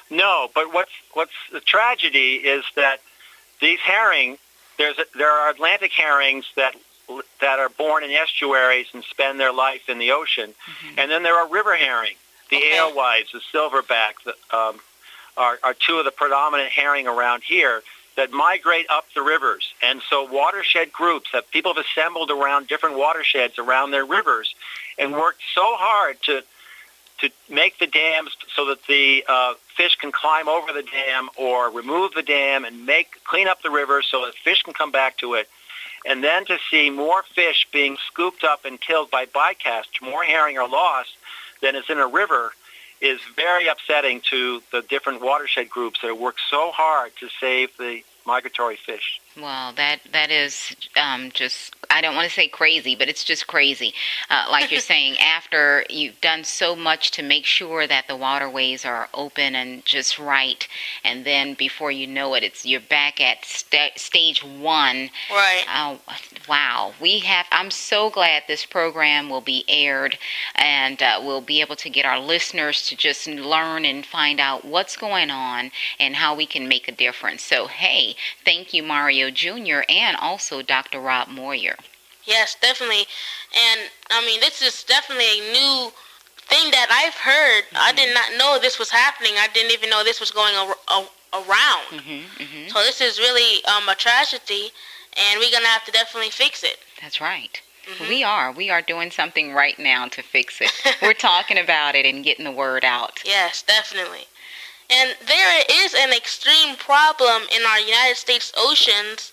No, 0.10 0.50
but 0.54 0.74
what's 0.74 0.92
what's 1.14 1.32
the 1.52 1.62
tragedy 1.62 2.36
is 2.36 2.66
that 2.76 3.00
these 3.62 3.80
herring, 3.80 4.38
there's 4.78 4.98
a, 4.98 5.06
there 5.16 5.32
are 5.32 5.50
Atlantic 5.50 5.92
herrings 5.92 6.46
that 6.56 6.76
that 7.40 7.60
are 7.60 7.70
born 7.70 8.04
in 8.04 8.12
estuaries 8.12 8.88
and 8.94 9.04
spend 9.04 9.40
their 9.40 9.54
life 9.54 9.88
in 9.88 10.00
the 10.00 10.12
ocean, 10.12 10.54
and 10.98 11.12
then 11.12 11.24
there 11.24 11.36
are 11.36 11.48
river 11.48 11.76
herring, 11.76 12.16
the 12.50 12.58
Okay. 12.58 12.78
alewives, 12.78 13.32
the 13.32 13.42
silverback, 13.54 14.14
the, 14.26 14.36
um, 14.58 14.80
are 15.38 15.60
are 15.64 15.74
two 15.74 15.98
of 15.98 16.06
the 16.06 16.12
predominant 16.12 16.70
herring 16.70 17.08
around 17.08 17.44
here 17.44 17.82
that 18.18 18.32
migrate 18.32 18.86
up 18.90 19.06
the 19.16 19.22
rivers. 19.22 19.74
And 19.82 20.02
so 20.10 20.24
watershed 20.32 20.92
groups 20.92 21.30
that 21.34 21.50
people 21.52 21.74
have 21.74 21.86
assembled 21.86 22.30
around 22.30 22.68
different 22.68 22.98
watersheds 22.98 23.58
around 23.58 23.92
their 23.92 24.06
rivers 24.06 24.54
and 25.00 25.14
worked 25.14 25.42
so 25.56 25.64
hard 25.64 26.22
to 26.24 26.44
to 27.20 27.30
make 27.50 27.78
the 27.78 27.86
dams 27.86 28.36
so 28.56 28.66
that 28.66 28.84
the 28.88 29.24
uh, 29.30 29.54
fish 29.78 29.96
can 29.96 30.12
climb 30.12 30.50
over 30.50 30.74
the 30.74 30.82
dam 30.82 31.30
or 31.38 31.70
remove 31.70 32.14
the 32.16 32.24
dam 32.24 32.66
and 32.66 32.86
make 32.86 33.24
clean 33.24 33.48
up 33.48 33.62
the 33.62 33.70
river 33.70 34.02
so 34.02 34.26
that 34.26 34.34
fish 34.36 34.64
can 34.64 34.74
come 34.74 34.92
back 34.92 35.18
to 35.18 35.36
it. 35.36 35.48
And 36.04 36.24
then 36.24 36.46
to 36.46 36.58
see 36.72 36.90
more 36.90 37.24
fish 37.36 37.68
being 37.72 37.96
scooped 38.08 38.44
up 38.44 38.66
and 38.66 38.82
killed 38.82 39.12
by 39.12 39.28
bycatch, 39.28 40.02
more 40.02 40.24
herring 40.24 40.58
are 40.58 40.68
lost. 40.68 41.12
than 41.62 41.76
is 41.76 41.90
in 41.90 42.00
a 42.00 42.08
river 42.08 42.54
is 43.02 43.20
very 43.36 43.68
upsetting 43.68 44.22
to 44.30 44.62
the 44.72 44.82
different 44.84 45.22
watershed 45.22 45.70
groups 45.70 46.00
that 46.02 46.18
worked 46.18 46.42
so 46.50 46.72
hard 46.72 47.12
to 47.20 47.28
save 47.40 47.76
the 47.78 48.02
migratory 48.26 48.76
fish. 48.76 49.20
Well, 49.40 49.72
that 49.74 50.00
that 50.12 50.30
is 50.30 50.76
um, 51.02 51.32
just 51.32 51.74
I 51.90 52.02
don't 52.02 52.16
want 52.16 52.28
to 52.28 52.34
say 52.34 52.48
crazy, 52.48 52.96
but 52.96 53.08
it's 53.08 53.24
just 53.24 53.48
crazy. 53.48 53.94
Uh, 54.30 54.48
like 54.50 54.72
you're 54.72 54.80
saying, 54.94 55.18
after 55.20 55.86
you've 55.90 56.20
done 56.22 56.44
so 56.44 56.76
much 56.76 57.12
to 57.12 57.24
make 57.24 57.46
sure 57.46 57.88
that 57.88 58.08
the 58.08 58.16
waterways 58.16 58.86
are 58.86 59.10
open 59.14 59.56
and 59.56 59.86
just 59.86 60.20
right, 60.20 60.68
and 61.04 61.26
then 61.26 61.54
before 61.54 61.92
you 61.92 62.08
know 62.08 62.34
it, 62.34 62.44
it's 62.44 62.66
you're 62.66 62.82
back 62.82 63.22
at 63.22 63.46
st- 63.46 63.98
stage 63.98 64.44
one. 64.44 65.10
Right. 65.30 65.64
Oh, 65.74 66.00
wow. 66.48 66.94
We 67.00 67.20
have. 67.20 67.46
I'm 67.52 67.72
so 67.72 68.10
glad 68.10 68.44
this 68.48 68.66
program 68.66 69.30
will 69.30 69.42
be 69.42 69.64
aired, 69.70 70.18
and 70.56 71.02
uh, 71.02 71.22
we'll 71.24 71.42
be 71.42 71.62
able 71.62 71.78
to 71.78 71.90
get 71.90 72.06
our 72.06 72.20
listeners 72.20 72.88
to 72.88 72.96
just 72.96 73.28
learn 73.28 73.86
and 73.86 74.06
find 74.06 74.40
out 74.40 74.66
what's 74.66 74.98
going 74.98 75.32
on 75.32 75.72
and 76.00 76.16
how 76.16 76.36
we 76.36 76.46
can 76.46 76.68
make 76.68 76.88
a 76.88 76.92
difference. 76.92 77.44
So, 77.44 77.68
hey, 77.68 78.16
thank 78.44 78.74
you, 78.74 78.84
Mario 78.84 79.21
Jr. 79.30 79.82
and 79.88 80.18
also 80.18 80.62
Dr. 80.62 81.00
Rob 81.00 81.28
Moir. 81.28 81.76
Yes, 82.26 82.56
definitely. 82.60 83.06
And 83.56 83.90
I 84.10 84.26
mean, 84.26 84.40
this 84.40 84.62
is 84.62 84.84
definitely 84.84 85.26
a 85.26 85.52
new 85.52 85.92
thing 86.48 86.72
that 86.72 86.88
I've 86.90 87.16
heard. 87.16 87.64
Mm-hmm. 87.66 87.78
I 87.78 87.94
did 87.94 88.14
not 88.14 88.38
know 88.38 88.60
this 88.60 88.80
was 88.80 88.90
happening. 88.90 89.34
I 89.38 89.48
didn't 89.54 89.72
even 89.72 89.90
know 89.90 90.04
this 90.04 90.20
was 90.20 90.32
going 90.32 90.56
ar- 90.56 91.10
around. 91.34 91.88
Mm-hmm, 91.92 92.44
mm-hmm. 92.44 92.68
So 92.70 92.80
this 92.80 93.02
is 93.02 93.20
really 93.20 93.64
um, 93.66 93.88
a 93.90 93.96
tragedy, 93.96 94.72
and 95.18 95.40
we're 95.40 95.52
gonna 95.52 95.68
have 95.68 95.86
to 95.86 95.92
definitely 95.92 96.30
fix 96.30 96.64
it. 96.64 96.78
That's 97.02 97.22
right. 97.22 97.62
Mm-hmm. 97.88 98.10
We 98.10 98.24
are. 98.24 98.52
We 98.52 98.70
are 98.70 98.82
doing 98.82 99.10
something 99.10 99.54
right 99.54 99.78
now 99.80 100.08
to 100.10 100.22
fix 100.22 100.62
it. 100.62 100.72
We're 101.02 101.14
talking 101.14 101.58
about 101.58 101.96
it 101.96 102.06
and 102.06 102.24
getting 102.24 102.46
the 102.46 102.52
word 102.52 102.86
out. 102.86 103.22
Yes, 103.26 103.64
definitely. 103.64 104.26
And 104.92 105.16
there 105.26 105.64
is 105.84 105.94
an 105.94 106.12
extreme 106.12 106.76
problem 106.76 107.44
in 107.56 107.62
our 107.66 107.80
United 107.80 108.18
States 108.18 108.52
oceans, 108.58 109.32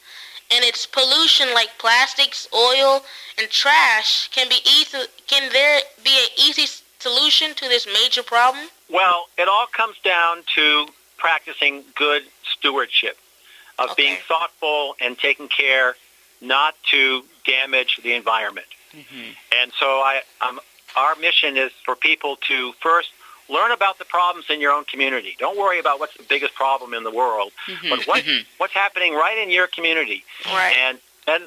and 0.51 0.65
it's 0.65 0.87
pollution 0.87 1.53
like 1.53 1.77
plastics, 1.79 2.47
oil, 2.55 3.03
and 3.39 3.49
trash. 3.51 4.29
Can 4.29 4.49
be 4.49 4.61
easy. 4.65 4.99
Can 5.27 5.53
there 5.53 5.81
be 6.05 6.11
an 6.17 6.29
easy 6.49 6.67
solution 7.01 7.55
to 7.57 7.69
this 7.69 7.87
major 7.87 8.23
problem? 8.23 8.69
Well, 8.89 9.27
it 9.37 9.49
all 9.49 9.67
comes 9.67 9.97
down 10.05 10.45
to 10.55 10.87
practicing 11.17 11.83
good 11.97 12.23
stewardship, 12.45 13.19
of 13.79 13.91
Okay. 13.91 14.03
being 14.03 14.17
thoughtful 14.29 14.95
and 15.01 15.19
taking 15.19 15.49
care 15.49 15.97
not 16.41 16.77
to 16.91 17.25
damage 17.45 17.99
the 18.05 18.15
environment. 18.15 18.69
Mm-hmm. 18.97 19.31
And 19.61 19.73
so 19.79 19.87
I, 19.87 20.23
um, 20.41 20.61
our 20.97 21.17
mission 21.17 21.57
is 21.57 21.73
for 21.85 21.97
people 21.97 22.37
to 22.49 22.73
first 22.81 23.11
learn 23.49 23.71
about 23.73 23.99
the 23.99 24.05
problems 24.05 24.47
in 24.51 24.61
your 24.61 24.73
own 24.73 24.85
community. 24.85 25.37
Don't 25.39 25.59
worry 25.59 25.79
about 25.79 26.01
what's 26.01 26.17
the 26.17 26.23
biggest 26.23 26.55
problem 26.55 26.95
in 26.95 27.05
the 27.05 27.11
world, 27.11 27.53
Mm-hmm. 27.67 27.89
but 27.91 28.05
what, 28.07 28.25
what's 28.59 28.75
happening 28.75 29.15
right 29.15 29.39
in 29.39 29.51
your 29.51 29.67
community. 29.67 30.25
Right. 30.47 30.75
And 30.77 30.99
and 31.27 31.45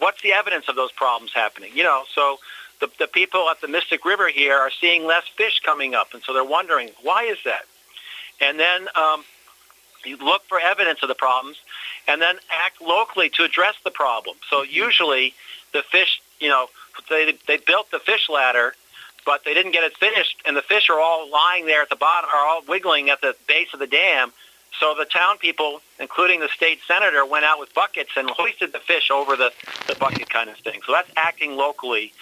what's 0.00 0.22
the 0.22 0.32
evidence 0.32 0.68
of 0.68 0.76
those 0.76 0.92
problems 0.92 1.32
happening? 1.34 1.70
You 1.74 1.84
know, 1.84 2.02
so 2.14 2.38
the, 2.80 2.88
the 2.98 3.06
people 3.06 3.48
at 3.50 3.60
the 3.60 3.68
Mystic 3.68 4.04
River 4.04 4.28
here 4.28 4.56
are 4.56 4.70
seeing 4.70 5.06
less 5.06 5.24
fish 5.36 5.60
coming 5.60 5.94
up, 5.94 6.14
and 6.14 6.22
so 6.22 6.32
they're 6.32 6.44
wondering, 6.44 6.90
why 7.02 7.24
is 7.24 7.38
that? 7.44 7.64
And 8.40 8.58
then 8.58 8.88
um, 8.96 9.24
you 10.04 10.16
look 10.16 10.42
for 10.44 10.58
evidence 10.60 11.00
of 11.02 11.08
the 11.08 11.14
problems, 11.14 11.58
and 12.06 12.22
then 12.22 12.36
act 12.50 12.80
locally 12.80 13.28
to 13.30 13.44
address 13.44 13.74
the 13.84 13.90
problem. 13.90 14.36
So 14.48 14.62
usually 14.62 15.34
the 15.72 15.82
fish, 15.82 16.20
you 16.40 16.48
know, 16.48 16.68
they, 17.10 17.36
they 17.46 17.58
built 17.58 17.90
the 17.90 17.98
fish 17.98 18.28
ladder, 18.28 18.74
but 19.28 19.44
they 19.44 19.52
didn't 19.52 19.72
get 19.72 19.84
it 19.84 19.94
finished, 19.94 20.40
and 20.46 20.56
the 20.56 20.62
fish 20.62 20.88
are 20.88 20.98
all 20.98 21.30
lying 21.30 21.66
there 21.66 21.82
at 21.82 21.90
the 21.90 21.96
bottom, 21.96 22.30
are 22.34 22.46
all 22.46 22.62
wiggling 22.66 23.10
at 23.10 23.20
the 23.20 23.36
base 23.46 23.68
of 23.74 23.78
the 23.78 23.86
dam. 23.86 24.32
So 24.80 24.94
the 24.98 25.04
town 25.04 25.36
people, 25.36 25.82
including 26.00 26.40
the 26.40 26.48
state 26.48 26.78
senator, 26.88 27.26
went 27.26 27.44
out 27.44 27.60
with 27.60 27.74
buckets 27.74 28.12
and 28.16 28.30
hoisted 28.30 28.72
the 28.72 28.78
fish 28.78 29.10
over 29.10 29.36
the, 29.36 29.52
the 29.86 29.96
bucket 29.96 30.30
kind 30.30 30.48
of 30.48 30.56
thing. 30.56 30.80
So 30.86 30.92
that's 30.92 31.10
acting 31.14 31.56
locally. 31.56 32.14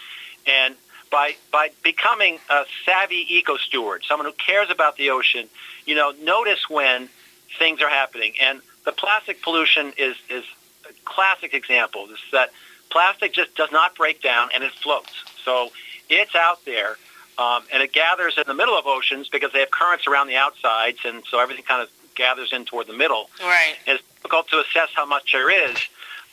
And 0.49 0.75
by, 1.13 1.37
by 1.53 1.71
becoming 1.85 2.41
a 2.51 2.65
savvy 2.85 3.25
eco 3.37 3.57
steward, 3.57 4.03
someone 4.03 4.27
who 4.27 4.33
cares 4.33 4.69
about 4.69 4.97
the 4.97 5.11
ocean, 5.11 5.47
you 5.85 5.95
know, 5.95 6.13
notice 6.21 6.69
when 6.69 7.09
things 7.57 7.81
are 7.83 7.89
happening. 7.89 8.33
And 8.41 8.63
the 8.85 8.91
plastic 8.91 9.43
pollution 9.43 9.93
is, 9.97 10.17
is 10.29 10.43
a 10.91 10.93
classic 11.05 11.55
example. 11.55 12.09
Is 12.11 12.19
that 12.33 12.51
plastic 12.91 13.33
just 13.33 13.55
does 13.55 13.71
not 13.71 13.95
break 13.95 14.23
down 14.23 14.49
and 14.53 14.65
it 14.65 14.73
floats. 14.73 15.13
So 15.45 15.71
it's 16.09 16.35
out 16.35 16.65
there. 16.65 16.97
Um, 17.39 17.65
and 17.71 17.83
it 17.83 17.93
gathers 17.93 18.39
in 18.39 18.45
the 18.47 18.55
middle 18.55 18.79
of 18.79 18.87
oceans 18.87 19.29
because 19.29 19.53
they 19.53 19.61
have 19.61 19.71
currents 19.71 20.07
around 20.07 20.29
the 20.29 20.37
outsides, 20.37 21.01
and 21.05 21.23
so 21.31 21.39
everything 21.39 21.65
kind 21.65 21.83
of 21.83 21.91
gathers 22.15 22.51
in 22.53 22.65
toward 22.65 22.87
the 22.87 22.95
middle. 22.95 23.29
Right. 23.41 23.77
It's 23.87 24.03
difficult 24.15 24.49
to 24.49 24.61
assess 24.61 24.89
how 24.95 25.05
much 25.05 25.33
there 25.33 25.51
is, 25.51 25.77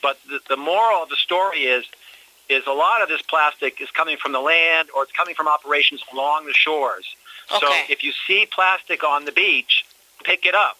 but 0.02 0.18
the, 0.28 0.40
the 0.48 0.56
moral 0.56 1.02
of 1.02 1.10
the 1.10 1.16
story 1.16 1.64
is 1.64 1.84
is 2.48 2.62
a 2.66 2.72
lot 2.72 3.00
of 3.02 3.08
this 3.08 3.22
plastic 3.22 3.80
is 3.80 3.90
coming 3.90 4.16
from 4.18 4.32
the 4.32 4.40
land 4.40 4.88
or 4.94 5.02
it's 5.02 5.12
coming 5.12 5.34
from 5.34 5.48
operations 5.48 6.02
along 6.12 6.44
the 6.46 6.52
shores. 6.52 7.16
Okay. 7.50 7.64
So 7.64 7.92
if 7.92 8.04
you 8.04 8.12
see 8.26 8.46
plastic 8.50 9.02
on 9.02 9.24
the 9.24 9.32
beach, 9.32 9.84
pick 10.24 10.44
it 10.44 10.54
up 10.54 10.76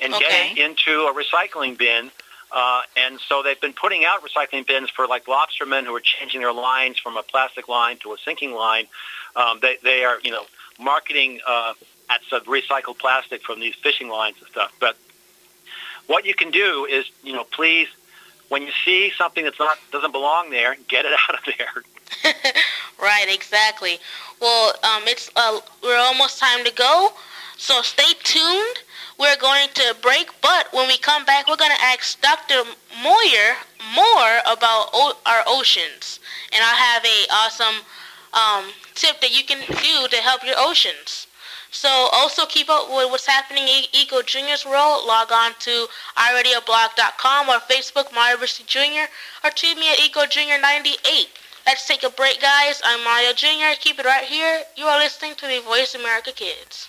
and 0.00 0.12
get 0.12 0.30
it 0.30 0.58
into 0.58 1.06
a 1.06 1.14
recycling 1.14 1.76
bin. 1.76 2.10
Uh, 2.50 2.82
and 2.96 3.20
so 3.20 3.42
they've 3.42 3.60
been 3.60 3.72
putting 3.72 4.04
out 4.04 4.22
recycling 4.22 4.66
bins 4.66 4.90
for 4.90 5.06
like 5.06 5.26
lobstermen 5.26 5.84
who 5.84 5.94
are 5.94 6.00
changing 6.00 6.40
their 6.40 6.52
lines 6.52 6.98
from 6.98 7.16
a 7.16 7.22
plastic 7.22 7.68
line 7.68 7.98
to 7.98 8.12
a 8.12 8.18
sinking 8.24 8.52
line. 8.52 8.86
Um, 9.36 9.58
they, 9.60 9.76
they 9.82 10.04
are, 10.04 10.18
you 10.22 10.30
know, 10.30 10.44
marketing 10.80 11.40
uh, 11.46 11.74
at 12.08 12.20
of 12.32 12.44
recycled 12.44 12.98
plastic 12.98 13.42
from 13.42 13.60
these 13.60 13.74
fishing 13.74 14.08
lines 14.08 14.36
and 14.40 14.48
stuff. 14.48 14.74
But 14.80 14.96
what 16.06 16.24
you 16.24 16.34
can 16.34 16.50
do 16.50 16.86
is, 16.86 17.04
you 17.22 17.34
know, 17.34 17.44
please, 17.44 17.88
when 18.48 18.62
you 18.62 18.72
see 18.84 19.12
something 19.16 19.44
that's 19.44 19.58
not 19.58 19.76
doesn't 19.92 20.12
belong 20.12 20.50
there, 20.50 20.74
get 20.88 21.04
it 21.04 21.12
out 21.28 21.34
of 21.34 21.54
there. 21.56 22.32
Right, 23.00 23.26
exactly. 23.28 23.98
Well, 24.40 24.70
um, 24.82 25.02
it's 25.06 25.30
uh, 25.36 25.60
we're 25.82 25.98
almost 25.98 26.40
time 26.40 26.64
to 26.64 26.72
go, 26.72 27.10
so 27.56 27.80
stay 27.82 28.12
tuned. 28.24 28.78
We're 29.18 29.36
going 29.36 29.68
to 29.74 29.96
break, 30.00 30.30
but 30.40 30.72
when 30.72 30.86
we 30.86 30.96
come 30.96 31.24
back, 31.24 31.48
we're 31.48 31.56
going 31.56 31.74
to 31.76 31.82
ask 31.82 32.20
Dr. 32.20 32.62
Moir 33.02 33.56
more 33.94 34.38
about 34.46 34.90
o- 34.94 35.18
our 35.26 35.42
oceans, 35.46 36.20
and 36.52 36.62
I 36.62 36.74
have 36.74 37.04
a 37.04 37.26
awesome 37.32 37.84
um, 38.32 38.72
tip 38.94 39.20
that 39.20 39.36
you 39.36 39.44
can 39.44 39.58
do 39.66 40.08
to 40.08 40.16
help 40.22 40.44
your 40.44 40.54
oceans. 40.56 41.26
So 41.70 41.88
also 42.12 42.46
keep 42.46 42.70
up 42.70 42.88
with 42.88 43.10
what's 43.10 43.26
happening 43.26 43.64
in 43.64 43.84
Eco 43.92 44.22
Junior's 44.22 44.64
world. 44.64 45.04
Log 45.04 45.32
on 45.32 45.52
to 45.60 45.86
iradioblog.com 46.16 47.48
or 47.48 47.58
Facebook 47.58 48.14
Mario 48.14 48.38
Jr. 48.46 49.10
or 49.44 49.50
tweet 49.50 49.76
me 49.76 49.90
at 49.90 50.00
Eco 50.00 50.26
Junior 50.26 50.58
98. 50.60 51.28
Let's 51.66 51.86
take 51.86 52.04
a 52.04 52.10
break, 52.10 52.40
guys. 52.40 52.80
I'm 52.84 53.04
Mario 53.04 53.32
Jr. 53.32 53.76
Keep 53.80 53.98
it 53.98 54.06
right 54.06 54.24
here. 54.24 54.62
You 54.76 54.86
are 54.86 54.98
listening 54.98 55.34
to 55.36 55.46
the 55.46 55.60
Voice 55.60 55.94
America 55.94 56.32
Kids. 56.32 56.88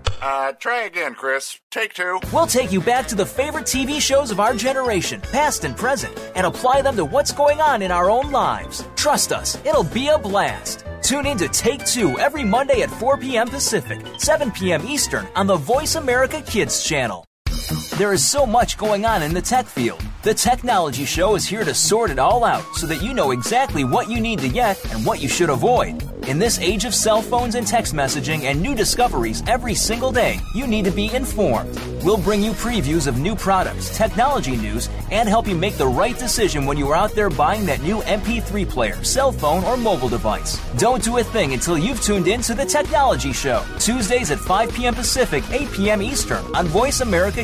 Uh, 0.21 0.51
try 0.53 0.83
again, 0.83 1.15
Chris. 1.15 1.59
Take 1.71 1.95
two. 1.95 2.19
We'll 2.31 2.45
take 2.45 2.71
you 2.71 2.79
back 2.79 3.07
to 3.07 3.15
the 3.15 3.25
favorite 3.25 3.65
TV 3.65 3.99
shows 3.99 4.29
of 4.29 4.39
our 4.39 4.53
generation, 4.53 5.19
past 5.19 5.63
and 5.63 5.75
present, 5.75 6.15
and 6.35 6.45
apply 6.45 6.83
them 6.83 6.95
to 6.97 7.05
what's 7.05 7.31
going 7.31 7.59
on 7.59 7.81
in 7.81 7.91
our 7.91 8.09
own 8.09 8.31
lives. 8.31 8.87
Trust 8.95 9.31
us, 9.31 9.57
it'll 9.65 9.83
be 9.83 10.09
a 10.09 10.19
blast. 10.19 10.85
Tune 11.01 11.25
in 11.25 11.37
to 11.39 11.47
Take 11.47 11.83
Two 11.85 12.19
every 12.19 12.43
Monday 12.43 12.81
at 12.81 12.91
4 12.91 13.17
p.m. 13.17 13.47
Pacific, 13.47 13.99
7 14.19 14.51
p.m. 14.51 14.85
Eastern 14.85 15.27
on 15.35 15.47
the 15.47 15.57
Voice 15.57 15.95
America 15.95 16.41
Kids 16.41 16.83
channel. 16.83 17.25
There 17.97 18.13
is 18.13 18.25
so 18.25 18.45
much 18.45 18.77
going 18.77 19.05
on 19.05 19.21
in 19.21 19.33
the 19.33 19.41
tech 19.41 19.65
field. 19.65 20.01
The 20.23 20.33
Technology 20.33 21.05
Show 21.05 21.35
is 21.35 21.47
here 21.47 21.63
to 21.63 21.73
sort 21.73 22.11
it 22.11 22.19
all 22.19 22.43
out 22.43 22.63
so 22.75 22.85
that 22.87 23.01
you 23.01 23.13
know 23.13 23.31
exactly 23.31 23.83
what 23.83 24.09
you 24.09 24.19
need 24.19 24.39
to 24.39 24.49
get 24.49 24.83
and 24.93 25.05
what 25.05 25.21
you 25.21 25.27
should 25.27 25.49
avoid. 25.49 26.03
In 26.27 26.37
this 26.37 26.59
age 26.59 26.85
of 26.85 26.93
cell 26.93 27.21
phones 27.23 27.55
and 27.55 27.65
text 27.65 27.95
messaging 27.95 28.43
and 28.43 28.61
new 28.61 28.75
discoveries 28.75 29.41
every 29.47 29.73
single 29.73 30.11
day, 30.11 30.39
you 30.53 30.67
need 30.67 30.85
to 30.85 30.91
be 30.91 31.11
informed. 31.11 31.75
We'll 32.03 32.17
bring 32.17 32.43
you 32.43 32.51
previews 32.51 33.07
of 33.07 33.17
new 33.17 33.35
products, 33.35 33.97
technology 33.97 34.55
news, 34.55 34.87
and 35.11 35.27
help 35.27 35.47
you 35.47 35.55
make 35.55 35.77
the 35.77 35.87
right 35.87 36.17
decision 36.17 36.67
when 36.67 36.77
you 36.77 36.87
are 36.89 36.95
out 36.95 37.13
there 37.13 37.29
buying 37.31 37.65
that 37.65 37.81
new 37.81 38.01
MP3 38.01 38.69
player, 38.69 39.03
cell 39.03 39.31
phone, 39.31 39.63
or 39.63 39.77
mobile 39.77 40.09
device. 40.09 40.59
Don't 40.77 41.03
do 41.03 41.17
a 41.17 41.23
thing 41.23 41.53
until 41.53 41.77
you've 41.77 42.01
tuned 42.01 42.27
in 42.27 42.41
to 42.43 42.53
The 42.53 42.65
Technology 42.65 43.33
Show, 43.33 43.65
Tuesdays 43.79 44.29
at 44.29 44.39
5 44.39 44.73
p.m. 44.73 44.93
Pacific, 44.93 45.43
8 45.49 45.71
p.m. 45.71 46.01
Eastern 46.03 46.43
on 46.55 46.67
Voice 46.67 47.01
America 47.01 47.43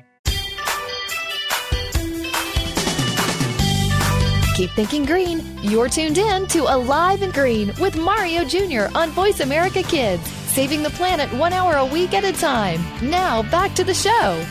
Keep 4.61 4.69
thinking 4.73 5.05
green. 5.05 5.57
You're 5.63 5.89
tuned 5.89 6.19
in 6.19 6.45
to 6.49 6.59
Alive 6.71 7.23
and 7.23 7.33
Green 7.33 7.73
with 7.79 7.97
Mario 7.97 8.45
Jr. 8.45 8.95
on 8.95 9.09
Voice 9.09 9.39
America 9.39 9.81
Kids, 9.81 10.21
saving 10.53 10.83
the 10.83 10.91
planet 10.91 11.33
one 11.33 11.51
hour 11.51 11.77
a 11.77 11.85
week 11.87 12.13
at 12.13 12.23
a 12.23 12.31
time. 12.31 12.79
Now, 13.01 13.41
back 13.49 13.73
to 13.73 13.83
the 13.83 13.95
show. 13.95 14.45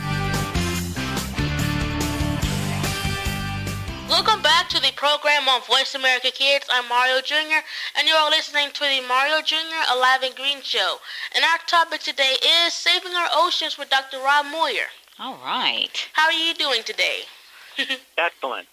Welcome 4.08 4.42
back 4.42 4.68
to 4.70 4.82
the 4.82 4.90
program 4.96 5.48
on 5.48 5.62
Voice 5.62 5.94
America 5.94 6.32
Kids. 6.32 6.66
I'm 6.68 6.88
Mario 6.88 7.20
Jr. 7.20 7.62
and 7.96 8.08
you 8.08 8.14
are 8.14 8.30
listening 8.30 8.70
to 8.72 8.80
the 8.80 9.06
Mario 9.06 9.40
Jr. 9.42 9.94
Alive 9.94 10.24
and 10.24 10.34
Green 10.34 10.60
Show. 10.62 10.96
And 11.36 11.44
our 11.44 11.58
topic 11.68 12.00
today 12.00 12.34
is 12.66 12.72
Saving 12.72 13.14
Our 13.14 13.28
Oceans 13.32 13.78
with 13.78 13.90
Dr. 13.90 14.18
Rob 14.18 14.46
Moir. 14.46 14.90
All 15.20 15.38
right. 15.44 16.08
How 16.14 16.26
are 16.26 16.32
you 16.32 16.52
doing 16.54 16.82
today? 16.82 17.26
Excellent. 18.18 18.66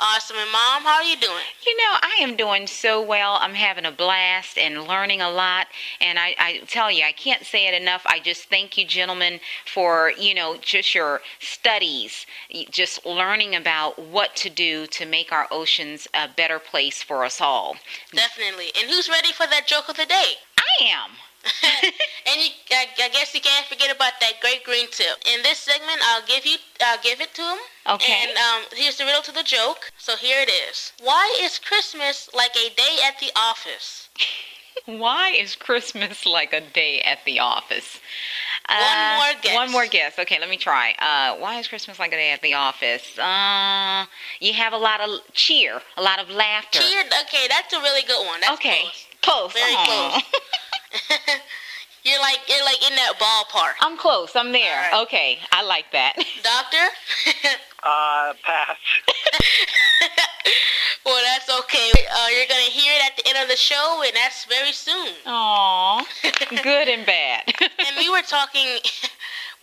Awesome. 0.00 0.36
And 0.36 0.50
Mom, 0.50 0.82
how 0.82 0.96
are 0.96 1.02
you 1.04 1.16
doing? 1.16 1.44
You 1.66 1.76
know, 1.76 1.96
I 2.02 2.18
am 2.20 2.36
doing 2.36 2.66
so 2.66 3.00
well. 3.00 3.38
I'm 3.40 3.54
having 3.54 3.84
a 3.86 3.92
blast 3.92 4.58
and 4.58 4.86
learning 4.86 5.20
a 5.20 5.30
lot. 5.30 5.66
And 6.00 6.18
I, 6.18 6.34
I 6.38 6.60
tell 6.66 6.90
you, 6.90 7.04
I 7.04 7.12
can't 7.12 7.44
say 7.44 7.66
it 7.68 7.80
enough. 7.80 8.02
I 8.06 8.18
just 8.20 8.48
thank 8.48 8.76
you, 8.76 8.84
gentlemen, 8.86 9.40
for, 9.66 10.12
you 10.18 10.34
know, 10.34 10.56
just 10.60 10.94
your 10.94 11.20
studies, 11.40 12.26
just 12.70 13.04
learning 13.06 13.54
about 13.54 13.98
what 13.98 14.36
to 14.36 14.50
do 14.50 14.86
to 14.88 15.06
make 15.06 15.32
our 15.32 15.46
oceans 15.50 16.08
a 16.14 16.28
better 16.28 16.58
place 16.58 17.02
for 17.02 17.24
us 17.24 17.40
all. 17.40 17.76
Definitely. 18.12 18.70
And 18.78 18.90
who's 18.90 19.08
ready 19.08 19.32
for 19.32 19.46
that 19.46 19.66
joke 19.66 19.88
of 19.88 19.96
the 19.96 20.06
day? 20.06 20.32
I 20.58 20.84
am. 20.84 21.10
and 21.82 22.36
you, 22.40 22.50
I, 22.70 22.86
I, 23.02 23.08
guess 23.08 23.34
you 23.34 23.40
can't 23.40 23.66
forget 23.66 23.94
about 23.94 24.12
that 24.20 24.34
great 24.40 24.62
green 24.64 24.86
tip. 24.90 25.18
In 25.34 25.42
this 25.42 25.58
segment, 25.58 26.00
I'll 26.04 26.24
give 26.26 26.46
you, 26.46 26.56
I'll 26.84 27.02
give 27.02 27.20
it 27.20 27.34
to 27.34 27.42
him. 27.42 27.58
Okay. 27.88 28.12
And 28.22 28.36
um, 28.38 28.62
here's 28.72 28.96
the 28.96 29.04
riddle 29.04 29.22
to 29.22 29.32
the 29.32 29.42
joke. 29.42 29.90
So 29.98 30.16
here 30.16 30.38
it 30.40 30.50
is. 30.50 30.92
Why 31.02 31.36
is 31.40 31.58
Christmas 31.58 32.30
like 32.32 32.54
a 32.54 32.70
day 32.74 32.98
at 33.04 33.18
the 33.18 33.30
office? 33.36 34.08
Why 34.86 35.30
is 35.30 35.54
Christmas 35.54 36.26
like 36.26 36.52
a 36.52 36.60
day 36.60 37.00
at 37.00 37.24
the 37.24 37.38
office? 37.40 38.00
One 38.68 38.78
uh, 38.78 39.16
more 39.16 39.42
guess. 39.42 39.54
One 39.54 39.72
more 39.72 39.86
guess. 39.86 40.18
Okay, 40.18 40.38
let 40.40 40.48
me 40.48 40.56
try. 40.56 40.94
Uh, 40.98 41.36
why 41.36 41.58
is 41.58 41.68
Christmas 41.68 41.98
like 41.98 42.12
a 42.12 42.16
day 42.16 42.30
at 42.30 42.42
the 42.42 42.54
office? 42.54 43.18
Uh, 43.18 44.06
you 44.40 44.52
have 44.54 44.72
a 44.72 44.78
lot 44.78 45.00
of 45.00 45.20
cheer, 45.34 45.80
a 45.96 46.02
lot 46.02 46.20
of 46.20 46.30
laughter. 46.30 46.78
Cheer. 46.78 47.02
Okay, 47.22 47.46
that's 47.48 47.72
a 47.74 47.80
really 47.80 48.02
good 48.02 48.24
one. 48.26 48.40
That's 48.40 48.54
okay. 48.54 48.82
Close. 49.20 49.52
Close. 49.52 49.52
Very 49.52 49.74
Aww. 49.74 49.84
close. 49.84 50.22
you're 52.04 52.20
like 52.20 52.38
you're 52.48 52.64
like 52.64 52.82
in 52.88 52.94
that 52.96 53.14
ballpark. 53.18 53.74
I'm 53.80 53.96
close. 53.96 54.34
I'm 54.34 54.52
there. 54.52 54.76
Right. 54.92 55.02
Okay, 55.02 55.38
I 55.52 55.62
like 55.64 55.86
that. 55.92 56.14
Doctor. 56.42 56.86
uh, 57.82 58.34
pass. 58.42 58.76
well, 61.04 61.20
that's 61.24 61.50
okay. 61.60 61.90
Uh, 62.14 62.26
you're 62.36 62.46
gonna 62.48 62.70
hear 62.70 62.92
it 62.92 63.06
at 63.06 63.16
the 63.16 63.28
end 63.28 63.38
of 63.42 63.48
the 63.48 63.56
show, 63.56 64.02
and 64.04 64.14
that's 64.14 64.44
very 64.46 64.72
soon. 64.72 65.14
Aww. 65.26 66.04
Good 66.62 66.88
and 66.88 67.06
bad. 67.06 67.54
and 67.60 67.96
we 67.98 68.10
were 68.10 68.22
talking. 68.22 68.78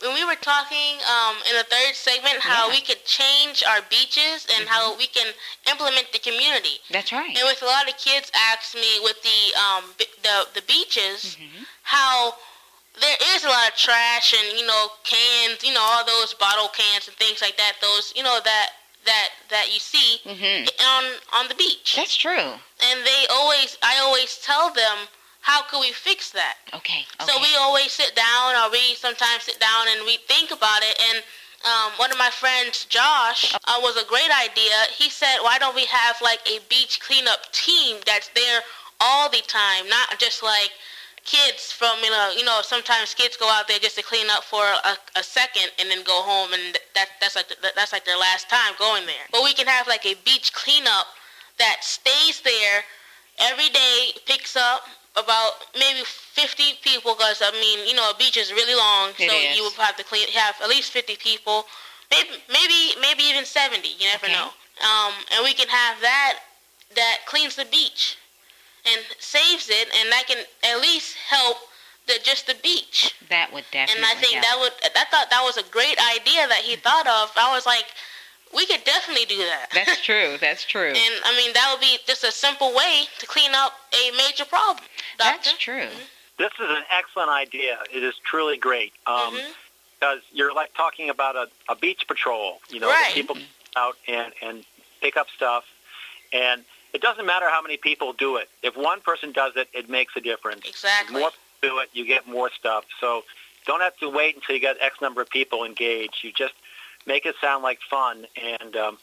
When 0.01 0.13
we 0.15 0.23
were 0.25 0.35
talking 0.39 0.97
um, 1.07 1.35
in 1.49 1.55
the 1.57 1.63
third 1.69 1.93
segment 1.95 2.39
how 2.39 2.67
Yeah. 2.67 2.75
we 2.75 2.81
could 2.81 3.03
change 3.05 3.63
our 3.67 3.81
beaches 3.89 4.47
and 4.55 4.67
how 4.67 4.95
we 4.97 5.07
can 5.07 5.33
implement 5.69 6.11
the 6.11 6.19
community. 6.19 6.79
That's 6.91 7.11
right. 7.11 7.35
And 7.35 7.45
with 7.45 7.61
a 7.61 7.65
lot 7.65 7.87
of 7.89 7.97
kids 7.97 8.31
ask 8.33 8.75
me 8.75 8.99
with 9.03 9.21
the 9.23 9.41
um, 9.59 9.83
b- 9.97 10.05
the 10.23 10.47
the 10.55 10.61
beaches 10.63 11.37
how 11.83 12.35
there 12.99 13.17
is 13.35 13.43
a 13.43 13.47
lot 13.47 13.69
of 13.69 13.75
trash 13.75 14.33
and 14.33 14.59
you 14.59 14.65
know 14.65 14.87
cans, 15.03 15.63
you 15.63 15.73
know 15.73 15.81
all 15.81 16.05
those 16.05 16.33
bottle 16.33 16.69
cans 16.69 17.07
and 17.07 17.15
things 17.17 17.41
like 17.41 17.57
that. 17.57 17.73
Those 17.81 18.13
you 18.15 18.23
know 18.23 18.39
that 18.43 18.69
that 19.05 19.29
that 19.49 19.73
you 19.73 19.79
see 19.79 20.19
on 20.27 21.03
on 21.33 21.47
the 21.47 21.55
beach. 21.55 21.93
That's 21.95 22.15
true. 22.15 22.51
And 22.87 22.97
they 23.05 23.21
always 23.31 23.77
I 23.81 23.99
always 23.99 24.37
tell 24.43 24.73
them 24.73 25.07
how 25.49 25.63
could 25.63 25.81
we 25.81 25.91
fix 25.91 26.29
that. 26.29 26.57
Okay. 26.75 27.01
So 27.25 27.33
we 27.41 27.49
always 27.57 27.91
sit 27.91 28.13
down, 28.15 28.53
or 28.53 28.69
we 28.69 28.93
sometimes 28.93 29.49
sit 29.49 29.59
down 29.59 29.87
and 29.89 30.05
we 30.05 30.17
think 30.29 30.51
about 30.51 30.81
it. 30.83 30.95
And 31.09 31.23
um, 31.65 31.89
one 31.97 32.11
of 32.11 32.19
my 32.19 32.29
friends, 32.29 32.85
Josh, 32.85 33.55
uh, 33.55 33.79
was 33.81 33.97
a 33.97 34.05
great 34.05 34.29
idea. 34.29 34.77
He 34.93 35.09
said, 35.09 35.41
"Why 35.41 35.57
don't 35.57 35.73
we 35.73 35.85
have 35.85 36.21
like 36.21 36.41
a 36.45 36.59
beach 36.69 36.99
cleanup 37.01 37.51
team 37.51 37.97
that's 38.05 38.29
there 38.35 38.61
all 39.01 39.27
the 39.27 39.41
time, 39.47 39.89
not 39.89 40.19
just 40.19 40.43
like 40.43 40.69
kids 41.25 41.71
from 41.71 41.97
you 42.03 42.11
know 42.11 42.31
you 42.37 42.45
know 42.45 42.61
sometimes 42.61 43.13
kids 43.13 43.35
go 43.35 43.49
out 43.49 43.67
there 43.67 43.79
just 43.79 43.97
to 43.97 44.03
clean 44.03 44.29
up 44.29 44.43
for 44.43 44.63
a, 44.63 44.93
a 45.19 45.23
second 45.23 45.69
and 45.79 45.89
then 45.89 46.01
go 46.03 46.21
home 46.21 46.53
and 46.53 46.77
that 46.95 47.09
that's 47.19 47.35
like 47.35 47.49
that's 47.75 47.91
like 47.91 48.05
their 48.05 48.17
last 48.17 48.49
time 48.49 48.73
going 48.77 49.05
there. 49.07 49.25
But 49.31 49.43
we 49.43 49.53
can 49.53 49.65
have 49.65 49.87
like 49.87 50.05
a 50.05 50.13
beach 50.23 50.53
cleanup 50.53 51.07
that 51.57 51.77
stays 51.81 52.39
there 52.41 52.85
every 53.39 53.69
day, 53.69 54.13
picks 54.27 54.55
up 54.55 54.83
about 55.18 55.51
maybe 55.78 56.01
50 56.05 56.64
people 56.84 57.16
because 57.16 57.41
I 57.41 57.51
mean 57.51 57.88
you 57.88 57.95
know 57.95 58.10
a 58.10 58.16
beach 58.18 58.38
is 58.38 58.51
really 58.51 58.76
long, 58.76 59.10
It 59.18 59.30
so 59.30 59.34
is. 59.39 59.57
you 59.57 59.64
would 59.64 59.74
have 59.74 59.95
to 59.97 60.03
clean 60.03 60.28
have 60.30 60.55
at 60.62 60.70
least 60.70 60.91
50 60.91 61.16
people, 61.18 61.66
maybe 62.12 62.30
maybe 62.49 62.93
maybe 63.01 63.24
even 63.24 63.45
70. 63.45 63.88
You 63.99 64.07
never 64.07 64.26
Okay. 64.28 64.34
know. 64.34 64.49
Um, 64.80 65.14
and 65.34 65.43
we 65.43 65.53
can 65.53 65.68
have 65.68 65.99
that 66.01 66.39
that 66.95 67.18
cleans 67.26 67.55
the 67.55 67.66
beach 67.66 68.18
and 68.86 69.01
saves 69.20 69.70
it, 69.70 69.88
and 69.99 70.12
that 70.12 70.24
can 70.28 70.38
at 70.64 70.80
least 70.82 71.16
help 71.16 71.57
the 72.07 72.16
just 72.24 72.47
the 72.47 72.55
beach. 72.64 73.14
That 73.30 73.51
would 73.53 73.66
definitely 73.72 74.03
And 74.03 74.05
I 74.05 74.16
think 74.22 74.34
help. 74.34 74.45
that 74.45 74.57
would 74.60 74.74
I 74.95 75.05
thought 75.12 75.30
that 75.30 75.43
was 75.43 75.57
a 75.57 75.64
great 75.70 75.97
idea 76.16 76.47
that 76.47 76.62
he 76.64 76.76
thought 76.76 77.07
of. 77.07 77.32
I 77.36 77.53
was 77.53 77.66
like, 77.66 77.86
we 78.55 78.66
could 78.66 78.84
definitely 78.84 79.26
do 79.26 79.38
that. 79.38 79.70
That's 79.74 80.01
true. 80.01 80.38
That's 80.39 80.64
true. 80.66 80.93
And 81.03 81.16
I 81.26 81.36
mean 81.36 81.53
that 81.53 81.70
would 81.72 81.82
be 81.82 81.97
just 82.07 82.24
a 82.24 82.32
simple 82.32 82.74
way 82.74 83.05
to 83.20 83.26
clean 83.28 83.51
up 83.53 83.74
a 83.93 84.12
major 84.18 84.45
problem. 84.45 84.84
That's 85.20 85.57
true. 85.57 85.88
This 86.38 86.51
is 86.59 86.70
an 86.70 86.84
excellent 86.89 87.30
idea. 87.30 87.78
It 87.93 88.03
is 88.03 88.15
truly 88.24 88.57
great. 88.57 88.93
Um, 89.07 89.15
Mm-hmm. 89.34 89.51
Because 89.99 90.20
you're 90.32 90.53
like 90.53 90.74
talking 90.76 91.09
about 91.09 91.36
a, 91.36 91.47
a 91.67 91.76
beach 91.76 92.05
patrol. 92.07 92.61
You 92.70 92.80
know, 92.80 92.88
Right. 92.88 93.13
people 93.13 93.36
out 93.76 93.97
and, 94.07 94.32
and 94.41 94.63
pick 95.01 95.17
up 95.17 95.28
stuff. 95.36 95.65
And 96.32 96.63
it 96.93 97.01
doesn't 97.01 97.26
matter 97.26 97.49
how 97.49 97.61
many 97.61 97.76
people 97.76 98.13
do 98.13 98.38
it. 98.38 98.47
If 98.63 98.78
one 98.78 99.01
person 99.01 99.34
does 99.34 99.57
it, 99.57 99.67
it 99.74 99.89
makes 99.89 100.15
a 100.15 100.22
difference. 100.22 100.61
Exactly. 100.70 101.15
The 101.15 101.20
more 101.20 101.32
people 101.61 101.76
do 101.78 101.82
it, 101.84 101.89
you 101.91 102.05
get 102.05 102.26
more 102.30 102.49
stuff. 102.57 102.86
So 103.01 103.26
don't 103.65 103.82
have 103.82 103.97
to 103.97 104.09
wait 104.09 104.36
until 104.36 104.55
you 104.55 104.61
get 104.61 104.78
X 104.80 105.01
number 105.01 105.22
of 105.22 105.30
people 105.30 105.65
engaged. 105.65 106.20
You 106.24 106.32
just 106.32 106.53
make 107.05 107.26
it 107.26 107.36
sound 107.41 107.61
like 107.61 107.80
fun, 107.82 108.26
and 108.41 108.78
um, 108.78 108.97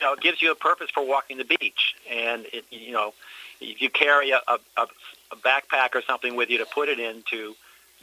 you 0.00 0.06
know, 0.06 0.12
it 0.12 0.20
gives 0.20 0.40
you 0.40 0.52
a 0.52 0.54
purpose 0.54 0.88
for 0.94 1.04
walking 1.04 1.38
the 1.38 1.44
beach. 1.44 1.96
And 2.08 2.46
it, 2.52 2.64
you 2.70 2.92
know, 2.92 3.12
if 3.60 3.82
you 3.82 3.90
carry 3.90 4.30
a, 4.30 4.40
a, 4.46 4.58
a 4.76 4.86
a 5.32 5.36
backpack 5.36 5.94
or 5.94 6.02
something 6.02 6.36
with 6.36 6.50
you 6.50 6.58
to 6.58 6.66
put 6.66 6.88
it 6.88 6.98
into, 6.98 7.54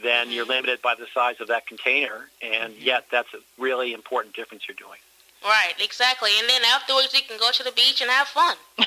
then 0.02 0.30
you're 0.30 0.44
limited 0.44 0.82
by 0.82 0.94
the 0.94 1.06
size 1.12 1.36
of 1.40 1.48
that 1.48 1.66
container, 1.66 2.28
and 2.42 2.74
yet 2.74 3.06
that's 3.10 3.32
a 3.34 3.38
really 3.58 3.92
important 3.92 4.34
difference 4.34 4.64
you're 4.68 4.76
doing. 4.76 4.98
Right, 5.44 5.74
exactly. 5.80 6.30
And 6.40 6.48
then 6.48 6.62
afterwards 6.64 7.14
you 7.14 7.20
can 7.26 7.38
go 7.38 7.50
to 7.52 7.62
the 7.62 7.72
beach 7.72 8.00
and 8.00 8.10
have 8.10 8.28
fun. 8.28 8.56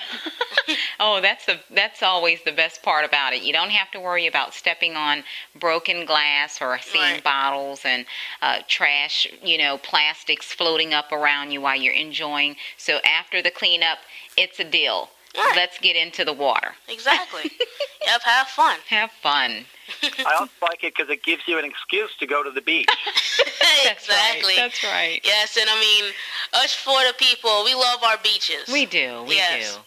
Oh, 0.99 1.21
that's 1.21 1.45
the 1.45 1.59
that's 1.71 2.03
always 2.03 2.43
the 2.43 2.51
best 2.51 2.83
part 2.83 3.05
about 3.05 3.33
it. 3.33 3.41
You 3.41 3.53
don't 3.53 3.69
have 3.69 3.89
to 3.91 3.99
worry 4.01 4.27
about 4.27 4.53
stepping 4.53 4.95
on 4.95 5.23
broken 5.57 6.05
glass 6.05 6.61
or 6.61 6.77
seeing 6.79 7.21
bottles 7.23 7.81
and 7.85 8.05
uh, 8.41 8.59
trash, 8.67 9.25
you 9.41 9.57
know, 9.57 9.77
plastics 9.77 10.51
floating 10.51 10.93
up 10.93 11.11
around 11.13 11.51
you 11.51 11.61
while 11.61 11.77
you're 11.77 11.93
enjoying. 11.93 12.57
So 12.77 12.99
after 13.05 13.41
the 13.41 13.49
cleanup, 13.49 13.99
it's 14.35 14.59
a 14.59 14.65
deal. 14.65 15.09
Let's 15.35 15.77
get 15.79 15.95
into 15.95 16.25
the 16.25 16.33
water. 16.33 16.73
Exactly. 16.87 17.51
yep, 18.05 18.21
have 18.23 18.47
fun. 18.47 18.79
Have 18.87 19.11
fun. 19.11 19.65
I 20.03 20.33
also 20.39 20.51
like 20.61 20.83
it 20.83 20.95
because 20.95 21.09
it 21.09 21.23
gives 21.23 21.47
you 21.47 21.57
an 21.57 21.65
excuse 21.65 22.15
to 22.19 22.27
go 22.27 22.43
to 22.43 22.51
the 22.51 22.61
beach. 22.61 22.89
exactly. 23.85 24.53
That's 24.55 24.83
right. 24.83 25.19
Yes, 25.23 25.57
and 25.57 25.69
I 25.69 25.79
mean, 25.79 26.13
us 26.53 26.73
Florida 26.73 27.13
people, 27.17 27.63
we 27.63 27.73
love 27.73 28.03
our 28.03 28.17
beaches. 28.23 28.69
We 28.71 28.85
do. 28.85 29.23
We 29.27 29.35
yes. 29.35 29.75
do. 29.75 29.81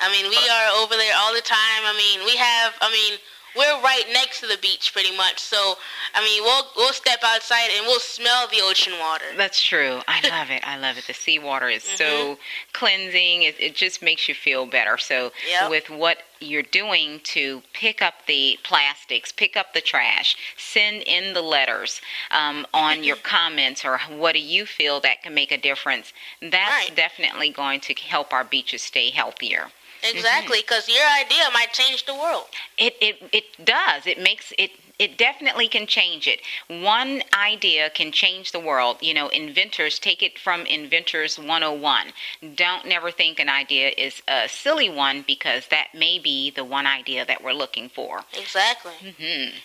I 0.00 0.10
mean, 0.10 0.28
we 0.28 0.36
are 0.36 0.82
over 0.82 0.96
there 0.96 1.14
all 1.16 1.34
the 1.34 1.42
time. 1.42 1.82
I 1.84 1.94
mean, 1.96 2.26
we 2.26 2.36
have. 2.36 2.74
I 2.80 2.90
mean, 2.90 3.18
we're 3.56 3.80
right 3.82 4.04
next 4.12 4.40
to 4.40 4.46
the 4.46 4.58
beach, 4.60 4.92
pretty 4.92 5.16
much. 5.16 5.38
So, 5.40 5.74
I 6.14 6.22
mean, 6.24 6.42
we'll 6.42 6.64
we'll 6.76 6.92
step 6.92 7.20
outside 7.24 7.68
and 7.76 7.86
we'll 7.86 8.00
smell 8.00 8.46
the 8.48 8.60
ocean 8.62 8.94
water. 9.00 9.24
That's 9.36 9.62
true. 9.62 10.00
I 10.08 10.20
love 10.28 10.50
it. 10.50 10.62
I 10.66 10.78
love 10.78 10.98
it. 10.98 11.06
The 11.06 11.14
seawater 11.14 11.68
is 11.68 11.82
so 11.82 12.38
cleansing. 12.72 13.42
It, 13.42 13.56
it 13.58 13.74
just 13.74 14.02
makes 14.02 14.28
you 14.28 14.34
feel 14.34 14.66
better. 14.66 14.98
So, 14.98 15.32
Yep. 15.48 15.70
with 15.70 15.90
what 15.90 16.18
you're 16.40 16.62
doing 16.62 17.20
to 17.22 17.62
pick 17.72 18.02
up 18.02 18.14
the 18.26 18.58
plastics, 18.64 19.32
pick 19.32 19.56
up 19.56 19.74
the 19.74 19.80
trash, 19.80 20.36
send 20.56 21.02
in 21.02 21.34
the 21.34 21.42
letters 21.42 22.00
um, 22.30 22.66
on 22.74 23.04
your 23.04 23.16
comments 23.22 23.84
or 23.84 23.98
what 24.10 24.34
do 24.34 24.40
you 24.40 24.66
feel 24.66 25.00
that 25.00 25.22
can 25.22 25.34
make 25.34 25.52
a 25.52 25.58
difference, 25.58 26.12
that's 26.40 26.90
definitely 26.90 27.50
going 27.50 27.80
to 27.80 27.94
help 27.94 28.32
our 28.32 28.44
beaches 28.44 28.82
stay 28.82 29.10
healthier. 29.10 29.68
Exactly, 30.02 30.58
because 30.60 30.88
your 30.88 31.06
idea 31.20 31.44
might 31.52 31.72
change 31.72 32.06
the 32.06 32.14
world. 32.14 32.46
It 32.78 32.96
it 33.00 33.22
it 33.32 33.64
does. 33.64 34.06
It 34.06 34.18
makes 34.18 34.52
it 34.58 34.72
it 34.98 35.18
definitely 35.18 35.68
can 35.68 35.86
change 35.86 36.28
it. 36.28 36.40
One 36.68 37.22
idea 37.34 37.90
can 37.90 38.12
change 38.12 38.52
the 38.52 38.60
world. 38.60 38.98
You 39.00 39.14
know, 39.14 39.28
inventors 39.28 39.98
take 39.98 40.22
it 40.22 40.38
from 40.38 40.64
Inventors 40.66 41.38
101. 41.38 42.12
Don't 42.54 42.86
never 42.86 43.10
think 43.10 43.40
an 43.40 43.48
idea 43.48 43.92
is 43.98 44.22
a 44.28 44.48
silly 44.48 44.88
one 44.88 45.24
because 45.26 45.66
that 45.68 45.88
may 45.94 46.18
be 46.18 46.50
the 46.50 46.64
one 46.64 46.86
idea 46.86 47.24
that 47.24 47.42
we're 47.42 47.52
looking 47.52 47.88
for. 47.88 48.20
Exactly. 48.38 48.92
Mm-hmm. 49.00 49.56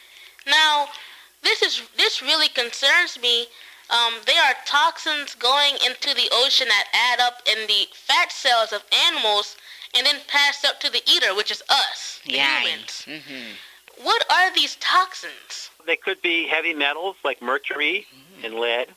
Now, 0.50 0.88
this 1.44 1.62
is 1.62 1.84
this 1.96 2.22
really 2.22 2.48
concerns 2.48 3.20
me. 3.22 3.48
Um, 3.90 4.16
there 4.26 4.42
are 4.44 4.56
toxins 4.66 5.36
going 5.36 5.76
into 5.86 6.14
the 6.14 6.30
ocean 6.32 6.68
that 6.68 6.88
add 6.94 7.20
up 7.20 7.42
in 7.46 7.68
the 7.68 7.88
fat 7.94 8.32
cells 8.32 8.74
of 8.74 8.84
animals 9.08 9.56
and 9.96 10.06
then 10.06 10.18
pass 10.28 10.64
up 10.64 10.80
to 10.82 10.90
the 10.92 11.02
eater, 11.10 11.36
which 11.36 11.52
is 11.52 11.64
us, 11.70 12.20
the 12.26 12.34
Yeah. 12.34 12.60
humans. 12.62 13.04
hmm 13.06 13.54
What 14.04 14.24
are 14.32 14.52
these 14.54 14.76
toxins? 14.76 15.72
They 15.86 15.96
could 15.96 16.22
be 16.22 16.48
heavy 16.48 16.74
metals 16.74 17.16
like 17.24 17.42
mercury 17.42 18.06
and 18.44 18.54
lead, 18.56 18.94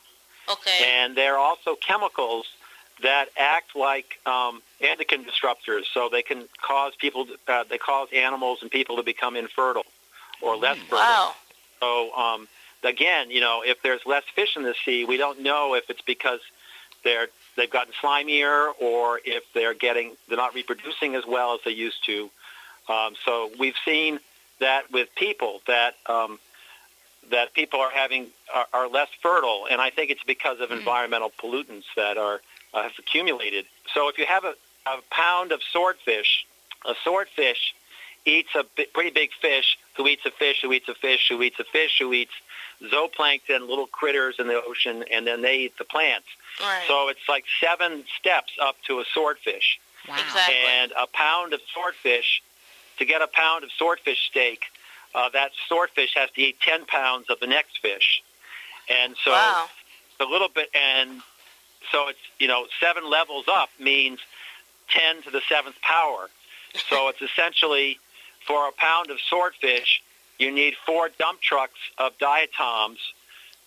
Okay. 0.47 0.83
and 0.83 1.15
they're 1.15 1.37
also 1.39 1.75
chemicals 1.75 2.45
that 3.01 3.29
act 3.35 3.75
like 3.75 4.19
um, 4.27 4.61
endocrine 4.79 5.25
disruptors. 5.25 5.85
So 5.91 6.07
they 6.09 6.21
can 6.21 6.47
cause 6.61 6.93
people, 6.95 7.25
uh, 7.47 7.63
they 7.67 7.79
cause 7.79 8.09
animals 8.13 8.59
and 8.61 8.69
people 8.69 8.95
to 8.97 9.03
become 9.03 9.35
infertile 9.35 9.85
or 10.39 10.55
less 10.55 10.77
fertile. 10.89 11.07
Wow. 11.07 11.35
So 11.79 12.13
um, 12.13 12.47
again, 12.83 13.31
you 13.31 13.41
know, 13.41 13.63
if 13.65 13.81
there's 13.81 14.01
less 14.05 14.23
fish 14.35 14.55
in 14.55 14.61
the 14.63 14.75
sea, 14.85 15.03
we 15.03 15.17
don't 15.17 15.39
know 15.41 15.73
if 15.73 15.89
it's 15.89 16.01
because 16.03 16.41
they're 17.03 17.27
they've 17.55 17.69
gotten 17.69 17.93
slimier 18.01 18.71
or 18.79 19.19
if 19.25 19.43
they're 19.53 19.73
getting 19.73 20.15
they're 20.27 20.37
not 20.37 20.53
reproducing 20.53 21.15
as 21.15 21.25
well 21.25 21.53
as 21.53 21.59
they 21.65 21.71
used 21.71 22.05
to. 22.05 22.29
Um, 22.89 23.15
so 23.25 23.51
we've 23.59 23.75
seen 23.85 24.19
that 24.59 24.91
with 24.91 25.13
people 25.15 25.61
that 25.67 25.95
um, 26.07 26.39
that 27.29 27.53
people 27.53 27.79
are 27.79 27.91
having 27.91 28.27
are, 28.53 28.67
are 28.73 28.87
less 28.87 29.09
fertile, 29.21 29.67
and 29.69 29.81
I 29.81 29.89
think 29.89 30.11
it's 30.11 30.23
because 30.23 30.59
of 30.59 30.71
environmental 30.71 31.31
pollutants 31.41 31.85
that 31.95 32.17
are 32.17 32.41
uh, 32.73 32.83
have 32.83 32.93
accumulated. 32.97 33.65
So 33.93 34.09
if 34.09 34.17
you 34.17 34.25
have 34.25 34.45
a, 34.45 34.55
a 34.85 34.99
pound 35.09 35.51
of 35.51 35.61
swordfish, 35.63 36.45
a 36.85 36.93
swordfish 37.03 37.73
eats 38.25 38.49
a 38.55 38.63
pretty 38.93 39.09
big 39.09 39.31
fish 39.41 39.77
who 39.97 40.07
eats 40.07 40.25
a 40.25 40.31
fish 40.31 40.61
who 40.61 40.71
eats 40.71 40.87
a 40.89 40.95
fish 40.95 41.27
who 41.29 41.41
eats 41.41 41.59
a 41.59 41.63
fish 41.63 41.97
who 41.99 42.13
eats 42.13 42.33
zooplankton, 42.83 43.67
little 43.67 43.87
critters 43.87 44.35
in 44.39 44.47
the 44.47 44.61
ocean, 44.61 45.03
and 45.11 45.25
then 45.25 45.41
they 45.41 45.57
eat 45.59 45.77
the 45.77 45.83
plants. 45.83 46.27
Right. 46.59 46.83
So 46.87 47.09
it's 47.09 47.27
like 47.29 47.45
seven 47.59 48.03
steps 48.19 48.53
up 48.61 48.75
to 48.87 48.99
a 48.99 49.05
swordfish. 49.13 49.79
Exactly. 50.07 50.55
And 50.55 50.91
a 50.99 51.07
pound 51.07 51.53
of 51.53 51.61
swordfish, 51.73 52.41
to 52.97 53.05
get 53.05 53.21
a 53.21 53.27
pound 53.27 53.63
of 53.63 53.71
swordfish 53.77 54.19
steak, 54.29 54.63
uh, 55.13 55.29
that 55.29 55.51
swordfish 55.67 56.13
has 56.15 56.29
to 56.31 56.41
eat 56.41 56.59
10 56.61 56.85
pounds 56.85 57.29
of 57.29 57.39
the 57.39 57.47
next 57.47 57.79
fish. 57.79 58.23
And 58.89 59.15
so 59.23 59.31
Wow. 59.31 59.69
a 60.19 60.25
little 60.25 60.49
bit, 60.49 60.69
and 60.73 61.21
so 61.91 62.07
it's, 62.09 62.19
you 62.39 62.47
know, 62.47 62.67
seven 62.79 63.09
levels 63.09 63.45
up 63.47 63.69
means 63.79 64.19
10 64.89 65.23
to 65.23 65.31
the 65.31 65.41
seventh 65.47 65.79
power. 65.81 66.29
So 66.89 67.07
it's 67.09 67.21
essentially 67.21 67.99
for 68.45 68.67
a 68.67 68.71
pound 68.71 69.09
of 69.11 69.19
swordfish, 69.21 70.01
you 70.39 70.51
need 70.51 70.75
four 70.85 71.09
dump 71.19 71.41
trucks 71.41 71.79
of 71.97 72.17
diatoms 72.17 72.99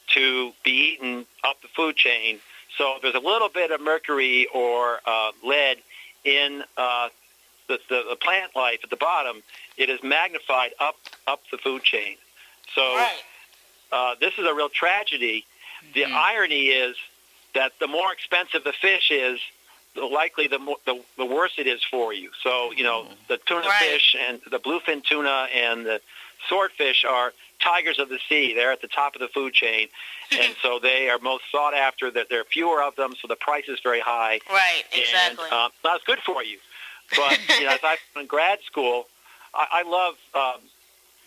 to 0.09 0.53
be 0.65 0.95
eaten 0.95 1.27
up 1.45 1.61
the 1.63 1.69
food 1.69 1.97
chain. 1.97 2.41
So 2.79 2.97
if 2.97 3.03
there's 3.03 3.15
a 3.15 3.27
little 3.27 3.49
bit 3.49 3.71
of 3.71 3.81
mercury 3.81 4.49
or 4.53 5.01
uh, 5.07 5.33
lead 5.45 5.79
in 6.25 6.65
uh, 6.77 7.09
the, 7.69 7.79
the, 7.89 8.05
the 8.11 8.17
plant 8.17 8.57
life 8.57 8.81
at 8.83 8.91
the 8.91 8.97
bottom, 8.97 9.43
it 9.77 9.91
is 9.91 10.03
magnified 10.03 10.73
up 10.81 10.97
up 11.27 11.41
the 11.51 11.59
food 11.59 11.83
chain. 11.83 12.17
So 12.75 13.07
uh, 13.93 14.15
this 14.21 14.35
is 14.39 14.47
a 14.47 14.55
real 14.55 14.69
tragedy. 14.69 15.47
The 15.95 16.05
irony 16.05 16.67
is 16.67 16.97
that 17.55 17.73
the 17.79 17.87
more 17.87 18.13
expensive 18.13 18.65
the 18.65 18.73
fish 18.73 19.11
is, 19.11 19.39
the 19.95 20.05
likely 20.05 20.49
the, 20.49 20.59
more, 20.59 20.77
the 20.87 21.01
the 21.17 21.25
worse 21.25 21.53
it 21.59 21.67
is 21.67 21.83
for 21.83 22.13
you. 22.13 22.31
So 22.43 22.73
you 22.73 22.83
know 22.83 23.07
the 23.29 23.37
tuna 23.37 23.69
fish 23.79 24.17
and 24.29 24.41
the 24.51 24.59
bluefin 24.59 25.05
tuna 25.05 25.49
and 25.55 25.87
the 25.87 26.01
swordfish 26.49 27.05
are 27.05 27.33
tigers 27.65 27.99
of 27.99 28.09
the 28.09 28.19
sea. 28.29 28.55
They're 28.55 28.73
at 28.73 28.83
the 28.83 28.89
top 28.89 29.15
of 29.15 29.21
the 29.21 29.29
food 29.29 29.55
chain, 29.55 29.89
and 30.39 30.55
so 30.63 30.79
they 30.79 31.09
are 31.09 31.19
most 31.19 31.45
sought 31.51 31.75
after. 31.75 32.11
That 32.11 32.29
there 32.29 32.41
are 32.41 32.45
fewer 32.53 32.83
of 32.83 32.95
them, 32.97 33.15
so 33.21 33.27
the 33.27 33.37
price 33.37 33.65
is 33.69 33.79
very 33.83 34.01
high. 34.01 34.41
Right. 34.51 34.85
Exactly. 34.93 35.47
And, 35.51 35.53
uh, 35.53 35.69
that's 35.83 36.05
good 36.05 36.21
for 36.21 36.45
you. 36.45 36.59
But 37.17 37.39
you 37.59 37.65
know, 37.65 37.73
as 37.73 37.81
I 37.83 37.97
in 38.19 38.27
grad 38.27 38.59
school, 38.67 39.07
I, 39.55 39.83
I 39.85 39.89
love 39.89 40.15
um, 40.35 40.61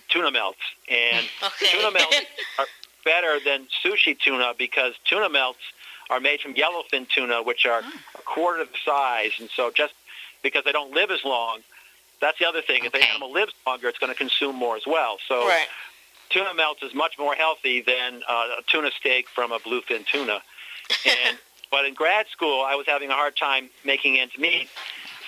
tuna 0.10 0.32
melts, 0.32 0.60
and 0.90 1.28
Okay. 1.44 1.72
tuna 1.72 1.92
melts 1.92 2.22
are 2.60 2.68
better 3.04 3.40
than 3.44 3.68
sushi 3.84 4.18
tuna 4.18 4.54
because 4.58 4.94
tuna 5.06 5.30
melts 5.30 5.60
are 6.10 6.20
made 6.20 6.40
from 6.40 6.54
yellowfin 6.54 7.08
tuna, 7.10 7.44
which 7.44 7.66
are 7.66 7.84
a 8.18 8.22
quarter 8.22 8.62
of 8.62 8.70
the 8.70 8.78
size, 8.86 9.32
and 9.40 9.50
so 9.56 9.72
just 9.76 9.94
because 10.44 10.64
they 10.64 10.72
don't 10.72 10.94
live 10.94 11.12
as 11.12 11.24
long, 11.26 11.60
that's 12.22 12.40
the 12.40 12.48
other 12.48 12.62
thing. 12.62 12.86
If 12.86 12.94
the 12.94 13.04
animal 13.04 13.32
lives 13.32 13.54
longer, 13.66 13.88
it's 13.88 13.98
going 13.98 14.12
to 14.12 14.18
consume 14.18 14.56
more 14.56 14.76
as 14.76 14.84
well. 14.88 15.18
So 15.28 15.48
Right. 15.48 15.68
Tuna 16.30 16.54
melts 16.54 16.84
is 16.84 16.94
much 16.94 17.18
more 17.18 17.36
healthy 17.36 17.82
than 17.82 18.22
uh, 18.28 18.60
a 18.60 18.62
tuna 18.68 18.92
steak 19.00 19.28
from 19.30 19.52
a 19.52 19.60
bluefin 19.60 20.06
tuna. 20.06 20.42
And 21.06 21.38
but 21.72 21.86
in 21.86 21.94
grad 21.94 22.28
school, 22.32 22.64
I 22.66 22.76
was 22.76 22.86
having 22.88 23.10
a 23.10 23.14
hard 23.14 23.36
time 23.36 23.70
making 23.84 24.20
ends 24.20 24.38
meet, 24.38 24.70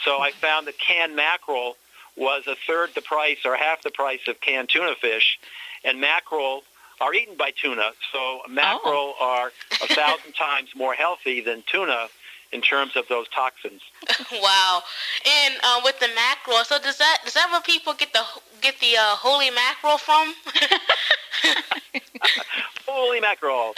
so 0.04 0.20
I 0.20 0.32
found 0.32 0.68
that 0.68 0.80
canned 0.80 1.16
mackerel 1.16 1.76
was 2.16 2.44
a 2.48 2.56
third 2.68 2.90
the 2.96 3.02
price 3.02 3.40
or 3.46 3.56
half 3.56 3.82
the 3.82 3.92
price 3.92 4.22
of 4.28 4.40
canned 4.42 4.70
tuna 4.70 4.96
fish, 5.00 5.40
and 5.84 6.00
mackerel 6.00 6.64
are 7.02 7.14
eaten 7.14 7.36
by 7.38 7.52
tuna. 7.52 7.92
So 8.12 8.42
mackerel 8.50 9.16
are 9.20 9.52
a 9.82 9.88
thousand 9.88 10.34
times 10.38 10.70
more 10.76 10.94
healthy 10.94 11.42
than 11.42 11.64
tuna 11.72 12.08
in 12.52 12.62
terms 12.62 12.96
of 12.96 13.08
those 13.08 13.28
toxins. 13.30 13.82
wow. 14.32 14.82
And 15.26 15.56
uh, 15.64 15.82
with 15.84 16.00
the 16.00 16.10
mackerel, 16.16 16.64
so 16.64 16.80
does 16.80 16.98
that 16.98 17.20
does 17.24 17.34
that 17.34 17.50
where 17.52 17.62
people 17.62 17.94
get 17.94 18.14
the 18.14 18.24
get 18.62 18.80
the 18.80 18.98
uh, 18.98 19.16
holy 19.16 19.50
mackerel 19.50 19.98
from? 19.98 20.34
Holy 22.90 23.20
mackerel! 23.20 23.74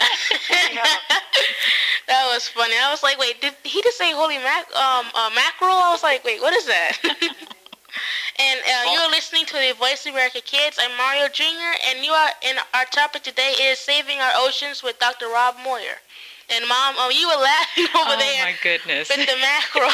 that 2.08 2.24
was 2.32 2.48
funny. 2.48 2.74
I 2.82 2.90
was 2.90 3.02
like, 3.02 3.18
wait, 3.18 3.42
did 3.42 3.52
he 3.62 3.82
just 3.82 3.98
say 3.98 4.10
holy 4.12 4.38
mac 4.38 4.64
um 4.74 5.06
uh, 5.14 5.30
mackerel? 5.34 5.76
I 5.76 5.92
was 5.92 6.02
like, 6.02 6.24
wait, 6.24 6.40
what 6.40 6.54
is 6.54 6.64
that? 6.66 6.98
and 7.04 8.60
uh, 8.64 8.92
you're 8.92 9.10
listening 9.10 9.44
to 9.46 9.52
the 9.52 9.74
Voice 9.78 10.06
of 10.06 10.12
America 10.14 10.40
Kids. 10.40 10.78
I'm 10.80 10.96
Mario 10.96 11.28
Jr. 11.28 11.76
and 11.88 12.02
you 12.04 12.10
are. 12.12 12.30
And 12.42 12.58
our 12.72 12.86
topic 12.86 13.22
today 13.22 13.52
is 13.60 13.78
saving 13.78 14.18
our 14.18 14.32
oceans 14.36 14.82
with 14.82 14.98
Dr. 14.98 15.28
Rob 15.28 15.56
Moir. 15.62 16.00
And 16.54 16.68
mom, 16.68 16.94
oh, 16.98 17.10
you 17.10 17.26
were 17.28 17.42
laughing 17.42 17.84
over 18.00 18.14
oh 18.14 18.18
there 18.18 18.44
my 18.44 18.54
goodness. 18.62 19.08
with 19.08 19.26
the 19.26 19.36
mackerel. 19.36 19.90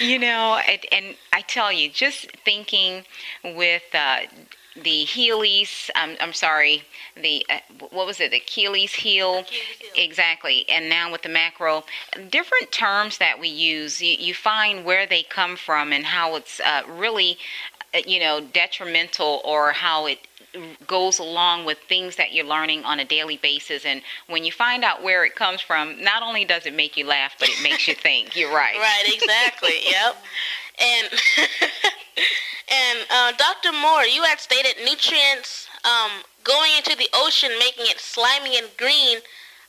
you 0.00 0.18
know, 0.18 0.60
and, 0.68 0.80
and 0.90 1.16
I 1.32 1.42
tell 1.42 1.72
you, 1.72 1.88
just 1.88 2.30
thinking 2.44 3.04
with 3.44 3.84
uh, 3.94 4.20
the 4.82 5.04
Heelys, 5.06 5.90
um, 5.94 6.16
I'm 6.20 6.32
sorry, 6.32 6.82
the 7.16 7.46
uh, 7.48 7.60
what 7.90 8.06
was 8.06 8.20
it, 8.20 8.32
the 8.32 8.38
Achilles 8.38 8.94
heel, 8.94 9.44
exactly, 9.96 10.68
and 10.68 10.88
now 10.88 11.12
with 11.12 11.22
the 11.22 11.28
macro, 11.28 11.84
different 12.30 12.72
terms 12.72 13.18
that 13.18 13.38
we 13.38 13.48
use, 13.48 14.02
you, 14.02 14.16
you 14.18 14.34
find 14.34 14.84
where 14.84 15.06
they 15.06 15.22
come 15.22 15.56
from 15.56 15.92
and 15.92 16.04
how 16.04 16.34
it's 16.34 16.58
uh, 16.60 16.82
really, 16.88 17.38
uh, 17.94 17.98
you 18.04 18.18
know, 18.18 18.40
detrimental 18.40 19.40
or 19.44 19.70
how 19.70 20.06
it 20.06 20.18
goes 20.86 21.18
along 21.18 21.64
with 21.64 21.78
things 21.88 22.16
that 22.16 22.32
you're 22.32 22.46
learning 22.46 22.84
on 22.84 23.00
a 23.00 23.04
daily 23.04 23.38
basis 23.38 23.84
and 23.84 24.02
when 24.28 24.44
you 24.44 24.52
find 24.52 24.84
out 24.84 25.02
where 25.02 25.24
it 25.24 25.34
comes 25.34 25.60
from 25.60 26.02
not 26.02 26.22
only 26.22 26.44
does 26.44 26.66
it 26.66 26.74
make 26.74 26.96
you 26.96 27.06
laugh 27.06 27.34
but 27.38 27.48
it 27.48 27.62
makes 27.62 27.88
you 27.88 27.94
think 27.94 28.36
you're 28.36 28.54
right 28.54 28.74
Right, 28.78 29.04
exactly. 29.06 29.80
yep. 29.88 30.16
And 30.80 31.08
and 32.68 32.98
uh, 33.10 33.32
Dr. 33.32 33.72
Moir, 33.72 34.04
you 34.04 34.22
had 34.22 34.40
stated 34.40 34.74
nutrients 34.84 35.68
um, 35.84 36.22
going 36.42 36.72
into 36.76 36.96
the 36.96 37.08
ocean, 37.14 37.50
making 37.58 37.86
it 37.86 38.00
slimy 38.00 38.58
and 38.58 38.68
green, 38.76 39.18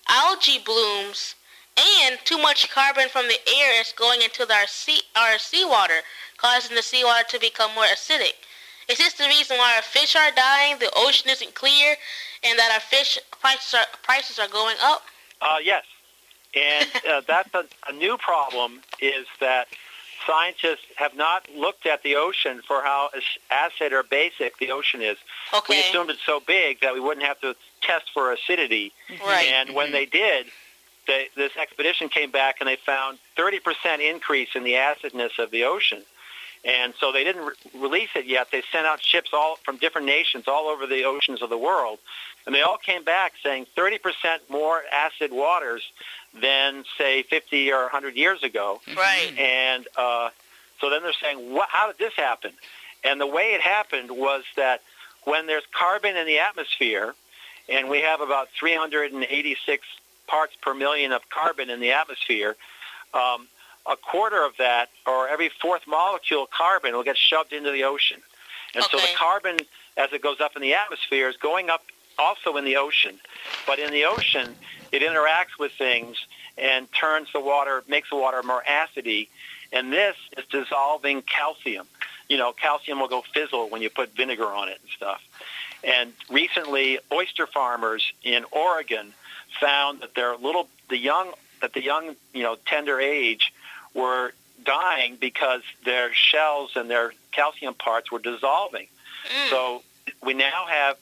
algae 0.10 0.60
blooms, 0.64 1.36
and 1.78 2.18
too 2.26 2.38
much 2.38 2.70
carbon 2.72 3.08
from 3.10 3.28
the 3.28 3.40
air 3.48 3.80
is 3.80 3.94
going 3.96 4.22
into 4.22 4.52
our 4.52 4.68
sea 4.68 5.02
our 5.16 5.38
seawater, 5.38 6.02
causing 6.38 6.76
the 6.76 6.82
seawater 6.82 7.26
to 7.30 7.40
become 7.40 7.74
more 7.76 7.86
acidic. 7.86 8.36
Is 8.90 8.98
this 8.98 9.14
the 9.14 9.26
reason 9.26 9.58
why 9.58 9.76
our 9.76 9.82
fish 9.82 10.16
are 10.16 10.32
dying, 10.36 10.78
the 10.80 10.92
ocean 10.96 11.30
isn't 11.30 11.56
clear, 11.56 11.96
and 12.44 12.60
that 12.60 12.72
our 12.74 12.80
fish 12.80 13.18
prices 13.42 13.74
are 13.74 13.86
prices 14.04 14.40
are 14.40 14.48
going 14.48 14.78
up? 14.82 15.04
Uh, 15.42 15.58
yes, 15.64 15.86
and 16.54 16.90
uh, 17.10 17.22
that's 17.28 17.54
a, 17.54 17.66
a 17.90 17.94
new 17.94 18.18
problem. 18.18 18.82
Is 19.02 19.26
that 19.40 19.68
scientists 20.26 20.86
have 20.96 21.16
not 21.16 21.48
looked 21.56 21.86
at 21.86 22.04
the 22.04 22.16
ocean 22.16 22.62
for 22.68 22.82
how 22.82 23.10
acid 23.52 23.94
or 23.94 24.04
basic 24.04 24.58
the 24.58 24.72
ocean 24.72 25.02
is. 25.02 25.18
Okay. 25.54 25.74
We 25.74 25.80
assumed 25.82 26.10
it's 26.10 26.26
so 26.26 26.40
big 26.40 26.82
that 26.82 26.94
we 26.94 27.00
wouldn't 27.00 27.26
have 27.26 27.40
to 27.42 27.56
test 27.82 28.06
for 28.14 28.32
acidity. 28.32 28.92
Right. 29.24 29.48
And 29.48 29.76
when 29.76 29.92
they 29.92 30.06
did, 30.06 30.48
they, 31.08 31.28
this 31.36 31.56
expedition 31.58 32.10
came 32.10 32.32
back 32.32 32.56
and 32.60 32.68
they 32.68 32.78
found 32.78 33.20
30% 33.38 33.60
increase 34.00 34.50
in 34.56 34.64
the 34.64 34.74
acidness 34.74 35.38
of 35.38 35.52
the 35.52 35.64
ocean. 35.64 36.04
And 36.66 36.94
so 37.00 37.12
they 37.12 37.24
didn't 37.24 37.46
re- 37.46 37.80
release 37.80 38.10
it 38.16 38.26
yet. 38.26 38.48
They 38.52 38.64
sent 38.72 38.88
out 38.88 39.02
ships 39.02 39.30
all 39.34 39.58
from 39.64 39.78
different 39.78 40.08
nations 40.08 40.46
all 40.48 40.68
over 40.68 40.88
the 40.88 41.04
oceans 41.04 41.42
of 41.44 41.50
the 41.50 41.58
world. 41.58 42.00
And 42.46 42.56
they 42.56 42.62
all 42.62 42.78
came 42.78 43.04
back 43.04 43.34
saying 43.44 43.68
30% 43.78 44.00
more 44.50 44.82
acid 44.92 45.32
waters 45.32 45.84
than, 46.40 46.84
say, 46.98 47.24
50 47.24 47.72
or 47.72 47.82
100 47.84 48.16
years 48.16 48.44
ago. 48.44 48.82
Right. 48.98 49.32
And 49.38 49.88
uh, 49.96 50.30
so 50.82 50.90
then 50.90 51.04
they're 51.04 51.14
saying, 51.22 51.54
what, 51.54 51.70
how 51.70 51.88
did 51.88 52.00
this 52.00 52.14
happen? 52.16 52.52
And 53.04 53.22
the 53.22 53.28
way 53.28 53.54
it 53.54 53.62
happened 53.62 54.10
was 54.10 54.44
that 54.56 54.82
when 55.24 55.46
there's 55.46 55.64
carbon 55.72 56.18
in 56.18 56.26
the 56.26 56.40
atmosphere, 56.40 57.14
and 57.70 57.90
we 57.90 58.02
have 58.02 58.22
about 58.22 58.50
386 58.60 59.86
parts 60.28 60.56
per 60.62 60.74
million 60.74 61.12
of 61.12 61.30
carbon 61.30 61.70
in 61.70 61.80
the 61.80 61.92
atmosphere, 61.92 62.56
um, 63.14 63.48
a 63.88 63.96
quarter 63.96 64.44
of 64.44 64.54
that, 64.58 64.90
or 65.06 65.28
every 65.28 65.50
fourth 65.50 65.88
molecule 65.88 66.44
of 66.44 66.50
carbon, 66.50 66.94
will 66.94 67.04
get 67.04 67.18
shoved 67.18 67.54
into 67.54 67.72
the 67.72 67.84
ocean. 67.84 68.22
And 68.74 68.84
so 68.84 68.98
the 68.98 69.08
carbon, 69.16 69.58
as 69.96 70.12
it 70.12 70.22
goes 70.22 70.42
up 70.42 70.56
in 70.56 70.62
the 70.62 70.74
atmosphere, 70.74 71.30
is 71.30 71.38
going 71.38 71.70
up 71.70 71.84
also 72.18 72.58
in 72.58 72.66
the 72.66 72.78
ocean. 72.78 73.18
But 73.66 73.80
in 73.80 73.92
the 73.92 74.06
ocean, 74.06 74.56
it 74.92 75.02
interacts 75.02 75.58
with 75.60 75.72
things 75.74 76.18
and 76.58 76.92
turns 76.94 77.32
the 77.34 77.40
water, 77.40 77.84
makes 77.88 78.10
the 78.10 78.16
water 78.16 78.42
more 78.44 78.64
acidy. 78.70 79.30
And 79.72 79.92
this 79.92 80.16
is 80.38 80.46
dissolving 80.48 81.22
calcium. 81.22 81.88
You 82.28 82.38
know, 82.38 82.54
calcium 82.54 83.00
will 83.00 83.08
go 83.08 83.24
fizzle 83.34 83.70
when 83.70 83.82
you 83.82 83.90
put 83.90 84.16
vinegar 84.16 84.46
on 84.46 84.68
it 84.70 84.80
and 84.82 84.92
stuff. 84.92 85.22
And 85.84 86.14
recently, 86.30 87.00
oyster 87.14 87.46
farmers 87.46 88.12
in 88.24 88.46
Oregon 88.52 89.14
found 89.60 90.02
that 90.02 90.16
their 90.16 90.36
little, 90.36 90.68
the 90.90 90.98
young, 90.98 91.32
that 91.62 91.74
the 91.74 91.84
young, 91.84 92.16
you 92.34 92.44
know, 92.44 92.58
tender 92.66 93.00
age 93.00 93.54
were 93.96 94.34
dying 94.64 95.18
because 95.20 95.62
their 95.84 96.14
shells 96.14 96.72
and 96.76 96.90
their 96.90 97.14
calcium 97.32 97.74
parts 97.74 98.12
were 98.12 98.20
dissolving. 98.20 98.88
So 99.50 99.82
we 100.24 100.34
now 100.36 100.66
have 100.68 100.98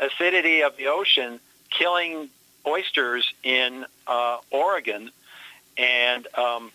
acidity 0.00 0.62
of 0.62 0.76
the 0.76 0.86
ocean 0.86 1.40
killing 1.70 2.28
oysters 2.66 3.32
in 3.42 3.84
uh, 4.06 4.38
Oregon, 4.50 5.10
and 5.76 6.26
um, 6.34 6.70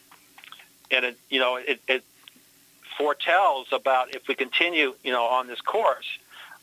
and 0.91 1.05
it, 1.05 1.17
you 1.29 1.39
know 1.39 1.55
it, 1.55 1.79
it 1.87 2.03
foretells 2.97 3.67
about 3.71 4.13
if 4.13 4.27
we 4.27 4.35
continue, 4.35 4.93
you 5.03 5.11
know, 5.11 5.23
on 5.23 5.47
this 5.47 5.61
course, 5.61 6.05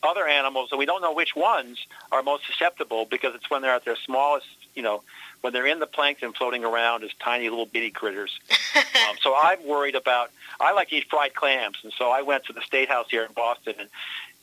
other 0.03 0.27
animals, 0.27 0.69
and 0.71 0.79
we 0.79 0.87
don't 0.87 1.01
know 1.01 1.15
which 1.15 1.35
ones 1.35 1.87
are 2.13 2.23
most 2.23 2.47
susceptible 2.47 3.07
because 3.11 3.35
it's 3.35 3.49
when 3.51 3.63
they're 3.63 3.75
at 3.75 3.85
their 3.85 3.97
smallest, 3.97 4.47
you 4.75 4.83
know, 4.83 5.03
when 5.41 5.53
they're 5.53 5.67
in 5.67 5.79
the 5.79 5.87
plankton 5.87 6.33
floating 6.33 6.65
around 6.65 7.05
as 7.05 7.11
tiny 7.21 7.49
little 7.49 7.67
bitty 7.67 7.91
critters. 7.91 8.39
um, 8.77 9.17
so 9.21 9.35
I'm 9.41 9.65
worried 9.67 9.95
about. 9.95 10.31
I 10.61 10.73
like 10.73 10.89
to 10.89 10.97
eat 10.97 11.09
fried 11.09 11.35
clams, 11.35 11.79
and 11.83 11.93
so 11.93 12.11
I 12.11 12.23
went 12.23 12.45
to 12.47 12.53
the 12.53 12.63
State 12.63 12.89
House 12.89 13.07
here 13.11 13.25
in 13.25 13.33
Boston 13.33 13.75
and 13.79 13.89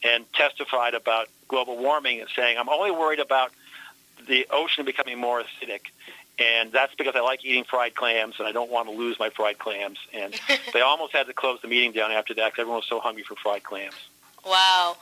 and 0.03 0.25
testified 0.33 0.93
about 0.93 1.29
global 1.47 1.77
warming 1.77 2.19
and 2.19 2.29
saying 2.35 2.57
I'm 2.57 2.69
only 2.69 2.91
worried 2.91 3.19
about 3.19 3.51
the 4.27 4.47
ocean 4.51 4.85
becoming 4.85 5.19
more 5.19 5.41
acidic. 5.41 5.81
And 6.39 6.71
that's 6.71 6.95
because 6.95 7.15
I 7.15 7.19
like 7.19 7.45
eating 7.45 7.63
fried 7.63 7.93
clams, 7.93 8.35
and 8.39 8.47
I 8.47 8.51
don't 8.51 8.71
want 8.71 8.89
to 8.89 8.93
lose 8.93 9.19
my 9.19 9.29
fried 9.29 9.59
clams. 9.59 9.99
And 10.13 10.33
they 10.73 10.81
almost 10.81 11.13
had 11.13 11.27
to 11.27 11.33
close 11.33 11.59
the 11.61 11.67
meeting 11.67 11.91
down 11.91 12.11
after 12.11 12.33
that 12.35 12.51
because 12.51 12.61
everyone 12.61 12.77
was 12.77 12.87
so 12.87 12.99
hungry 12.99 13.23
for 13.23 13.35
fried 13.35 13.63
clams. 13.63 13.95
Wow. 14.45 14.97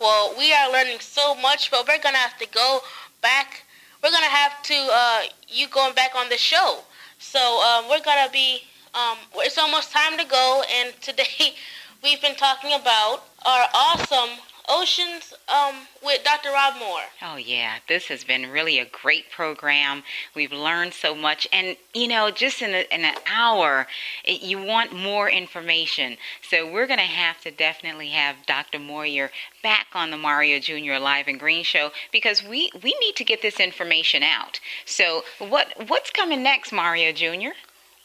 Well, 0.00 0.34
we 0.36 0.52
are 0.52 0.70
learning 0.70 1.00
so 1.00 1.34
much, 1.36 1.70
but 1.70 1.86
we're 1.88 2.02
gonna 2.02 2.18
have 2.18 2.38
to 2.38 2.46
go 2.46 2.80
back. 3.22 3.63
We're 4.04 4.10
gonna 4.10 4.26
have 4.26 4.62
to 4.64 4.74
uh, 4.92 5.22
you 5.48 5.66
going 5.68 5.94
back 5.94 6.14
on 6.14 6.28
the 6.28 6.36
show. 6.36 6.80
So 7.18 7.40
um, 7.40 7.88
we're 7.88 8.04
gonna 8.04 8.30
be. 8.30 8.60
Um, 8.92 9.16
it's 9.36 9.56
almost 9.56 9.92
time 9.92 10.18
to 10.18 10.26
go, 10.26 10.62
and 10.70 10.92
today 11.00 11.54
we've 12.04 12.20
been 12.20 12.34
talking 12.34 12.74
about 12.74 13.24
our 13.46 13.64
awesome 13.72 14.36
oceans 14.68 15.34
um, 15.48 15.74
with 16.02 16.22
Dr. 16.24 16.50
Rob 16.50 16.74
Moir. 16.78 17.02
Oh, 17.22 17.36
yeah. 17.36 17.76
This 17.88 18.06
has 18.08 18.24
been 18.24 18.50
really 18.50 18.78
a 18.78 18.86
great 18.86 19.30
program. 19.30 20.02
We've 20.34 20.52
learned 20.52 20.94
so 20.94 21.14
much. 21.14 21.46
And, 21.52 21.76
you 21.92 22.08
know, 22.08 22.30
just 22.30 22.62
in, 22.62 22.74
a, 22.74 22.86
in 22.94 23.04
an 23.04 23.14
hour, 23.30 23.86
it, 24.24 24.42
you 24.42 24.62
want 24.62 24.92
more 24.92 25.28
information. 25.28 26.16
So 26.42 26.70
we're 26.70 26.86
going 26.86 26.98
to 26.98 27.04
have 27.04 27.40
to 27.42 27.50
definitely 27.50 28.08
have 28.08 28.36
Dr. 28.46 28.78
Moir 28.78 29.30
back 29.62 29.86
on 29.94 30.10
the 30.10 30.16
Mario 30.16 30.58
Jr. 30.58 30.98
Live 31.00 31.28
and 31.28 31.38
Green 31.38 31.64
show 31.64 31.90
because 32.12 32.42
we, 32.42 32.70
we 32.82 32.94
need 33.00 33.16
to 33.16 33.24
get 33.24 33.42
this 33.42 33.60
information 33.60 34.22
out. 34.22 34.60
So 34.84 35.22
what 35.38 35.88
what's 35.88 36.10
coming 36.10 36.42
next, 36.42 36.72
Mario 36.72 37.12
Jr.? 37.12 37.54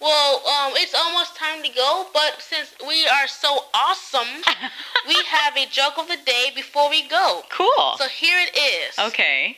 Well, 0.02 0.36
um, 0.48 0.74
it's 0.76 0.96
almost 0.96 1.36
time 1.36 1.62
to 1.62 1.70
go, 1.70 2.08
but 2.14 2.42
since 2.42 2.74
we 2.88 3.06
are 3.08 3.28
so 3.28 3.66
awesome, 3.74 4.44
we 5.08 5.16
have 5.28 5.58
a 5.58 5.66
joke 5.66 5.98
of 5.98 6.08
the 6.08 6.18
day 6.26 6.52
before 6.56 6.90
we 6.90 7.08
go. 7.08 7.42
Cool. 7.50 7.96
So 7.98 8.08
here 8.08 8.38
it 8.40 8.58
is. 8.58 8.98
Okay. 8.98 9.58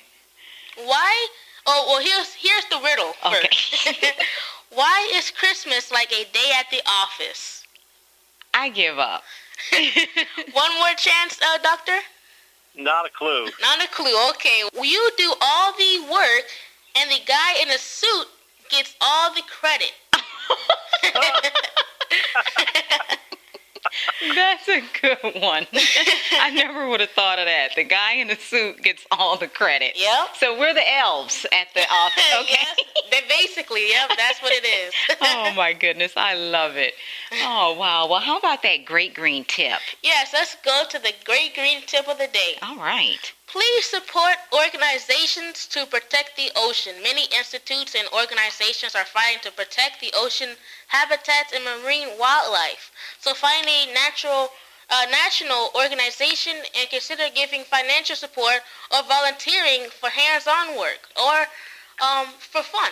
Why? 0.84 1.28
Oh, 1.68 1.86
well, 1.88 2.02
here's 2.02 2.34
here's 2.34 2.66
the 2.66 2.80
riddle 2.84 3.14
first. 3.22 3.88
Why 4.74 5.12
is 5.16 5.30
Christmas 5.30 5.92
like 5.92 6.12
a 6.12 6.24
day 6.32 6.52
at 6.58 6.66
the 6.72 6.82
office? 6.88 7.64
I 8.54 8.70
give 8.70 8.98
up. 8.98 9.24
One 10.54 10.74
more 10.76 10.94
chance, 10.98 11.40
uh, 11.42 11.58
Doctor? 11.62 11.98
Not 12.76 13.06
a 13.06 13.10
clue. 13.10 13.48
Not 13.62 13.84
a 13.84 13.88
clue. 13.90 14.30
Okay. 14.32 14.64
Well, 14.74 14.86
you 14.86 15.12
do 15.18 15.34
all 15.42 15.74
the 15.74 16.08
work, 16.12 16.46
and 16.96 17.12
the 17.12 17.20
guy 17.28 17.62
in 17.62 17.68
the 17.68 17.78
suit 17.78 18.28
gets 18.70 18.96
all 19.02 19.34
the 19.34 19.44
credit. 19.44 19.92
That's 24.36 24.68
a 24.70 24.82
good 25.02 25.42
one. 25.42 25.66
I 26.40 26.52
never 26.54 26.88
would 26.88 27.00
have 27.00 27.10
thought 27.12 27.40
of 27.40 27.46
that. 27.46 27.70
The 27.76 27.84
guy 27.84 28.14
in 28.14 28.28
the 28.28 28.36
suit 28.36 28.82
gets 28.84 29.06
all 29.12 29.38
the 29.38 29.48
credit. 29.48 29.94
Yep. 29.96 30.36
So 30.38 30.58
we're 30.60 30.74
the 30.74 30.98
elves 30.98 31.46
at 31.52 31.68
the 31.74 31.82
office. 31.92 32.24
Okay. 32.42 32.52
yes, 32.52 32.80
they 33.12 33.22
basically, 33.28 33.90
yep, 33.90 34.10
that's 34.18 34.42
what 34.42 34.52
it 34.54 34.66
is. 34.66 34.94
oh 35.22 35.54
my 35.56 35.74
goodness, 35.74 36.14
I 36.16 36.34
love 36.36 36.76
it. 36.76 36.94
Oh 37.44 37.76
wow. 37.78 38.08
Well, 38.08 38.20
how 38.20 38.38
about 38.38 38.64
that 38.64 38.86
great 38.86 39.14
green 39.14 39.44
tip? 39.46 39.80
yes, 40.02 40.32
let's 40.34 40.56
go 40.64 40.84
to 40.90 41.00
the 41.00 41.14
great 41.26 41.54
green 41.54 41.82
tip 41.86 42.08
of 42.08 42.18
the 42.18 42.28
day. 42.28 42.54
All 42.62 42.78
right. 42.78 43.34
Please 43.52 43.86
support 43.86 44.38
organizations 44.54 45.68
to 45.68 45.86
protect 45.86 46.38
the 46.38 46.50
ocean. 46.56 46.96
Many 47.04 47.26
institutes 47.38 47.96
and 47.96 48.08
organizations 48.14 48.96
are 48.96 49.04
fighting 49.04 49.42
to 49.44 49.52
protect 49.52 50.00
the 50.00 50.10
ocean 50.16 50.56
habitats 50.88 51.52
and 51.54 51.66
marine 51.66 52.18
wildlife. 52.18 52.92
So 53.20 53.34
find 53.34 53.68
a 53.68 53.94
natural 53.94 54.48
uh, 54.90 55.06
national 55.12 55.72
organization 55.76 56.56
and 56.80 56.90
consider 56.90 57.24
giving 57.36 57.64
financial 57.66 58.16
support 58.16 58.62
or 58.90 59.04
volunteering 59.04 59.90
for 59.90 60.10
hands-on 60.10 60.78
work 60.78 61.10
or 61.20 61.48
um, 62.00 62.28
for 62.40 62.64
fun. 62.64 62.92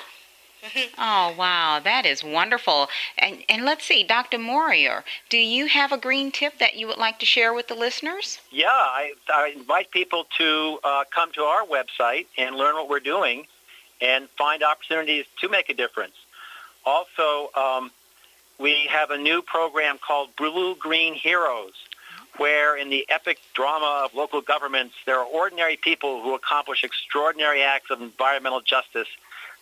Oh 0.97 1.33
wow, 1.37 1.79
that 1.83 2.05
is 2.05 2.23
wonderful. 2.23 2.87
And 3.17 3.43
and 3.47 3.65
let's 3.65 3.85
see, 3.85 4.03
Dr. 4.03 4.37
Moir, 4.37 5.03
do 5.29 5.37
you 5.37 5.67
have 5.67 5.91
a 5.91 5.97
green 5.97 6.31
tip 6.31 6.59
that 6.59 6.75
you 6.75 6.87
would 6.87 6.97
like 6.97 7.19
to 7.19 7.25
share 7.25 7.53
with 7.53 7.67
the 7.67 7.75
listeners? 7.75 8.39
Yeah, 8.51 8.67
I, 8.67 9.13
I 9.33 9.53
invite 9.55 9.91
people 9.91 10.25
to 10.37 10.79
uh, 10.83 11.03
come 11.13 11.31
to 11.33 11.43
our 11.43 11.65
website 11.65 12.27
and 12.37 12.55
learn 12.55 12.75
what 12.75 12.89
we're 12.89 12.99
doing 12.99 13.47
and 14.01 14.29
find 14.37 14.63
opportunities 14.63 15.25
to 15.41 15.49
make 15.49 15.69
a 15.69 15.73
difference. 15.73 16.15
Also, 16.85 17.49
um, 17.55 17.91
we 18.57 18.87
have 18.89 19.11
a 19.11 19.17
new 19.17 19.41
program 19.41 19.97
called 20.05 20.35
Blue 20.35 20.75
Green 20.75 21.13
Heroes, 21.13 21.73
where 22.37 22.77
in 22.77 22.89
the 22.89 23.05
epic 23.09 23.39
drama 23.53 24.03
of 24.05 24.13
local 24.13 24.41
governments, 24.41 24.95
there 25.05 25.19
are 25.19 25.25
ordinary 25.25 25.77
people 25.77 26.21
who 26.21 26.33
accomplish 26.33 26.83
extraordinary 26.83 27.61
acts 27.61 27.91
of 27.91 28.01
environmental 28.01 28.61
justice 28.61 29.07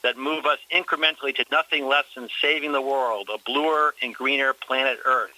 that 0.04 0.18
move 0.18 0.45
us 0.45 0.60
incrementally 0.74 1.36
to 1.36 1.45
nothing 1.52 1.88
less 1.88 2.06
than 2.16 2.30
saving 2.41 2.72
the 2.72 2.82
world, 2.82 3.30
a 3.34 3.38
bluer 3.39 3.93
and 4.02 4.14
greener 4.14 4.54
planet 4.54 5.00
Earth. 5.06 5.32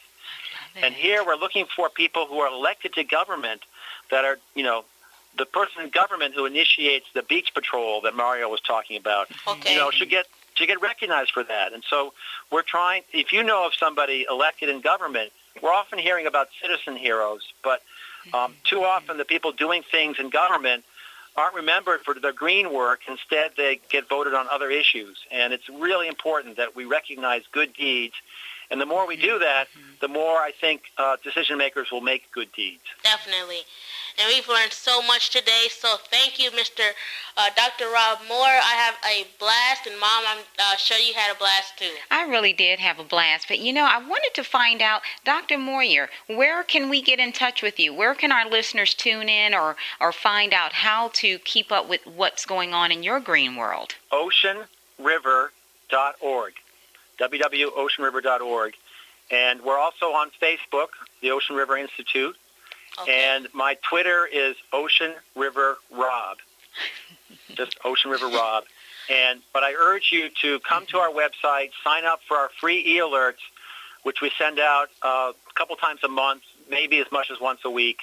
And 0.82 0.94
here 0.94 1.26
we're 1.26 1.36
looking 1.36 1.66
for 1.76 1.90
people 1.90 2.26
who 2.26 2.40
are 2.40 2.52
elected 2.52 2.94
to 2.94 3.04
government 3.04 3.62
that 4.12 4.24
are, 4.24 4.38
you 4.56 4.64
know, 4.64 4.86
the 5.38 5.46
person 5.46 5.84
in 5.84 5.90
government 5.90 6.36
who 6.36 6.46
initiates 6.46 7.06
the 7.14 7.24
beach 7.24 7.54
patrol 7.54 8.02
that 8.02 8.16
Mario 8.16 8.50
was 8.50 8.62
talking 8.62 8.98
about, 8.98 9.28
Okay. 9.48 9.74
you 9.74 9.78
know, 9.78 9.92
should 9.92 10.10
get 10.10 10.26
should 10.56 10.68
get 10.68 10.82
recognized 10.82 11.32
for 11.32 11.44
that. 11.44 11.72
And 11.74 11.84
so 11.90 12.14
we're 12.52 12.64
trying. 12.64 13.04
If 13.14 13.32
you 13.32 13.44
know 13.44 13.66
of 13.66 13.74
somebody 13.74 14.26
elected 14.30 14.68
in 14.70 14.82
government, 14.82 15.32
we're 15.62 15.72
often 15.74 16.00
hearing 16.00 16.28
about 16.28 16.50
citizen 16.62 16.96
heroes, 16.98 17.42
but 17.64 17.82
um, 18.34 18.56
too 18.64 18.84
often 18.84 19.18
the 19.18 19.26
people 19.26 19.52
doing 19.52 19.84
things 19.90 20.20
in 20.20 20.30
government 20.30 20.84
aren't 21.36 21.56
remembered 21.56 22.02
for 22.02 22.14
their 22.14 22.34
green 22.34 22.74
work. 22.74 23.02
Instead, 23.08 23.52
they 23.58 23.80
get 23.90 24.10
voted 24.10 24.34
on 24.34 24.48
other 24.52 24.70
issues. 24.70 25.18
And 25.32 25.54
it's 25.54 25.70
really 25.70 26.08
important 26.08 26.58
that 26.58 26.76
we 26.76 26.86
recognize 26.86 27.44
good 27.52 27.74
deeds. 27.74 28.16
And 28.72 28.80
the 28.80 28.86
more 28.86 29.08
we 29.08 29.16
do 29.16 29.40
that, 29.40 29.68
the 30.00 30.08
more 30.08 30.38
I 30.38 30.52
think 30.52 30.84
uh, 30.98 31.18
decision 31.24 31.58
makers 31.58 31.92
will 31.92 32.02
make 32.02 32.32
good 32.32 32.52
deeds. 32.52 32.84
Definitely. 33.04 33.62
And 34.20 34.28
we've 34.28 34.48
learned 34.50 34.74
so 34.74 35.02
much 35.02 35.30
today. 35.30 35.68
So 35.70 35.96
thank 36.12 36.40
you, 36.40 36.52
Mr. 36.52 36.92
Uh, 37.38 37.50
Dr. 37.56 37.86
Rob 37.86 38.20
Moir. 38.28 38.60
I 38.62 38.76
have 38.76 38.96
a 39.10 39.26
blast, 39.40 39.88
and 39.88 39.98
Mom, 40.00 40.24
I'm 40.28 40.44
uh, 40.60 40.76
sure 40.76 40.98
you 40.98 41.14
had 41.14 41.34
a 41.34 41.40
blast 41.40 41.78
too. 41.78 41.94
I 42.12 42.24
really 42.24 42.52
did 42.52 42.80
have 42.80 43.00
a 43.00 43.04
blast, 43.04 43.48
but 43.48 43.60
you 43.60 43.72
know, 43.72 43.86
I 43.86 43.98
wanted 43.98 44.32
to 44.36 44.44
find 44.44 44.82
out, 44.82 45.04
Dr. 45.24 45.58
Moir, 45.58 46.10
where 46.28 46.64
can 46.64 46.90
we 46.90 47.02
get 47.02 47.20
in 47.20 47.32
touch 47.32 47.62
with 47.62 47.80
you? 47.80 47.94
Where 47.94 48.14
can 48.14 48.34
our 48.34 48.50
listeners 48.50 48.94
tune 48.94 49.30
in 49.30 49.54
or, 49.54 49.78
or 50.02 50.12
find 50.12 50.54
out 50.54 50.74
how 50.74 51.12
to 51.14 51.40
keep 51.40 51.72
up 51.72 51.88
with 51.88 52.06
what's 52.06 52.46
going 52.46 52.74
on 52.74 52.92
in 52.92 53.04
your 53.04 53.22
green 53.22 53.56
world? 53.56 53.96
oceanriver.org, 54.12 56.54
www.oceanriver.org. 57.20 58.74
And 59.32 59.62
we're 59.62 59.78
also 59.78 60.08
on 60.08 60.32
Facebook, 60.42 60.88
the 61.22 61.32
Ocean 61.32 61.56
River 61.56 61.78
Institute. 61.78 62.36
And 63.08 63.48
my 63.54 63.78
Twitter 63.88 64.26
is 64.26 64.56
Ocean 64.74 65.14
River 65.36 65.78
Rob, 65.92 66.38
just 67.56 67.78
Ocean 67.86 68.12
River 68.12 68.28
Rob. 68.28 68.64
And 69.10 69.42
but 69.54 69.64
I 69.64 69.74
urge 69.74 70.10
you 70.12 70.30
to 70.42 70.60
come 70.60 70.86
to 70.88 70.98
our 70.98 71.10
website, 71.10 71.70
sign 71.84 72.06
up 72.06 72.20
for 72.28 72.38
our 72.38 72.50
free 72.60 72.80
e-alerts, 72.80 73.42
which 74.04 74.22
we 74.22 74.32
send 74.38 74.60
out 74.60 74.90
uh, 75.02 75.32
a 75.50 75.54
couple 75.54 75.76
times 75.76 76.02
a 76.04 76.08
month, 76.08 76.44
maybe 76.70 77.00
as 77.00 77.12
much 77.12 77.32
as 77.32 77.40
once 77.40 77.62
a 77.64 77.70
week. 77.70 78.00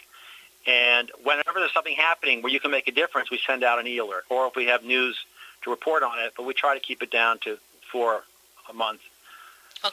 And 0.66 1.10
whenever 1.22 1.60
there's 1.60 1.72
something 1.72 1.94
happening 1.94 2.42
where 2.42 2.52
you 2.52 2.58
can 2.58 2.72
make 2.72 2.88
a 2.88 2.92
difference, 2.92 3.30
we 3.30 3.38
send 3.46 3.62
out 3.62 3.78
an 3.78 3.86
e-alert. 3.86 4.24
Or 4.30 4.48
if 4.48 4.56
we 4.56 4.66
have 4.66 4.82
news 4.82 5.16
to 5.62 5.70
report 5.70 6.02
on 6.02 6.18
it, 6.20 6.32
but 6.36 6.44
we 6.44 6.54
try 6.54 6.74
to 6.74 6.80
keep 6.80 7.02
it 7.02 7.10
down 7.10 7.38
to 7.40 7.58
four 7.92 8.24
a 8.70 8.74
month. 8.74 9.00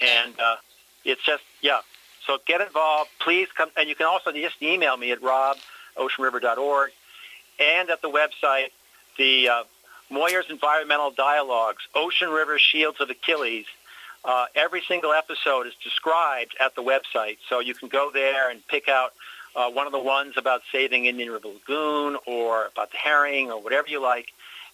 And 0.01 0.39
uh, 0.39 0.55
it's 1.03 1.23
just, 1.23 1.43
yeah. 1.61 1.79
So 2.25 2.39
get 2.45 2.61
involved. 2.61 3.09
Please 3.19 3.47
come. 3.55 3.69
And 3.75 3.89
you 3.89 3.95
can 3.95 4.05
also 4.05 4.31
just 4.31 4.61
email 4.61 4.95
me 4.97 5.11
at 5.11 5.19
roboceanriver.org 5.21 6.91
and 7.59 7.89
at 7.89 8.01
the 8.01 8.09
website, 8.09 8.71
the 9.17 9.49
uh, 9.49 9.63
Moir's 10.09 10.45
Environmental 10.49 11.11
Dialogues, 11.11 11.87
Ocean 11.95 12.29
River 12.29 12.57
Shields 12.57 12.99
of 12.99 13.09
Achilles. 13.09 13.65
Uh, 14.25 14.45
every 14.55 14.81
single 14.87 15.11
episode 15.11 15.67
is 15.67 15.73
described 15.83 16.55
at 16.59 16.75
the 16.75 16.81
website, 16.81 17.37
so 17.49 17.59
you 17.59 17.73
can 17.73 17.89
go 17.89 18.09
there 18.11 18.49
and 18.49 18.65
pick 18.67 18.87
out 18.87 19.13
uh, 19.55 19.69
one 19.69 19.85
of 19.85 19.91
the 19.91 19.99
ones 19.99 20.35
about 20.37 20.61
saving 20.71 21.05
Indian 21.05 21.31
River 21.31 21.49
Lagoon 21.49 22.17
or 22.25 22.67
about 22.67 22.91
the 22.91 22.97
herring 22.97 23.51
or 23.51 23.61
whatever 23.61 23.87
you 23.89 24.01
like, 24.01 24.33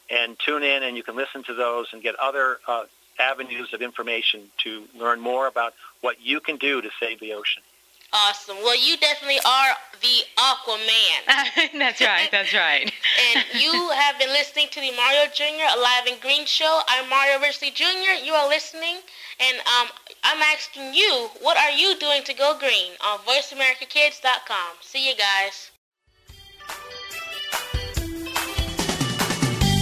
and 0.09 0.37
tune 0.39 0.63
in 0.63 0.83
and 0.83 0.95
you 0.95 1.03
can 1.03 1.15
listen 1.15 1.43
to 1.43 1.53
those 1.53 1.87
and 1.93 2.01
get 2.01 2.15
other 2.15 2.59
uh, 2.67 2.83
avenues 3.19 3.73
of 3.73 3.81
information 3.81 4.49
to 4.63 4.85
learn 4.95 5.19
more 5.19 5.47
about 5.47 5.73
what 6.01 6.21
you 6.21 6.39
can 6.39 6.57
do 6.57 6.81
to 6.81 6.89
save 6.99 7.19
the 7.19 7.33
ocean. 7.33 7.63
Awesome. 8.11 8.57
Well, 8.63 8.79
you 8.79 8.97
definitely 8.97 9.39
are 9.45 9.69
the 10.01 10.23
Aquaman. 10.37 11.69
that's 11.77 12.01
right. 12.01 12.27
That's 12.31 12.53
right. 12.53 12.91
and 13.35 13.45
you 13.61 13.91
have 13.91 14.17
been 14.17 14.29
listening 14.29 14.67
to 14.71 14.81
the 14.81 14.91
Mario 14.95 15.29
Jr. 15.31 15.77
Alive 15.77 16.07
and 16.07 16.19
Green 16.19 16.45
Show. 16.45 16.81
I'm 16.87 17.07
Mario 17.07 17.39
Ridgely 17.39 17.69
Jr. 17.69 18.23
You 18.23 18.33
are 18.33 18.49
listening, 18.49 18.97
and 19.39 19.57
um, 19.59 19.89
I'm 20.23 20.41
asking 20.41 20.95
you, 20.95 21.29
what 21.41 21.57
are 21.57 21.71
you 21.71 21.99
doing 21.99 22.23
to 22.23 22.33
go 22.33 22.57
green 22.57 22.93
on 23.05 23.19
VoiceAmericaKids.com. 23.19 24.77
See 24.81 25.07
you 25.07 25.15
guys. 25.15 25.69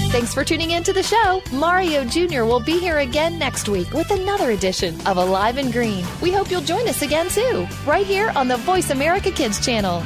Thanks 0.10 0.34
for 0.34 0.46
tuning 0.46 0.72
in 0.72 0.84
to 0.84 0.94
the 0.94 1.04
show. 1.04 1.42
Mario 1.52 2.06
Jr. 2.06 2.44
will 2.44 2.62
be 2.62 2.80
here 2.80 3.00
again 3.00 3.38
next 3.38 3.68
week 3.68 3.92
with 3.92 4.10
another 4.10 4.52
edition 4.52 4.96
of 5.06 5.18
Alive 5.18 5.58
and 5.58 5.72
Green. 5.72 6.06
We 6.22 6.32
hope 6.32 6.50
you'll 6.50 6.62
join 6.62 6.88
us 6.88 7.02
again 7.02 7.28
too, 7.28 7.68
right 7.86 8.06
here 8.06 8.32
on 8.36 8.48
the 8.48 8.58
Voice 8.58 8.90
America 8.90 9.32
Kids 9.32 9.64
channel. 9.64 10.00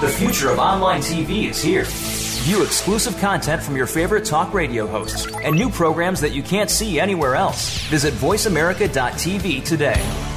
The 0.00 0.08
future 0.18 0.50
of 0.50 0.58
online 0.58 1.00
TV 1.00 1.48
is 1.48 1.62
here. 1.62 1.84
View 1.86 2.62
exclusive 2.62 3.16
content 3.18 3.62
from 3.62 3.76
your 3.76 3.86
favorite 3.86 4.24
talk 4.24 4.52
radio 4.52 4.86
hosts 4.86 5.26
and 5.44 5.54
new 5.54 5.70
programs 5.70 6.20
that 6.22 6.32
you 6.32 6.42
can't 6.42 6.70
see 6.70 6.98
anywhere 6.98 7.36
else. 7.36 7.78
Visit 7.88 8.14
VoiceAmerica.tv 8.14 9.64
today. 9.64 10.29